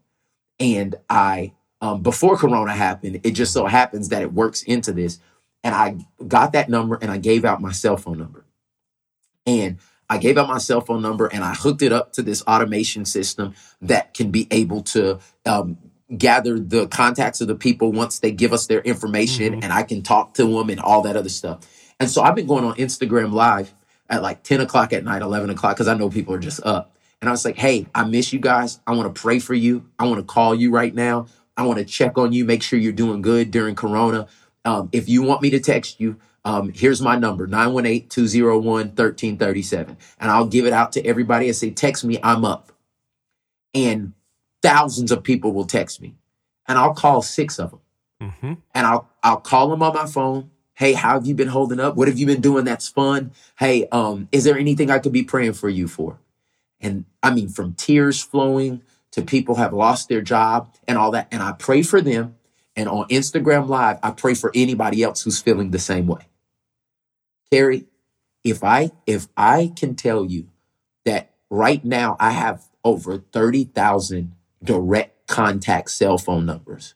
and 0.60 0.95
I 1.10 1.52
um, 1.82 2.02
before 2.02 2.38
Corona 2.38 2.71
happened, 2.71 3.19
it 3.23 3.32
just 3.32 3.54
so 3.54 3.65
happens 3.65 4.10
that 4.10 4.21
it 4.21 4.34
works 4.34 4.63
into 4.63 4.93
this, 4.93 5.19
and 5.63 5.76
I 5.76 5.97
got 6.26 6.54
that 6.54 6.69
number 6.69 6.97
and 7.02 7.12
I 7.12 7.17
gave 7.17 7.43
out 7.43 7.62
my 7.62 7.73
cell 7.73 7.97
phone 7.97 8.17
number, 8.17 8.45
and 9.45 9.78
I 10.10 10.18
gave 10.18 10.38
out 10.38 10.47
my 10.47 10.57
cell 10.57 10.80
phone 10.80 11.01
number 11.01 11.28
and 11.28 11.43
I 11.43 11.53
hooked 11.53 11.82
it 11.82 11.91
up 11.91 12.14
to 12.14 12.22
this 12.22 12.41
automation 12.43 13.03
system 13.03 13.53
that 13.82 14.14
can 14.14 14.32
be 14.32 14.47
able 14.51 14.82
to 14.84 15.20
um, 15.45 15.78
gather 16.16 16.60
the 16.60 16.88
contacts 16.88 17.41
of 17.41 17.47
the 17.47 17.55
people 17.55 17.91
once 17.91 18.20
they 18.20 18.32
give 18.32 18.53
us 18.53 18.68
their 18.68 18.80
information 18.82 19.55
Mhm. 19.55 19.64
and 19.64 19.74
I 19.74 19.84
can 19.84 20.03
talk 20.03 20.34
to 20.36 20.43
them 20.45 20.70
and 20.70 20.80
all 20.80 21.01
that 21.01 21.16
other 21.18 21.30
stuff. 21.30 21.60
And 21.99 22.10
so 22.10 22.22
I've 22.22 22.36
been 22.36 22.47
going 22.47 22.64
on 22.64 22.76
Instagram 22.76 23.34
live 23.34 23.74
at 24.10 24.22
like 24.22 24.43
10 24.43 24.62
o'clock 24.62 24.93
at 24.93 25.03
night, 25.03 25.22
11 25.22 25.49
o'clock, 25.49 25.76
because 25.76 25.88
I 25.88 25.95
know 25.95 26.10
people 26.10 26.34
are 26.34 26.39
just 26.39 26.66
up. 26.66 26.95
And 27.20 27.28
I 27.28 27.32
was 27.32 27.43
like, 27.43 27.58
hey, 27.58 27.88
I 27.95 28.05
miss 28.05 28.32
you 28.32 28.39
guys. 28.39 28.80
I 28.88 28.93
want 28.93 29.14
to 29.14 29.22
pray 29.22 29.39
for 29.39 29.53
you. 29.55 29.86
I 29.99 30.05
want 30.05 30.20
to 30.20 30.24
call 30.24 30.55
you 30.55 30.72
right 30.72 30.93
now. 30.93 31.26
I 31.58 31.64
want 31.66 31.80
to 31.80 31.86
check 31.86 32.18
on 32.18 32.32
you, 32.32 32.45
make 32.45 32.62
sure 32.62 32.78
you're 32.78 32.93
doing 32.93 33.22
good 33.22 33.49
during 33.51 33.74
Corona. 33.76 34.28
Um, 34.64 34.89
if 34.91 35.10
you 35.10 35.24
want 35.24 35.41
me 35.41 35.49
to 35.49 35.60
text 35.60 35.99
you, 35.99 36.18
um, 36.45 36.72
here's 36.74 37.01
my 37.01 37.18
number 37.18 37.47
918 37.47 38.08
201 38.08 38.91
1337. 38.95 39.97
And 40.20 40.32
I'll 40.32 40.45
give 40.45 40.66
it 40.66 40.74
out 40.74 40.91
to 40.93 41.05
everybody 41.05 41.47
and 41.47 41.55
say, 41.55 41.72
text 41.72 42.05
me, 42.05 42.20
I'm 42.24 42.45
up. 42.45 42.72
And 43.74 44.14
thousands 44.68 45.11
of 45.11 45.24
people 45.24 45.53
will 45.53 45.65
text 45.65 46.01
me. 46.01 46.15
And 46.68 46.78
I'll 46.78 46.93
call 46.93 47.22
six 47.22 47.59
of 47.59 47.72
them 47.72 47.80
hmm 48.22 48.53
and 48.74 48.88
I'll 48.88 49.09
I'll 49.24 49.39
call 49.39 49.70
them 49.70 49.84
on 49.84 49.93
my 49.93 50.05
phone. 50.05 50.51
Hey, 50.74 50.93
how 50.93 51.13
have 51.13 51.26
you 51.26 51.34
been 51.36 51.47
holding 51.47 51.80
up? 51.80 51.95
What 51.95 52.07
have 52.07 52.20
you 52.20 52.26
been 52.26 52.41
doing 52.41 52.65
that's 52.65 52.88
fun? 52.88 53.32
Hey, 53.57 53.88
um, 53.91 54.28
is 54.32 54.43
there 54.43 54.57
anything 54.57 54.91
I 54.91 54.99
could 54.99 55.11
be 55.11 55.24
praying 55.24 55.53
for 55.53 55.70
you 55.70 55.88
for? 55.88 56.20
And 56.80 57.05
I 57.24 57.32
mean, 57.34 57.49
from 57.49 57.74
tears 57.74 58.22
flowing 58.22 58.84
to 59.11 59.24
people 59.24 59.55
have 59.55 59.74
lost 59.74 60.09
their 60.09 60.22
job 60.22 60.74
and 60.88 60.97
all 60.97 61.11
that. 61.11 61.28
And 61.32 61.41
I 61.41 61.53
pray 61.53 61.82
for 61.82 62.01
them. 62.01 62.36
And 62.76 62.88
on 62.88 63.07
Instagram 63.07 63.68
Live, 63.68 63.97
I 64.03 64.11
pray 64.11 64.36
for 64.36 64.51
anybody 64.53 65.01
else 65.01 65.24
who's 65.24 65.41
feeling 65.41 65.72
the 65.72 65.80
same 65.80 66.05
way. 66.07 66.28
Carey, 67.51 67.86
if 68.43 68.63
I 68.63 68.91
if 69.07 69.28
I 69.36 69.74
can 69.76 69.95
tell 69.95 70.26
you 70.26 70.47
that 71.05 71.32
right 71.49 71.84
now 71.84 72.18
I 72.20 72.32
have 72.32 72.65
over 72.84 73.18
30,000 73.18 74.36
direct 74.64 75.28
contact 75.28 75.91
cell 75.91 76.18
phone 76.18 76.45
numbers 76.45 76.95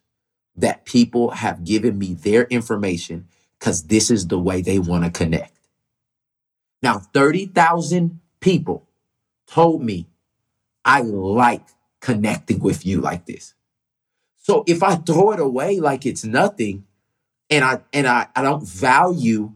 that 0.56 0.86
people 0.86 1.32
have 1.32 1.64
given 1.64 1.98
me 1.98 2.14
their 2.14 2.44
information 2.46 3.28
because 3.60 3.84
this 3.84 4.10
is 4.12 4.28
the 4.28 4.40
way 4.40 4.62
they 4.62 4.80
want 4.80 5.04
to 5.04 5.10
connect. 5.12 5.58
Now, 6.82 7.00
30,000 7.00 8.20
people 8.40 8.88
told 9.48 9.84
me 9.84 10.08
I 10.84 11.02
like 11.02 11.64
connecting 12.00 12.60
with 12.60 12.86
you 12.86 13.02
like 13.02 13.26
this. 13.26 13.54
So 14.38 14.64
if 14.66 14.82
I 14.82 14.96
throw 14.96 15.32
it 15.32 15.40
away 15.40 15.80
like 15.80 16.06
it's 16.06 16.26
nothing 16.26 16.86
and 17.50 17.64
I 17.64 17.82
and 17.94 18.08
I, 18.08 18.28
I 18.36 18.42
don't 18.42 18.68
value 18.68 19.54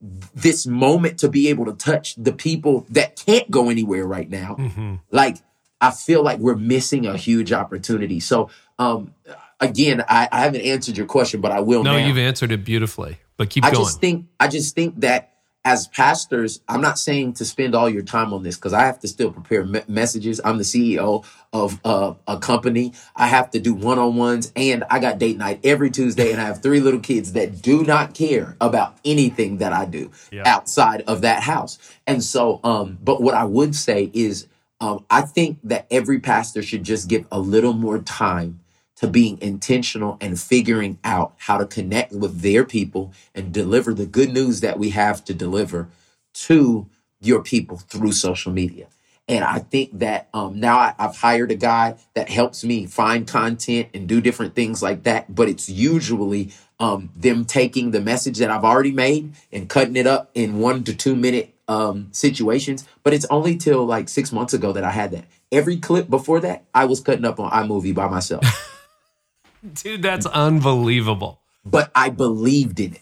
this 0.00 0.66
moment 0.66 1.18
to 1.18 1.28
be 1.28 1.48
able 1.48 1.64
to 1.64 1.72
touch 1.72 2.14
the 2.14 2.32
people 2.32 2.86
that 2.90 3.16
can't 3.16 3.50
go 3.50 3.68
anywhere 3.68 4.06
right 4.06 4.30
now, 4.30 4.54
hmm 4.54 4.94
like 5.10 5.38
I 5.80 5.90
feel 5.90 6.22
like 6.22 6.38
we're 6.38 6.56
missing 6.56 7.06
a 7.06 7.16
huge 7.16 7.52
opportunity. 7.52 8.20
So 8.20 8.50
um 8.78 9.14
again, 9.60 10.02
I, 10.08 10.28
I 10.30 10.40
haven't 10.40 10.62
answered 10.62 10.96
your 10.96 11.06
question, 11.06 11.40
but 11.40 11.52
I 11.52 11.60
will 11.60 11.82
No, 11.82 11.96
now. 11.98 12.06
you've 12.06 12.18
answered 12.18 12.52
it 12.52 12.64
beautifully, 12.64 13.18
but 13.36 13.50
keep 13.50 13.64
I 13.64 13.70
going. 13.70 13.84
just 13.84 14.00
think 14.00 14.26
I 14.40 14.48
just 14.48 14.74
think 14.74 15.00
that 15.00 15.32
as 15.64 15.88
pastors, 15.88 16.60
I'm 16.68 16.80
not 16.80 16.96
saying 16.96 17.32
to 17.34 17.44
spend 17.44 17.74
all 17.74 17.88
your 17.90 18.02
time 18.04 18.32
on 18.32 18.44
this 18.44 18.54
because 18.54 18.72
I 18.72 18.82
have 18.82 19.00
to 19.00 19.08
still 19.08 19.32
prepare 19.32 19.64
me- 19.64 19.80
messages. 19.88 20.40
I'm 20.44 20.58
the 20.58 20.62
CEO 20.62 21.24
of 21.52 21.80
uh, 21.84 22.14
a 22.28 22.38
company. 22.38 22.92
I 23.16 23.26
have 23.26 23.50
to 23.50 23.58
do 23.58 23.74
one 23.74 23.98
on 23.98 24.14
ones, 24.14 24.52
and 24.54 24.84
I 24.88 25.00
got 25.00 25.18
date 25.18 25.36
night 25.38 25.58
every 25.64 25.90
Tuesday, 25.90 26.30
and 26.30 26.40
I 26.40 26.44
have 26.44 26.62
three 26.62 26.78
little 26.78 27.00
kids 27.00 27.32
that 27.32 27.62
do 27.62 27.82
not 27.82 28.14
care 28.14 28.56
about 28.60 28.96
anything 29.04 29.56
that 29.56 29.72
I 29.72 29.86
do 29.86 30.12
Yeah. 30.30 30.44
outside 30.46 31.02
of 31.08 31.22
that 31.22 31.42
house. 31.42 31.80
And 32.06 32.22
so, 32.22 32.60
um, 32.62 32.96
but 33.02 33.20
what 33.20 33.34
I 33.34 33.42
would 33.44 33.74
say 33.74 34.08
is, 34.14 34.46
um, 34.80 35.04
I 35.08 35.22
think 35.22 35.58
that 35.64 35.86
every 35.90 36.20
pastor 36.20 36.62
should 36.62 36.84
just 36.84 37.08
give 37.08 37.26
a 37.32 37.40
little 37.40 37.72
more 37.72 37.98
time 37.98 38.60
to 38.96 39.06
being 39.06 39.38
intentional 39.40 40.16
and 40.20 40.40
figuring 40.40 40.98
out 41.04 41.34
how 41.38 41.58
to 41.58 41.66
connect 41.66 42.12
with 42.12 42.40
their 42.40 42.64
people 42.64 43.12
and 43.34 43.52
deliver 43.52 43.92
the 43.92 44.06
good 44.06 44.32
news 44.32 44.60
that 44.60 44.78
we 44.78 44.90
have 44.90 45.24
to 45.24 45.34
deliver 45.34 45.88
to 46.32 46.86
your 47.20 47.42
people 47.42 47.76
through 47.76 48.12
social 48.12 48.52
media. 48.52 48.86
And 49.28 49.44
I 49.44 49.58
think 49.58 49.98
that 49.98 50.28
um, 50.32 50.60
now 50.60 50.78
I, 50.78 50.94
I've 50.98 51.16
hired 51.16 51.50
a 51.50 51.56
guy 51.56 51.96
that 52.14 52.28
helps 52.28 52.62
me 52.62 52.86
find 52.86 53.26
content 53.26 53.88
and 53.92 54.08
do 54.08 54.20
different 54.20 54.54
things 54.54 54.82
like 54.82 55.02
that. 55.02 55.34
But 55.34 55.48
it's 55.48 55.68
usually 55.68 56.52
um, 56.78 57.10
them 57.16 57.44
taking 57.44 57.90
the 57.90 58.00
message 58.00 58.38
that 58.38 58.50
I've 58.50 58.64
already 58.64 58.92
made 58.92 59.32
and 59.50 59.68
cutting 59.68 59.96
it 59.96 60.06
up 60.06 60.30
in 60.34 60.58
one 60.58 60.84
to 60.84 60.94
two 60.94 61.16
minute 61.16 61.55
um, 61.68 62.08
situations. 62.12 62.86
But 63.02 63.14
it's 63.14 63.26
only 63.26 63.56
till 63.56 63.84
like 63.86 64.08
six 64.08 64.32
months 64.32 64.54
ago 64.54 64.72
that 64.72 64.84
I 64.84 64.90
had 64.90 65.10
that. 65.12 65.24
Every 65.52 65.76
clip 65.76 66.08
before 66.10 66.40
that, 66.40 66.64
I 66.74 66.84
was 66.86 67.00
cutting 67.00 67.24
up 67.24 67.38
on 67.40 67.50
iMovie 67.50 67.94
by 67.94 68.08
myself. 68.08 68.44
Dude, 69.74 70.02
that's 70.02 70.26
unbelievable. 70.26 71.40
but 71.64 71.90
I 71.94 72.10
believed 72.10 72.78
in 72.80 72.94
it. 72.94 73.00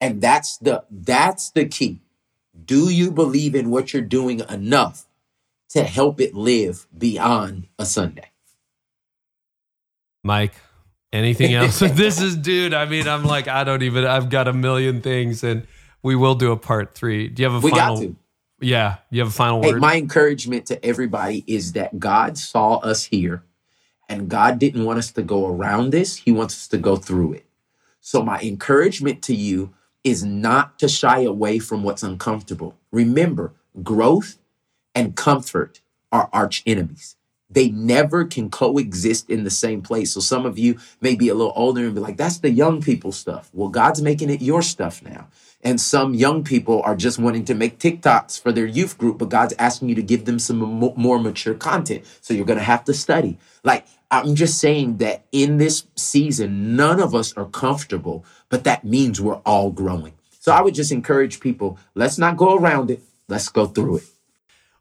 And 0.00 0.20
that's 0.20 0.56
the 0.58 0.84
that's 0.90 1.50
the 1.50 1.64
key. 1.66 2.00
Do 2.64 2.90
you 2.90 3.10
believe 3.10 3.54
in 3.54 3.70
what 3.70 3.92
you're 3.92 4.02
doing 4.02 4.40
enough 4.48 5.06
to 5.70 5.84
help 5.84 6.20
it 6.20 6.34
live 6.34 6.86
beyond 6.96 7.68
a 7.78 7.86
Sunday? 7.86 8.30
Mike, 10.24 10.54
anything 11.12 11.54
else? 11.60 11.78
this 11.80 12.20
is, 12.20 12.36
dude, 12.36 12.74
I 12.74 12.84
mean, 12.86 13.08
I'm 13.08 13.24
like, 13.24 13.48
I 13.48 13.64
don't 13.64 13.82
even, 13.82 14.04
I've 14.04 14.28
got 14.28 14.48
a 14.48 14.52
million 14.52 15.00
things 15.00 15.42
and 15.44 15.66
we 16.02 16.16
will 16.16 16.34
do 16.36 16.52
a 16.52 16.56
part 16.58 16.94
three. 16.94 17.28
Do 17.28 17.42
you 17.42 17.48
have 17.50 17.58
a 17.58 17.62
We 17.62 17.70
final? 17.70 17.96
got 17.96 18.02
to. 18.02 18.16
Yeah. 18.60 18.96
You 19.10 19.20
have 19.20 19.28
a 19.28 19.32
final 19.32 19.60
Hey, 19.60 19.72
word? 19.72 19.80
my 19.80 19.96
encouragement 19.96 20.66
to 20.66 20.84
everybody 20.84 21.44
is 21.46 21.72
that 21.72 21.98
God 21.98 22.38
saw 22.38 22.76
us 22.78 23.04
here 23.04 23.44
and 24.08 24.28
God 24.30 24.58
didn't 24.58 24.84
want 24.84 24.98
us 25.00 25.12
to 25.12 25.22
go 25.22 25.46
around 25.48 25.90
this. 25.92 26.16
He 26.18 26.32
wants 26.32 26.54
us 26.54 26.68
to 26.68 26.78
go 26.78 26.96
through 26.96 27.34
it. 27.34 27.46
So 28.00 28.22
my 28.22 28.40
encouragement 28.40 29.22
to 29.24 29.34
you 29.34 29.74
is 30.04 30.24
not 30.24 30.78
to 30.80 30.88
shy 30.88 31.20
away 31.22 31.58
from 31.60 31.84
what's 31.84 32.02
uncomfortable. 32.04 32.76
Remember, 32.92 33.54
growth 33.82 34.38
and 34.94 35.16
comfort 35.16 35.82
are 36.12 36.30
arch 36.32 36.62
enemies. 36.66 37.16
They 37.50 37.70
never 37.70 38.24
can 38.26 38.50
coexist 38.50 39.30
in 39.30 39.44
the 39.44 39.50
same 39.50 39.82
place. 39.82 40.14
So 40.14 40.20
some 40.20 40.46
of 40.46 40.58
you 40.58 40.78
may 41.00 41.16
be 41.16 41.28
a 41.28 41.34
little 41.34 41.52
older 41.56 41.84
and 41.86 41.94
be 41.94 42.00
like, 42.00 42.16
that's 42.16 42.38
the 42.38 42.50
young 42.50 42.82
people 42.82 43.12
stuff. 43.12 43.50
Well, 43.54 43.68
God's 43.70 44.02
making 44.02 44.30
it 44.30 44.42
your 44.42 44.62
stuff 44.62 45.02
now. 45.02 45.28
And 45.62 45.80
some 45.80 46.14
young 46.14 46.42
people 46.42 46.82
are 46.82 46.96
just 46.96 47.18
wanting 47.18 47.44
to 47.44 47.54
make 47.54 47.78
TikToks 47.78 48.40
for 48.40 48.50
their 48.50 48.66
youth 48.66 48.98
group, 48.98 49.18
but 49.18 49.28
God's 49.28 49.54
asking 49.58 49.90
you 49.90 49.94
to 49.94 50.02
give 50.02 50.24
them 50.24 50.38
some 50.38 50.58
mo- 50.58 50.94
more 50.96 51.18
mature 51.20 51.54
content. 51.54 52.04
So 52.20 52.34
you're 52.34 52.46
going 52.46 52.58
to 52.58 52.64
have 52.64 52.84
to 52.84 52.94
study. 52.94 53.38
Like, 53.62 53.86
I'm 54.10 54.34
just 54.34 54.58
saying 54.58 54.98
that 54.98 55.24
in 55.32 55.58
this 55.58 55.86
season, 55.96 56.76
none 56.76 57.00
of 57.00 57.14
us 57.14 57.32
are 57.34 57.46
comfortable, 57.46 58.24
but 58.48 58.64
that 58.64 58.84
means 58.84 59.20
we're 59.20 59.40
all 59.46 59.70
growing. 59.70 60.14
So 60.40 60.52
I 60.52 60.60
would 60.60 60.74
just 60.74 60.92
encourage 60.92 61.40
people 61.40 61.78
let's 61.94 62.18
not 62.18 62.36
go 62.36 62.56
around 62.56 62.90
it, 62.90 63.00
let's 63.28 63.48
go 63.48 63.66
through 63.66 63.98
it. 63.98 64.04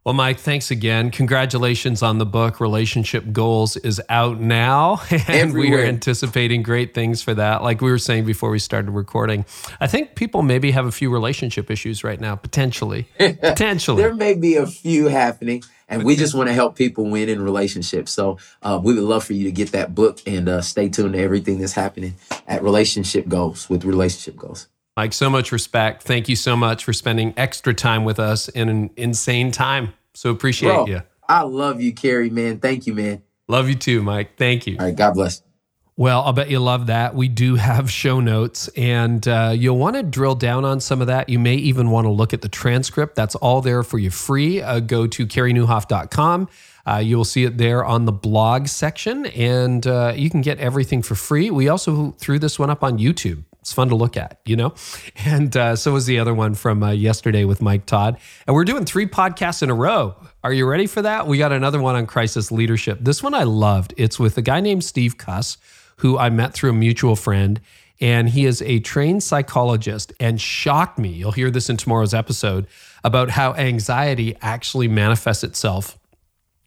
Well, 0.04 0.16
Mike, 0.16 0.40
thanks 0.40 0.72
again. 0.72 1.12
Congratulations 1.12 2.02
on 2.02 2.18
the 2.18 2.26
book. 2.26 2.60
Relationship 2.60 3.32
Goals 3.32 3.78
is 3.78 4.02
out 4.10 4.40
now. 4.40 5.00
And 5.28 5.54
we 5.54 5.74
are 5.76 5.84
anticipating 5.84 6.64
great 6.64 6.96
things 6.96 7.22
for 7.22 7.36
that. 7.36 7.62
Like 7.62 7.82
we 7.82 7.92
were 7.92 8.00
saying 8.00 8.26
before 8.26 8.50
we 8.50 8.58
started 8.58 8.92
recording, 8.92 9.46
I 9.80 9.86
think 9.86 10.16
people 10.16 10.42
maybe 10.42 10.72
have 10.72 10.88
a 10.88 10.92
few 10.92 11.12
relationship 11.12 11.70
issues 11.70 12.04
right 12.04 12.20
now, 12.20 12.36
potentially. 12.36 13.08
potentially. 13.20 14.02
There 14.02 14.16
may 14.16 14.34
be 14.34 14.56
a 14.56 14.66
few 14.66 15.08
happening, 15.08 15.64
and 15.88 16.04
we 16.04 16.16
just 16.16 16.34
want 16.34 16.50
to 16.50 16.54
help 16.54 16.76
people 16.76 17.06
win 17.06 17.30
in 17.30 17.42
relationships. 17.44 18.12
So 18.12 18.40
uh, 18.64 18.80
we 18.84 18.96
would 18.96 19.04
love 19.04 19.24
for 19.24 19.34
you 19.34 19.44
to 19.44 19.52
get 19.52 19.72
that 19.72 19.94
book 19.94 20.20
and 20.26 20.50
uh, 20.50 20.62
stay 20.62 20.90
tuned 20.90 21.14
to 21.14 21.20
everything 21.20 21.60
that's 21.60 21.74
happening 21.74 22.16
at 22.48 22.64
Relationship 22.64 23.28
Goals 23.28 23.70
with 23.70 23.86
Relationship 23.86 24.36
Goals. 24.36 24.68
Mike, 24.98 25.14
so 25.14 25.30
much 25.30 25.52
respect. 25.52 26.04
Thank 26.04 26.28
you 26.28 26.36
so 26.36 26.58
much 26.58 26.84
for 26.84 26.92
spending 26.92 27.34
extra 27.38 27.74
time 27.74 28.04
with 28.04 28.20
us 28.20 28.50
in 28.50 28.68
an 28.68 28.90
insane 28.98 29.52
time. 29.52 29.94
So 30.14 30.30
appreciate 30.32 30.70
Bro, 30.70 30.88
you. 30.88 31.02
I 31.30 31.44
love 31.44 31.82
you, 31.82 31.94
Carey, 31.94 32.30
man. 32.30 32.60
Thank 32.60 32.88
you, 32.88 32.94
man. 32.94 33.24
Love 33.48 33.70
you 33.70 33.76
too, 33.76 34.04
Mike. 34.04 34.38
Thank 34.38 34.68
you. 34.68 34.78
All 34.80 34.86
right, 34.86 34.96
God 34.96 35.14
bless. 35.14 35.42
Well, 35.98 36.22
I'll 36.22 36.34
bet 36.34 36.50
you 36.50 36.60
love 36.60 36.88
that. 36.88 37.16
We 37.16 37.28
do 37.28 37.56
have 37.56 37.92
show 37.92 38.20
notes, 38.20 38.68
and 38.70 39.26
uh, 39.28 39.54
you'll 39.56 39.78
want 39.78 39.98
to 39.98 40.04
drill 40.04 40.36
down 40.36 40.66
on 40.66 40.80
some 40.80 41.00
of 41.00 41.08
that. 41.08 41.30
You 41.30 41.38
may 41.38 41.56
even 41.56 41.90
want 41.90 42.06
to 42.06 42.12
look 42.12 42.34
at 42.34 42.42
the 42.42 42.50
transcript. 42.50 43.16
That's 43.16 43.36
all 43.36 43.62
there 43.62 43.84
for 43.84 44.00
you 44.00 44.10
free. 44.10 44.62
Uh, 44.62 44.80
go 44.80 45.06
to 45.08 45.28
careynieuwhof.com. 45.28 46.50
Uh, 46.88 46.98
you 46.98 47.18
will 47.18 47.26
see 47.26 47.44
it 47.44 47.58
there 47.58 47.86
on 47.86 48.06
the 48.06 48.12
blog 48.12 48.68
section, 48.68 49.28
and 49.28 49.86
uh, 49.86 50.14
you 50.16 50.30
can 50.30 50.42
get 50.42 50.58
everything 50.60 51.02
for 51.02 51.16
free. 51.16 51.52
We 51.52 51.70
also 51.70 52.12
threw 52.18 52.40
this 52.40 52.58
one 52.58 52.70
up 52.70 52.84
on 52.84 52.98
YouTube. 52.98 53.44
It's 53.62 53.74
fun 53.74 53.90
to 53.90 53.96
look 53.96 54.18
at, 54.18 54.40
you 54.46 54.56
know? 54.56 54.74
And 55.24 55.56
uh, 55.56 55.76
so 55.76 55.94
was 55.94 56.08
the 56.08 56.18
other 56.20 56.34
one 56.34 56.56
from 56.56 56.82
uh, 56.82 56.92
yesterday 56.92 57.46
with 57.46 57.62
Mike 57.62 57.86
Todd. 57.86 58.18
And 58.48 58.56
we're 58.56 58.66
doing 58.66 58.86
three 58.86 59.06
podcasts 59.06 59.62
in 59.62 59.70
a 59.70 59.76
row. 59.76 60.16
Are 60.44 60.52
you 60.52 60.66
ready 60.66 60.88
for 60.88 61.04
that? 61.04 61.28
We 61.28 61.38
got 61.38 61.52
another 61.52 61.80
one 61.80 61.96
on 61.96 62.08
crisis 62.08 62.52
leadership. 62.52 62.98
This 63.02 63.22
one 63.22 63.36
I 63.36 63.44
loved. 63.44 63.94
It's 63.98 64.18
with 64.20 64.36
a 64.38 64.42
guy 64.42 64.62
named 64.62 64.84
Steve 64.84 65.18
Cuss, 65.20 65.58
who 65.98 66.18
I 66.18 66.32
met 66.32 66.54
through 66.54 66.72
a 66.72 66.74
mutual 66.74 67.16
friend. 67.16 67.62
and 68.02 68.30
he 68.30 68.46
is 68.46 68.62
a 68.64 68.80
trained 68.80 69.22
psychologist 69.22 70.12
and 70.20 70.42
shocked 70.42 70.98
me. 70.98 71.10
You'll 71.10 71.32
hear 71.32 71.52
this 71.52 71.70
in 71.70 71.78
tomorrow's 71.78 72.16
episode 72.16 72.68
about 73.04 73.30
how 73.30 73.54
anxiety 73.54 74.36
actually 74.42 74.88
manifests 74.88 75.44
itself 75.44 75.98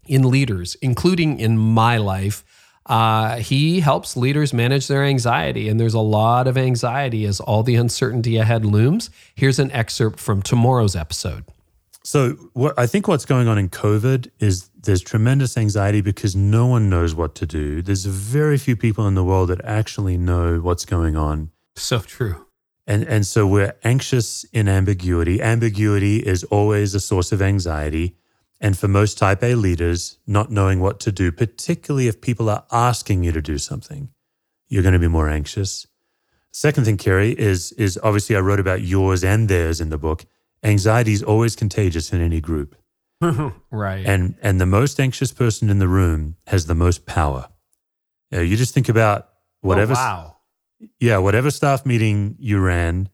in 0.06 0.30
leaders, 0.30 0.76
including 0.76 1.40
in 1.40 1.58
my 1.58 1.96
life. 1.96 2.44
Uh, 2.86 3.36
he 3.36 3.80
helps 3.80 4.16
leaders 4.16 4.52
manage 4.52 4.88
their 4.88 5.04
anxiety, 5.04 5.68
and 5.68 5.80
there's 5.80 5.94
a 5.94 6.00
lot 6.00 6.46
of 6.46 6.58
anxiety 6.58 7.24
as 7.24 7.40
all 7.40 7.62
the 7.62 7.76
uncertainty 7.76 8.36
ahead 8.36 8.64
looms. 8.64 9.08
Here's 9.34 9.58
an 9.58 9.70
excerpt 9.72 10.20
from 10.20 10.42
tomorrow's 10.42 10.94
episode. 10.94 11.44
So, 12.02 12.32
what 12.52 12.78
I 12.78 12.86
think 12.86 13.08
what's 13.08 13.24
going 13.24 13.48
on 13.48 13.56
in 13.56 13.70
COVID 13.70 14.30
is 14.38 14.68
there's 14.82 15.00
tremendous 15.00 15.56
anxiety 15.56 16.02
because 16.02 16.36
no 16.36 16.66
one 16.66 16.90
knows 16.90 17.14
what 17.14 17.34
to 17.36 17.46
do. 17.46 17.80
There's 17.80 18.04
very 18.04 18.58
few 18.58 18.76
people 18.76 19.06
in 19.06 19.14
the 19.14 19.24
world 19.24 19.48
that 19.48 19.64
actually 19.64 20.18
know 20.18 20.58
what's 20.58 20.84
going 20.84 21.16
on. 21.16 21.50
So 21.76 22.00
true. 22.00 22.44
And 22.86 23.04
and 23.04 23.26
so 23.26 23.46
we're 23.46 23.74
anxious 23.82 24.44
in 24.52 24.68
ambiguity. 24.68 25.40
Ambiguity 25.40 26.18
is 26.18 26.44
always 26.44 26.94
a 26.94 27.00
source 27.00 27.32
of 27.32 27.40
anxiety. 27.40 28.16
And 28.64 28.78
for 28.78 28.88
most 28.88 29.18
type 29.18 29.42
A 29.42 29.56
leaders, 29.56 30.16
not 30.26 30.50
knowing 30.50 30.80
what 30.80 30.98
to 31.00 31.12
do, 31.12 31.30
particularly 31.30 32.08
if 32.08 32.22
people 32.22 32.48
are 32.48 32.64
asking 32.72 33.22
you 33.22 33.30
to 33.30 33.42
do 33.42 33.58
something, 33.58 34.08
you're 34.68 34.82
going 34.82 34.94
to 34.94 34.98
be 34.98 35.06
more 35.06 35.28
anxious. 35.28 35.86
Second 36.50 36.84
thing, 36.86 36.96
Carey, 36.96 37.38
is 37.38 37.72
is 37.72 38.00
obviously 38.02 38.36
I 38.36 38.40
wrote 38.40 38.60
about 38.60 38.80
yours 38.80 39.22
and 39.22 39.50
theirs 39.50 39.82
in 39.82 39.90
the 39.90 39.98
book. 39.98 40.24
Anxiety 40.62 41.12
is 41.12 41.22
always 41.22 41.54
contagious 41.54 42.10
in 42.10 42.22
any 42.22 42.40
group. 42.40 42.74
right. 43.70 44.06
And 44.06 44.36
and 44.40 44.58
the 44.58 44.72
most 44.80 44.98
anxious 44.98 45.30
person 45.30 45.68
in 45.68 45.78
the 45.78 45.88
room 45.88 46.36
has 46.46 46.64
the 46.64 46.74
most 46.74 47.04
power. 47.04 47.50
You, 48.30 48.38
know, 48.38 48.44
you 48.44 48.56
just 48.56 48.72
think 48.72 48.88
about 48.88 49.28
whatever 49.60 49.92
oh, 49.92 49.96
wow. 49.96 50.36
Yeah, 50.98 51.18
whatever 51.18 51.50
staff 51.50 51.84
meeting 51.84 52.36
you 52.38 52.60
ran, 52.60 53.10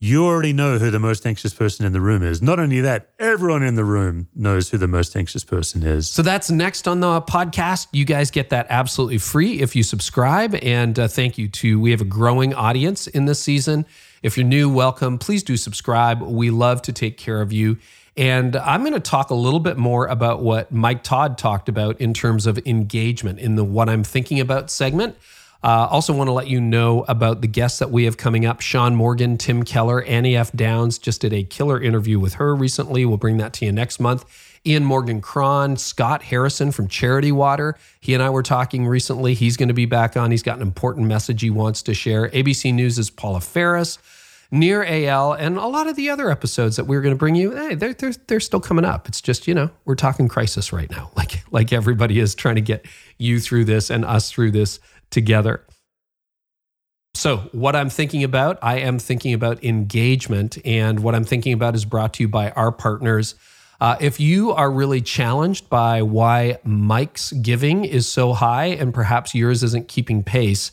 you 0.00 0.24
already 0.24 0.52
know 0.52 0.78
who 0.78 0.92
the 0.92 1.00
most 1.00 1.26
anxious 1.26 1.52
person 1.52 1.84
in 1.84 1.92
the 1.92 2.00
room 2.00 2.22
is. 2.22 2.40
Not 2.40 2.60
only 2.60 2.80
that, 2.82 3.10
everyone 3.18 3.64
in 3.64 3.74
the 3.74 3.84
room 3.84 4.28
knows 4.32 4.70
who 4.70 4.78
the 4.78 4.86
most 4.86 5.16
anxious 5.16 5.42
person 5.42 5.82
is. 5.82 6.08
So 6.08 6.22
that's 6.22 6.52
next 6.52 6.86
on 6.86 7.00
the 7.00 7.20
podcast. 7.22 7.88
You 7.92 8.04
guys 8.04 8.30
get 8.30 8.50
that 8.50 8.68
absolutely 8.70 9.18
free 9.18 9.60
if 9.60 9.74
you 9.74 9.82
subscribe. 9.82 10.54
And 10.62 10.96
uh, 10.98 11.08
thank 11.08 11.36
you 11.36 11.48
to, 11.48 11.80
we 11.80 11.90
have 11.90 12.00
a 12.00 12.04
growing 12.04 12.54
audience 12.54 13.08
in 13.08 13.24
this 13.24 13.40
season. 13.40 13.86
If 14.22 14.36
you're 14.36 14.46
new, 14.46 14.70
welcome. 14.70 15.18
Please 15.18 15.42
do 15.42 15.56
subscribe. 15.56 16.22
We 16.22 16.50
love 16.50 16.80
to 16.82 16.92
take 16.92 17.18
care 17.18 17.40
of 17.40 17.52
you. 17.52 17.78
And 18.16 18.54
I'm 18.54 18.82
going 18.82 18.94
to 18.94 19.00
talk 19.00 19.30
a 19.30 19.34
little 19.34 19.60
bit 19.60 19.76
more 19.76 20.06
about 20.06 20.42
what 20.42 20.70
Mike 20.70 21.02
Todd 21.02 21.38
talked 21.38 21.68
about 21.68 22.00
in 22.00 22.14
terms 22.14 22.46
of 22.46 22.58
engagement 22.66 23.40
in 23.40 23.56
the 23.56 23.64
What 23.64 23.88
I'm 23.88 24.04
Thinking 24.04 24.38
About 24.38 24.70
segment. 24.70 25.16
Uh, 25.62 25.88
also, 25.90 26.12
want 26.12 26.28
to 26.28 26.32
let 26.32 26.46
you 26.46 26.60
know 26.60 27.04
about 27.08 27.40
the 27.40 27.48
guests 27.48 27.80
that 27.80 27.90
we 27.90 28.04
have 28.04 28.16
coming 28.16 28.46
up 28.46 28.60
Sean 28.60 28.94
Morgan, 28.94 29.36
Tim 29.36 29.64
Keller, 29.64 30.02
Annie 30.04 30.36
F. 30.36 30.52
Downs. 30.52 30.98
Just 30.98 31.20
did 31.20 31.32
a 31.32 31.42
killer 31.42 31.82
interview 31.82 32.20
with 32.20 32.34
her 32.34 32.54
recently. 32.54 33.04
We'll 33.04 33.16
bring 33.16 33.38
that 33.38 33.52
to 33.54 33.64
you 33.64 33.72
next 33.72 33.98
month. 33.98 34.24
Ian 34.64 34.84
Morgan 34.84 35.20
Cron, 35.20 35.76
Scott 35.76 36.22
Harrison 36.22 36.72
from 36.72 36.88
Charity 36.88 37.32
Water. 37.32 37.76
He 38.00 38.14
and 38.14 38.22
I 38.22 38.30
were 38.30 38.42
talking 38.42 38.86
recently. 38.86 39.34
He's 39.34 39.56
going 39.56 39.68
to 39.68 39.74
be 39.74 39.86
back 39.86 40.16
on. 40.16 40.30
He's 40.30 40.42
got 40.42 40.56
an 40.56 40.62
important 40.62 41.06
message 41.06 41.40
he 41.40 41.50
wants 41.50 41.82
to 41.82 41.94
share. 41.94 42.28
ABC 42.28 42.74
News' 42.74 42.98
is 42.98 43.10
Paula 43.10 43.40
Faris, 43.40 43.98
Nir 44.50 44.84
Eyal, 44.84 45.36
and 45.38 45.56
a 45.58 45.66
lot 45.66 45.86
of 45.86 45.96
the 45.96 46.10
other 46.10 46.30
episodes 46.30 46.76
that 46.76 46.84
we're 46.84 47.00
going 47.02 47.14
to 47.14 47.18
bring 47.18 47.34
you, 47.34 47.54
hey, 47.54 47.74
they're, 47.74 47.94
they're, 47.94 48.12
they're 48.26 48.40
still 48.40 48.60
coming 48.60 48.84
up. 48.84 49.08
It's 49.08 49.20
just, 49.20 49.46
you 49.46 49.54
know, 49.54 49.70
we're 49.84 49.94
talking 49.94 50.28
crisis 50.28 50.72
right 50.72 50.90
now, 50.90 51.10
like, 51.16 51.42
like 51.50 51.72
everybody 51.72 52.18
is 52.18 52.34
trying 52.34 52.56
to 52.56 52.60
get 52.60 52.86
you 53.18 53.40
through 53.40 53.64
this 53.64 53.90
and 53.90 54.04
us 54.04 54.30
through 54.30 54.52
this 54.52 54.80
together. 55.10 55.64
So, 57.14 57.38
what 57.50 57.74
I'm 57.74 57.90
thinking 57.90 58.22
about, 58.22 58.58
I 58.62 58.78
am 58.78 58.98
thinking 58.98 59.34
about 59.34 59.64
engagement. 59.64 60.58
And 60.64 61.00
what 61.00 61.16
I'm 61.16 61.24
thinking 61.24 61.52
about 61.52 61.74
is 61.74 61.84
brought 61.84 62.14
to 62.14 62.22
you 62.22 62.28
by 62.28 62.50
our 62.50 62.70
partners. 62.70 63.34
Uh, 63.80 63.96
if 64.00 64.20
you 64.20 64.52
are 64.52 64.70
really 64.70 65.00
challenged 65.00 65.68
by 65.68 66.02
why 66.02 66.58
Mike's 66.64 67.32
giving 67.32 67.84
is 67.84 68.06
so 68.06 68.32
high 68.32 68.66
and 68.66 68.94
perhaps 68.94 69.34
yours 69.34 69.62
isn't 69.62 69.88
keeping 69.88 70.22
pace, 70.22 70.72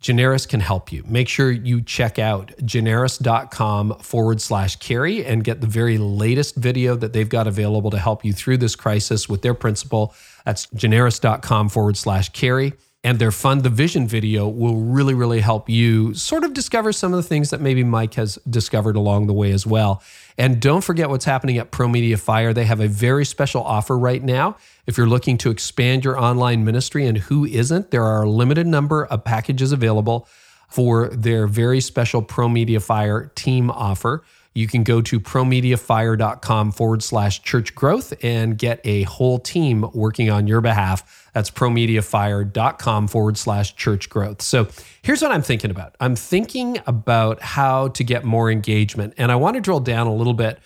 Generis 0.00 0.46
can 0.46 0.60
help 0.60 0.92
you. 0.92 1.02
Make 1.06 1.28
sure 1.28 1.50
you 1.50 1.82
check 1.82 2.18
out 2.18 2.52
generis.com 2.64 3.98
forward 4.00 4.40
slash 4.40 4.76
carey 4.76 5.24
and 5.24 5.44
get 5.44 5.60
the 5.60 5.66
very 5.66 5.98
latest 5.98 6.56
video 6.56 6.96
that 6.96 7.12
they've 7.12 7.28
got 7.28 7.46
available 7.46 7.90
to 7.90 7.98
help 7.98 8.24
you 8.24 8.32
through 8.32 8.58
this 8.58 8.74
crisis 8.74 9.28
with 9.28 9.42
their 9.42 9.54
principal. 9.54 10.14
That's 10.46 10.66
generis.com 10.74 11.68
forward 11.68 11.98
slash 11.98 12.30
carey 12.30 12.72
and 13.02 13.18
their 13.18 13.30
Fund 13.30 13.62
the 13.62 13.70
Vision 13.70 14.06
video 14.06 14.46
will 14.46 14.76
really, 14.76 15.14
really 15.14 15.40
help 15.40 15.70
you 15.70 16.12
sort 16.12 16.44
of 16.44 16.52
discover 16.52 16.92
some 16.92 17.14
of 17.14 17.16
the 17.16 17.22
things 17.22 17.48
that 17.50 17.60
maybe 17.60 17.82
Mike 17.82 18.14
has 18.14 18.38
discovered 18.48 18.94
along 18.94 19.26
the 19.26 19.32
way 19.32 19.52
as 19.52 19.66
well. 19.66 20.02
And 20.36 20.60
don't 20.60 20.82
forget 20.82 21.08
what's 21.08 21.24
happening 21.24 21.56
at 21.56 21.70
Pro 21.70 21.88
Media 21.88 22.18
Fire. 22.18 22.52
They 22.52 22.66
have 22.66 22.80
a 22.80 22.88
very 22.88 23.24
special 23.24 23.62
offer 23.62 23.96
right 23.96 24.22
now. 24.22 24.56
If 24.86 24.98
you're 24.98 25.06
looking 25.06 25.38
to 25.38 25.50
expand 25.50 26.04
your 26.04 26.18
online 26.18 26.64
ministry, 26.64 27.06
and 27.06 27.16
who 27.16 27.46
isn't, 27.46 27.90
there 27.90 28.04
are 28.04 28.24
a 28.24 28.28
limited 28.28 28.66
number 28.66 29.06
of 29.06 29.24
packages 29.24 29.72
available 29.72 30.28
for 30.68 31.08
their 31.08 31.46
very 31.46 31.80
special 31.80 32.20
Pro 32.20 32.48
Media 32.48 32.80
Fire 32.80 33.32
team 33.34 33.70
offer. 33.70 34.22
You 34.54 34.66
can 34.66 34.82
go 34.82 35.00
to 35.02 35.20
promediafire.com 35.20 36.72
forward 36.72 37.02
slash 37.02 37.42
church 37.42 37.74
growth 37.74 38.12
and 38.22 38.58
get 38.58 38.80
a 38.84 39.04
whole 39.04 39.38
team 39.38 39.88
working 39.94 40.28
on 40.28 40.46
your 40.46 40.60
behalf. 40.60 41.30
That's 41.32 41.50
promediafire.com 41.50 43.08
forward 43.08 43.38
slash 43.38 43.76
church 43.76 44.10
growth. 44.10 44.42
So 44.42 44.68
here's 45.02 45.22
what 45.22 45.30
I'm 45.30 45.42
thinking 45.42 45.70
about 45.70 45.94
I'm 46.00 46.16
thinking 46.16 46.78
about 46.86 47.40
how 47.42 47.88
to 47.88 48.02
get 48.02 48.24
more 48.24 48.50
engagement. 48.50 49.14
And 49.16 49.30
I 49.30 49.36
want 49.36 49.54
to 49.54 49.60
drill 49.60 49.80
down 49.80 50.08
a 50.08 50.14
little 50.14 50.34
bit 50.34 50.58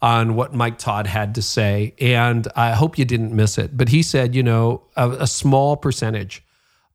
on 0.00 0.34
what 0.34 0.54
Mike 0.54 0.78
Todd 0.78 1.06
had 1.06 1.34
to 1.36 1.42
say. 1.42 1.94
And 2.00 2.46
I 2.54 2.72
hope 2.72 2.98
you 2.98 3.04
didn't 3.04 3.32
miss 3.32 3.58
it. 3.58 3.76
But 3.76 3.88
he 3.88 4.02
said, 4.02 4.34
you 4.34 4.42
know, 4.42 4.82
a, 4.96 5.10
a 5.10 5.26
small 5.26 5.76
percentage 5.76 6.44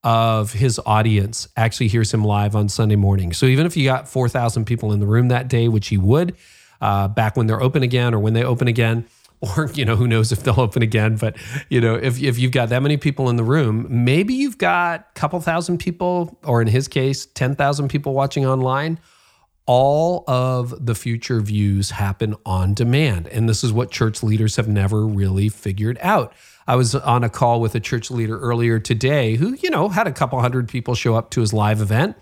of 0.03 0.53
his 0.53 0.79
audience 0.85 1.47
actually 1.55 1.87
hears 1.87 2.13
him 2.13 2.23
live 2.23 2.55
on 2.55 2.69
Sunday 2.69 2.95
morning. 2.95 3.33
So 3.33 3.45
even 3.45 3.65
if 3.65 3.75
you 3.75 3.85
got 3.85 4.07
4,000 4.07 4.65
people 4.65 4.91
in 4.93 4.99
the 4.99 5.07
room 5.07 5.27
that 5.29 5.47
day, 5.47 5.67
which 5.67 5.87
he 5.87 5.97
would, 5.97 6.35
uh, 6.81 7.07
back 7.07 7.35
when 7.35 7.47
they're 7.47 7.61
open 7.61 7.83
again 7.83 8.13
or 8.13 8.19
when 8.19 8.33
they 8.33 8.43
open 8.43 8.67
again, 8.67 9.05
or 9.55 9.69
you 9.75 9.85
know 9.85 9.95
who 9.95 10.07
knows 10.07 10.31
if 10.31 10.41
they'll 10.41 10.59
open 10.59 10.81
again 10.81 11.15
but 11.15 11.37
you 11.69 11.79
know 11.79 11.93
if, 11.93 12.19
if 12.23 12.39
you've 12.39 12.51
got 12.51 12.69
that 12.69 12.81
many 12.81 12.97
people 12.97 13.29
in 13.29 13.35
the 13.35 13.43
room 13.43 13.85
maybe 13.87 14.33
you've 14.33 14.57
got 14.57 15.01
a 15.01 15.13
couple 15.13 15.39
thousand 15.39 15.77
people 15.77 16.39
or 16.43 16.59
in 16.59 16.67
his 16.67 16.87
case 16.87 17.27
10,000 17.27 17.87
people 17.87 18.13
watching 18.13 18.45
online. 18.45 18.99
All 19.67 20.23
of 20.27 20.85
the 20.85 20.95
future 20.95 21.41
views 21.41 21.91
happen 21.91 22.35
on 22.45 22.73
demand. 22.73 23.27
And 23.27 23.49
this 23.49 23.65
is 23.65 23.73
what 23.73 23.91
church 23.91 24.23
leaders 24.23 24.55
have 24.55 24.69
never 24.69 25.05
really 25.05 25.49
figured 25.49 25.97
out 26.01 26.33
I 26.67 26.75
was 26.75 26.93
on 26.93 27.23
a 27.23 27.29
call 27.29 27.61
with 27.61 27.75
a 27.75 27.79
church 27.79 28.11
leader 28.11 28.37
earlier 28.39 28.77
today 28.79 29.35
who, 29.35 29.55
you 29.55 29.69
know, 29.69 29.87
had 29.87 30.05
a 30.05 30.11
couple 30.11 30.39
hundred 30.41 30.67
people 30.67 30.95
show 30.95 31.15
up 31.15 31.29
to 31.31 31.41
his 31.41 31.53
live 31.53 31.81
event. 31.81 32.17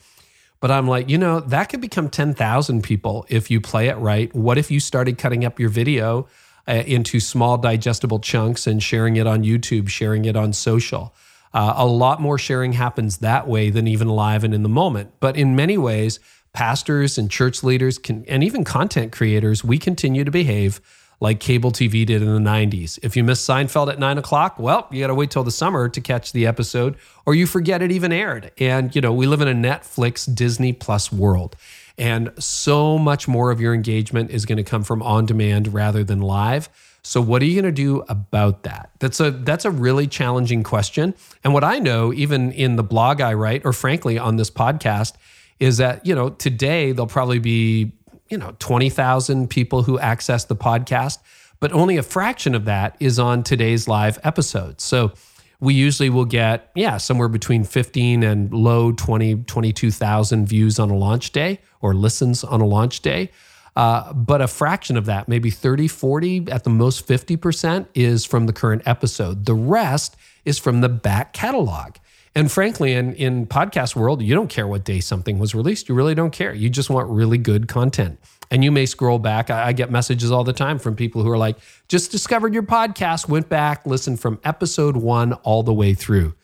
But 0.60 0.72
I'm 0.72 0.88
like, 0.88 1.10
you 1.10 1.18
know, 1.18 1.40
that 1.42 1.66
could 1.66 1.82
become 1.82 2.10
10,000 2.10 2.84
people 2.84 3.26
if 3.28 3.50
you 3.50 3.60
play 3.60 3.88
it 3.88 3.98
right. 3.98 4.34
What 4.36 4.58
if 4.58 4.70
you 4.70 4.80
started 4.80 5.18
cutting 5.18 5.44
up 5.44 5.60
your 5.60 5.70
video 5.70 6.28
uh, 6.68 6.84
into 6.86 7.20
small, 7.20 7.58
digestible 7.58 8.20
chunks 8.20 8.68
and 8.68 8.82
sharing 8.82 9.16
it 9.16 9.28
on 9.28 9.44
YouTube, 9.44 9.90
sharing 9.90 10.26
it 10.26 10.36
on 10.36 10.54
social? 10.54 11.14
Uh, 11.54 11.74
a 11.78 11.86
lot 11.86 12.22
more 12.22 12.38
sharing 12.38 12.74
happens 12.74 13.18
that 13.18 13.48
way 13.48 13.70
than 13.70 13.88
even 13.88 14.10
live 14.10 14.44
and 14.44 14.54
in 14.54 14.62
the 14.62 14.70
moment. 14.70 15.12
But 15.20 15.38
in 15.38 15.56
many 15.56 15.78
ways, 15.78 16.20
pastors 16.54 17.18
and 17.18 17.32
church 17.32 17.64
leaders 17.64 17.98
can, 17.98 18.26
and 18.26 18.44
even 18.44 18.64
content 18.64 19.12
creators, 19.12 19.64
we 19.64 19.78
continue 19.78 20.24
to 20.24 20.32
behave 20.32 20.82
like 21.26 21.40
cable 21.40 21.72
TV 21.72 22.06
did 22.06 22.22
in 22.22 22.32
the 22.32 22.40
90s. 22.40 23.00
If 23.02 23.18
you 23.18 23.24
miss 23.24 23.44
Seinfeld 23.44 23.92
at 23.92 23.98
nine 23.98 24.20
o'clock, 24.20 24.60
well, 24.60 24.88
you 24.92 25.02
got 25.02 25.08
to 25.08 25.16
wait 25.16 25.32
till 25.32 25.44
the 25.44 25.50
summer 25.50 25.90
to 25.90 26.00
catch 26.00 26.32
the 26.34 26.46
episode, 26.46 26.98
or 27.26 27.34
you 27.34 27.48
forget 27.48 27.82
it 27.82 27.92
even 27.92 28.12
aired. 28.12 28.52
And, 28.60 28.96
you 28.96 29.02
know, 29.02 29.12
we 29.12 29.26
live 29.26 29.42
in 29.42 29.48
a 29.48 29.54
Netflix, 29.54 30.34
Disney 30.34 30.72
Plus 30.72 31.12
world. 31.12 31.56
And 31.98 32.32
so 32.38 33.00
much 33.00 33.28
more 33.28 33.50
of 33.50 33.60
your 33.60 33.74
engagement 33.74 34.30
is 34.30 34.46
going 34.46 34.58
to 34.58 34.64
come 34.64 34.84
from 34.84 35.02
on 35.02 35.26
demand 35.26 35.74
rather 35.74 36.04
than 36.04 36.22
live. 36.22 36.70
So 37.02 37.22
what 37.22 37.42
are 37.42 37.46
you 37.46 37.60
going 37.60 37.74
to 37.74 37.82
do 37.82 38.04
about 38.08 38.62
that? 38.62 38.92
That's 39.00 39.20
a 39.20 39.32
that's 39.32 39.66
a 39.66 39.72
really 39.72 40.06
challenging 40.06 40.62
question. 40.62 41.16
And 41.44 41.56
what 41.56 41.64
I 41.64 41.80
know 41.80 42.14
even 42.14 42.52
in 42.52 42.76
the 42.76 42.84
blog 42.84 43.20
I 43.20 43.34
write 43.34 43.66
or 43.66 43.74
frankly 43.74 44.20
on 44.20 44.36
this 44.36 44.52
podcast 44.52 45.14
is 45.60 45.78
that, 45.78 46.06
you 46.06 46.14
know, 46.14 46.30
today 46.30 46.92
there'll 46.92 47.08
probably 47.08 47.40
be 47.40 47.94
you 48.30 48.38
know 48.38 48.56
20,000 48.60 49.50
people 49.50 49.84
who 49.84 50.00
access 50.00 50.46
the 50.46 50.56
podcast, 50.56 51.20
but 51.60 51.72
only 51.72 51.98
a 51.98 52.04
fraction 52.04 52.56
of 52.56 52.66
that 52.66 52.96
is 53.00 53.20
on 53.20 53.44
today's 53.44 53.88
live 53.88 54.20
episode. 54.24 54.82
So 54.82 55.14
we 55.60 55.74
usually 55.74 56.10
will 56.10 56.26
get 56.26 56.72
yeah 56.76 56.98
somewhere 56.98 57.30
between 57.30 57.64
15 57.64 58.24
and 58.24 58.54
low 58.54 58.92
20 58.92 59.44
22,000 59.44 60.46
views 60.46 60.80
on 60.80 60.90
a 60.90 60.96
launch 60.96 61.32
day 61.32 61.60
or 61.82 61.94
listens 61.94 62.44
on 62.44 62.62
a 62.62 62.66
launch 62.66 63.02
day. 63.02 63.32
Uh, 63.76 64.14
but 64.14 64.42
a 64.42 64.48
fraction 64.48 64.96
of 64.96 65.06
that, 65.06 65.28
maybe 65.28 65.50
30, 65.50 65.90
40, 65.90 66.48
at 66.50 66.64
the 66.64 66.70
most 66.70 67.06
50%, 67.06 67.88
is 67.94 68.24
from 68.24 68.46
the 68.46 68.54
current 68.54 68.82
episode. 68.86 69.46
The 69.46 69.54
rest 69.54 70.16
is 70.46 70.58
from 70.58 70.80
the 70.80 70.88
back 70.88 71.34
catalog. 71.34 71.96
And 72.36 72.52
frankly, 72.52 72.94
in, 72.94 73.14
in 73.14 73.48
podcast 73.48 73.96
world, 73.96 74.22
you 74.22 74.36
don't 74.36 74.50
care 74.50 74.68
what 74.68 74.84
day 74.84 75.00
something 75.00 75.40
was 75.40 75.56
released. 75.56 75.88
You 75.88 75.96
really 75.96 76.16
don't 76.16 76.32
care. 76.32 76.54
You 76.54 76.70
just 76.70 76.90
want 76.90 77.10
really 77.10 77.38
good 77.38 77.70
content. 77.70 78.20
And 78.52 78.64
you 78.64 78.72
may 78.72 78.86
scroll 78.86 79.20
back. 79.20 79.50
I, 79.50 79.68
I 79.68 79.74
get 79.74 79.90
messages 79.90 80.32
all 80.32 80.44
the 80.44 80.54
time 80.54 80.78
from 80.78 80.96
people 80.96 81.24
who 81.24 81.32
are 81.32 81.38
like, 81.38 81.58
just 81.88 82.12
discovered 82.12 82.54
your 82.54 82.64
podcast, 82.64 83.30
went 83.30 83.48
back, 83.48 83.86
listened 83.86 84.20
from 84.20 84.40
episode 84.44 84.98
one 84.98 85.34
all 85.34 85.64
the 85.64 85.74
way 85.74 85.94
through. 85.94 86.36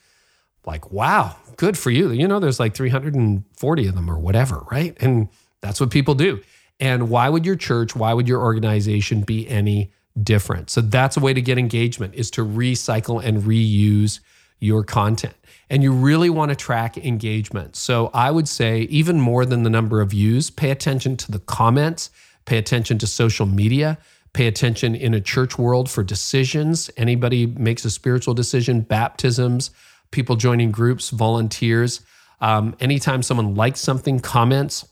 Like, 0.64 0.90
wow, 0.90 1.36
good 1.56 1.76
for 1.76 1.90
you. 1.90 2.10
You 2.10 2.26
know, 2.26 2.40
there's 2.40 2.58
like 2.58 2.74
340 2.74 3.86
of 3.86 3.94
them 3.94 4.10
or 4.10 4.18
whatever, 4.18 4.64
right? 4.70 4.96
And 5.00 5.28
that's 5.60 5.80
what 5.80 5.90
people 5.90 6.14
do. 6.14 6.40
And 6.80 7.10
why 7.10 7.28
would 7.28 7.44
your 7.44 7.56
church, 7.56 7.94
why 7.94 8.14
would 8.14 8.26
your 8.26 8.40
organization 8.40 9.22
be 9.22 9.46
any 9.48 9.92
different? 10.20 10.70
So 10.70 10.80
that's 10.80 11.16
a 11.16 11.20
way 11.20 11.34
to 11.34 11.42
get 11.42 11.58
engagement 11.58 12.14
is 12.14 12.30
to 12.32 12.44
recycle 12.44 13.22
and 13.22 13.42
reuse 13.42 14.20
your 14.58 14.84
content. 14.84 15.34
And 15.70 15.82
you 15.82 15.92
really 15.92 16.28
want 16.28 16.50
to 16.50 16.56
track 16.56 16.98
engagement. 16.98 17.76
So 17.76 18.10
I 18.12 18.30
would 18.30 18.48
say, 18.48 18.82
even 18.82 19.20
more 19.20 19.46
than 19.46 19.62
the 19.62 19.70
number 19.70 20.00
of 20.00 20.10
views, 20.10 20.50
pay 20.50 20.70
attention 20.70 21.16
to 21.18 21.32
the 21.32 21.38
comments, 21.38 22.10
pay 22.44 22.58
attention 22.58 22.98
to 22.98 23.06
social 23.06 23.46
media, 23.46 23.98
pay 24.32 24.46
attention 24.46 24.94
in 24.94 25.14
a 25.14 25.20
church 25.20 25.58
world 25.58 25.90
for 25.90 26.02
decisions. 26.02 26.90
Anybody 26.96 27.46
makes 27.46 27.84
a 27.84 27.90
spiritual 27.90 28.34
decision, 28.34 28.80
baptisms, 28.80 29.70
people 30.10 30.36
joining 30.36 30.70
groups, 30.70 31.10
volunteers. 31.10 32.00
Um, 32.40 32.74
anytime 32.80 33.22
someone 33.22 33.54
likes 33.54 33.80
something, 33.80 34.20
comments, 34.20 34.86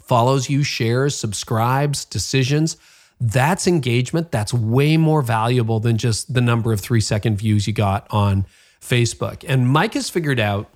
follows 0.00 0.50
you, 0.50 0.62
shares, 0.62 1.14
subscribes, 1.16 2.04
decisions, 2.04 2.76
that's 3.20 3.68
engagement. 3.68 4.32
That's 4.32 4.52
way 4.52 4.96
more 4.96 5.22
valuable 5.22 5.78
than 5.78 5.96
just 5.96 6.34
the 6.34 6.40
number 6.40 6.72
of 6.72 6.80
three 6.80 7.00
second 7.00 7.36
views 7.36 7.68
you 7.68 7.72
got 7.72 8.06
on 8.10 8.46
Facebook. 8.82 9.44
And 9.48 9.68
Mike 9.68 9.94
has 9.94 10.10
figured 10.10 10.40
out 10.40 10.68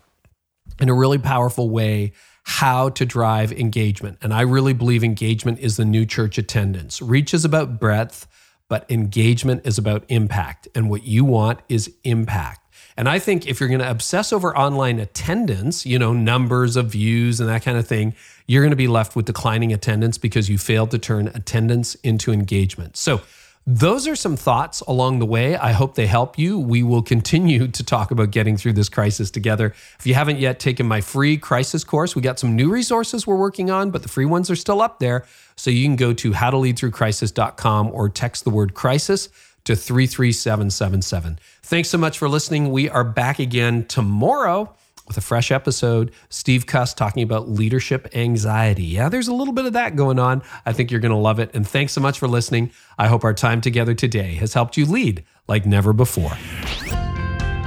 in 0.81 0.89
a 0.89 0.95
really 0.95 1.19
powerful 1.19 1.69
way 1.69 2.13
how 2.45 2.89
to 2.91 3.05
drive 3.05 3.53
engagement. 3.53 4.19
And 4.23 4.33
I 4.33 4.43
really 4.43 4.73
believe 4.73 5.03
engagement 5.03 5.59
is 5.59 5.77
the 5.77 5.85
new 5.85 6.07
church 6.07 6.39
attendance. 6.39 7.03
Reach 7.03 7.35
is 7.35 7.45
about 7.45 7.81
breadth, 7.81 8.29
but 8.69 8.89
engagement 8.89 9.67
is 9.67 9.79
about 9.79 10.05
impact. 10.09 10.69
And 10.75 10.89
what 10.89 11.03
you 11.03 11.25
want 11.25 11.61
is 11.69 11.93
impact. 12.05 12.61
And 12.97 13.09
I 13.09 13.19
think 13.19 13.47
if 13.47 13.61
you're 13.61 13.69
going 13.69 13.81
to 13.81 13.91
obsess 13.91 14.33
over 14.33 14.57
online 14.57 15.01
attendance, 15.01 15.85
you 15.85 15.99
know, 15.99 16.13
numbers 16.13 16.77
of 16.77 16.87
views 16.87 17.41
and 17.41 17.49
that 17.49 17.63
kind 17.63 17.77
of 17.77 17.87
thing, 17.87 18.15
you're 18.47 18.63
going 18.63 18.71
to 18.71 18.77
be 18.77 18.89
left 18.89 19.15
with 19.15 19.27
declining 19.27 19.73
attendance 19.73 20.17
because 20.17 20.49
you 20.49 20.57
failed 20.57 20.93
to 20.93 20.99
turn 20.99 21.29
attendance 21.29 21.95
into 21.97 22.33
engagement. 22.33 22.97
So, 22.97 23.21
those 23.69 24.07
are 24.07 24.15
some 24.15 24.37
thoughts 24.37 24.81
along 24.83 25.19
the 25.19 25.27
way. 25.27 25.57
I 25.57 25.73
hope 25.73 25.97
they 25.97 26.07
help 26.07 26.39
you. 26.39 26.57
We 26.57 26.85
will 26.85 27.03
continue 27.03 27.67
to 27.73 27.85
talk 27.85 28.13
about 28.13 28.31
getting 28.31 28.57
through 28.57 28.75
this 28.75 28.89
crisis 28.89 29.29
together. 29.31 29.75
If 29.99 30.07
you 30.07 30.15
haven't 30.15 30.39
yet 30.39 30.61
taken 30.61 30.87
my 30.87 31.01
free 31.01 31.37
crisis 31.37 31.83
course, 31.83 32.15
we 32.15 32.23
got 32.23 32.39
some 32.39 32.55
new 32.55 32.71
resources 32.71 33.27
we're 33.27 33.37
working 33.37 33.69
on, 33.69 33.91
but 33.91 34.03
the 34.03 34.09
free 34.09 34.25
ones 34.25 34.51
are 34.51 34.57
still 34.57 34.81
up 34.81 35.01
there. 35.01 35.27
So 35.57 35.71
you 35.71 35.85
can 35.85 35.97
go 35.97 36.13
to 36.13 36.31
howtoleadthroughcrisis.com 36.31 37.91
or 37.93 38.09
text 38.09 38.45
the 38.45 38.51
word 38.51 38.75
crisis 38.75 39.29
to 39.65 39.75
33777. 39.75 41.41
Thanks 41.63 41.89
so 41.89 41.99
much 41.99 42.19
for 42.19 42.29
listening. 42.29 42.71
We 42.71 42.89
are 42.89 43.03
back 43.03 43.41
again 43.41 43.85
tomorrow 43.87 44.73
with 45.07 45.17
a 45.17 45.21
fresh 45.21 45.51
episode. 45.51 46.13
Steve 46.29 46.67
Cuss 46.67 46.95
talking 46.95 47.23
about 47.23 47.49
leadership 47.49 48.09
anxiety. 48.15 48.85
Yeah, 48.85 49.09
there's 49.09 49.29
a 49.29 49.35
little 49.35 49.55
bit 49.55 49.67
of 49.67 49.73
that 49.75 49.97
going 49.97 50.19
on. 50.19 50.43
I 50.65 50.73
think 50.73 50.91
you're 50.91 51.01
going 51.01 51.13
to 51.13 51.19
love 51.19 51.39
it. 51.39 51.55
And 51.55 51.67
thanks 51.67 51.93
so 51.93 52.01
much 52.01 52.19
for 52.19 52.29
listening. 52.29 52.71
I 52.99 53.09
hope 53.09 53.25
our 53.25 53.35
time 53.35 53.61
together 53.61 53.95
today 53.95 54.35
has 54.35 54.55
helped 54.55 54.77
you 54.77 54.87
lead 54.87 55.25
like 55.49 55.67
never 55.67 55.93
before. 55.93 56.33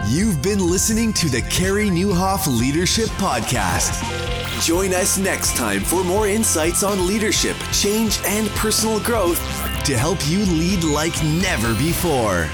You've 0.07 0.41
been 0.41 0.59
listening 0.59 1.13
to 1.13 1.29
the 1.29 1.41
Carey 1.49 1.87
Nieuwhof 1.87 2.47
Leadership 2.47 3.09
Podcast. 3.17 4.03
Join 4.65 4.93
us 4.93 5.17
next 5.17 5.55
time 5.55 5.81
for 5.81 6.03
more 6.03 6.27
insights 6.27 6.83
on 6.83 7.07
leadership, 7.07 7.55
change, 7.71 8.19
and 8.25 8.49
personal 8.49 8.99
growth 8.99 9.39
to 9.85 9.97
help 9.97 10.17
you 10.27 10.39
lead 10.45 10.83
like 10.83 11.13
never 11.23 11.73
before. 11.75 12.49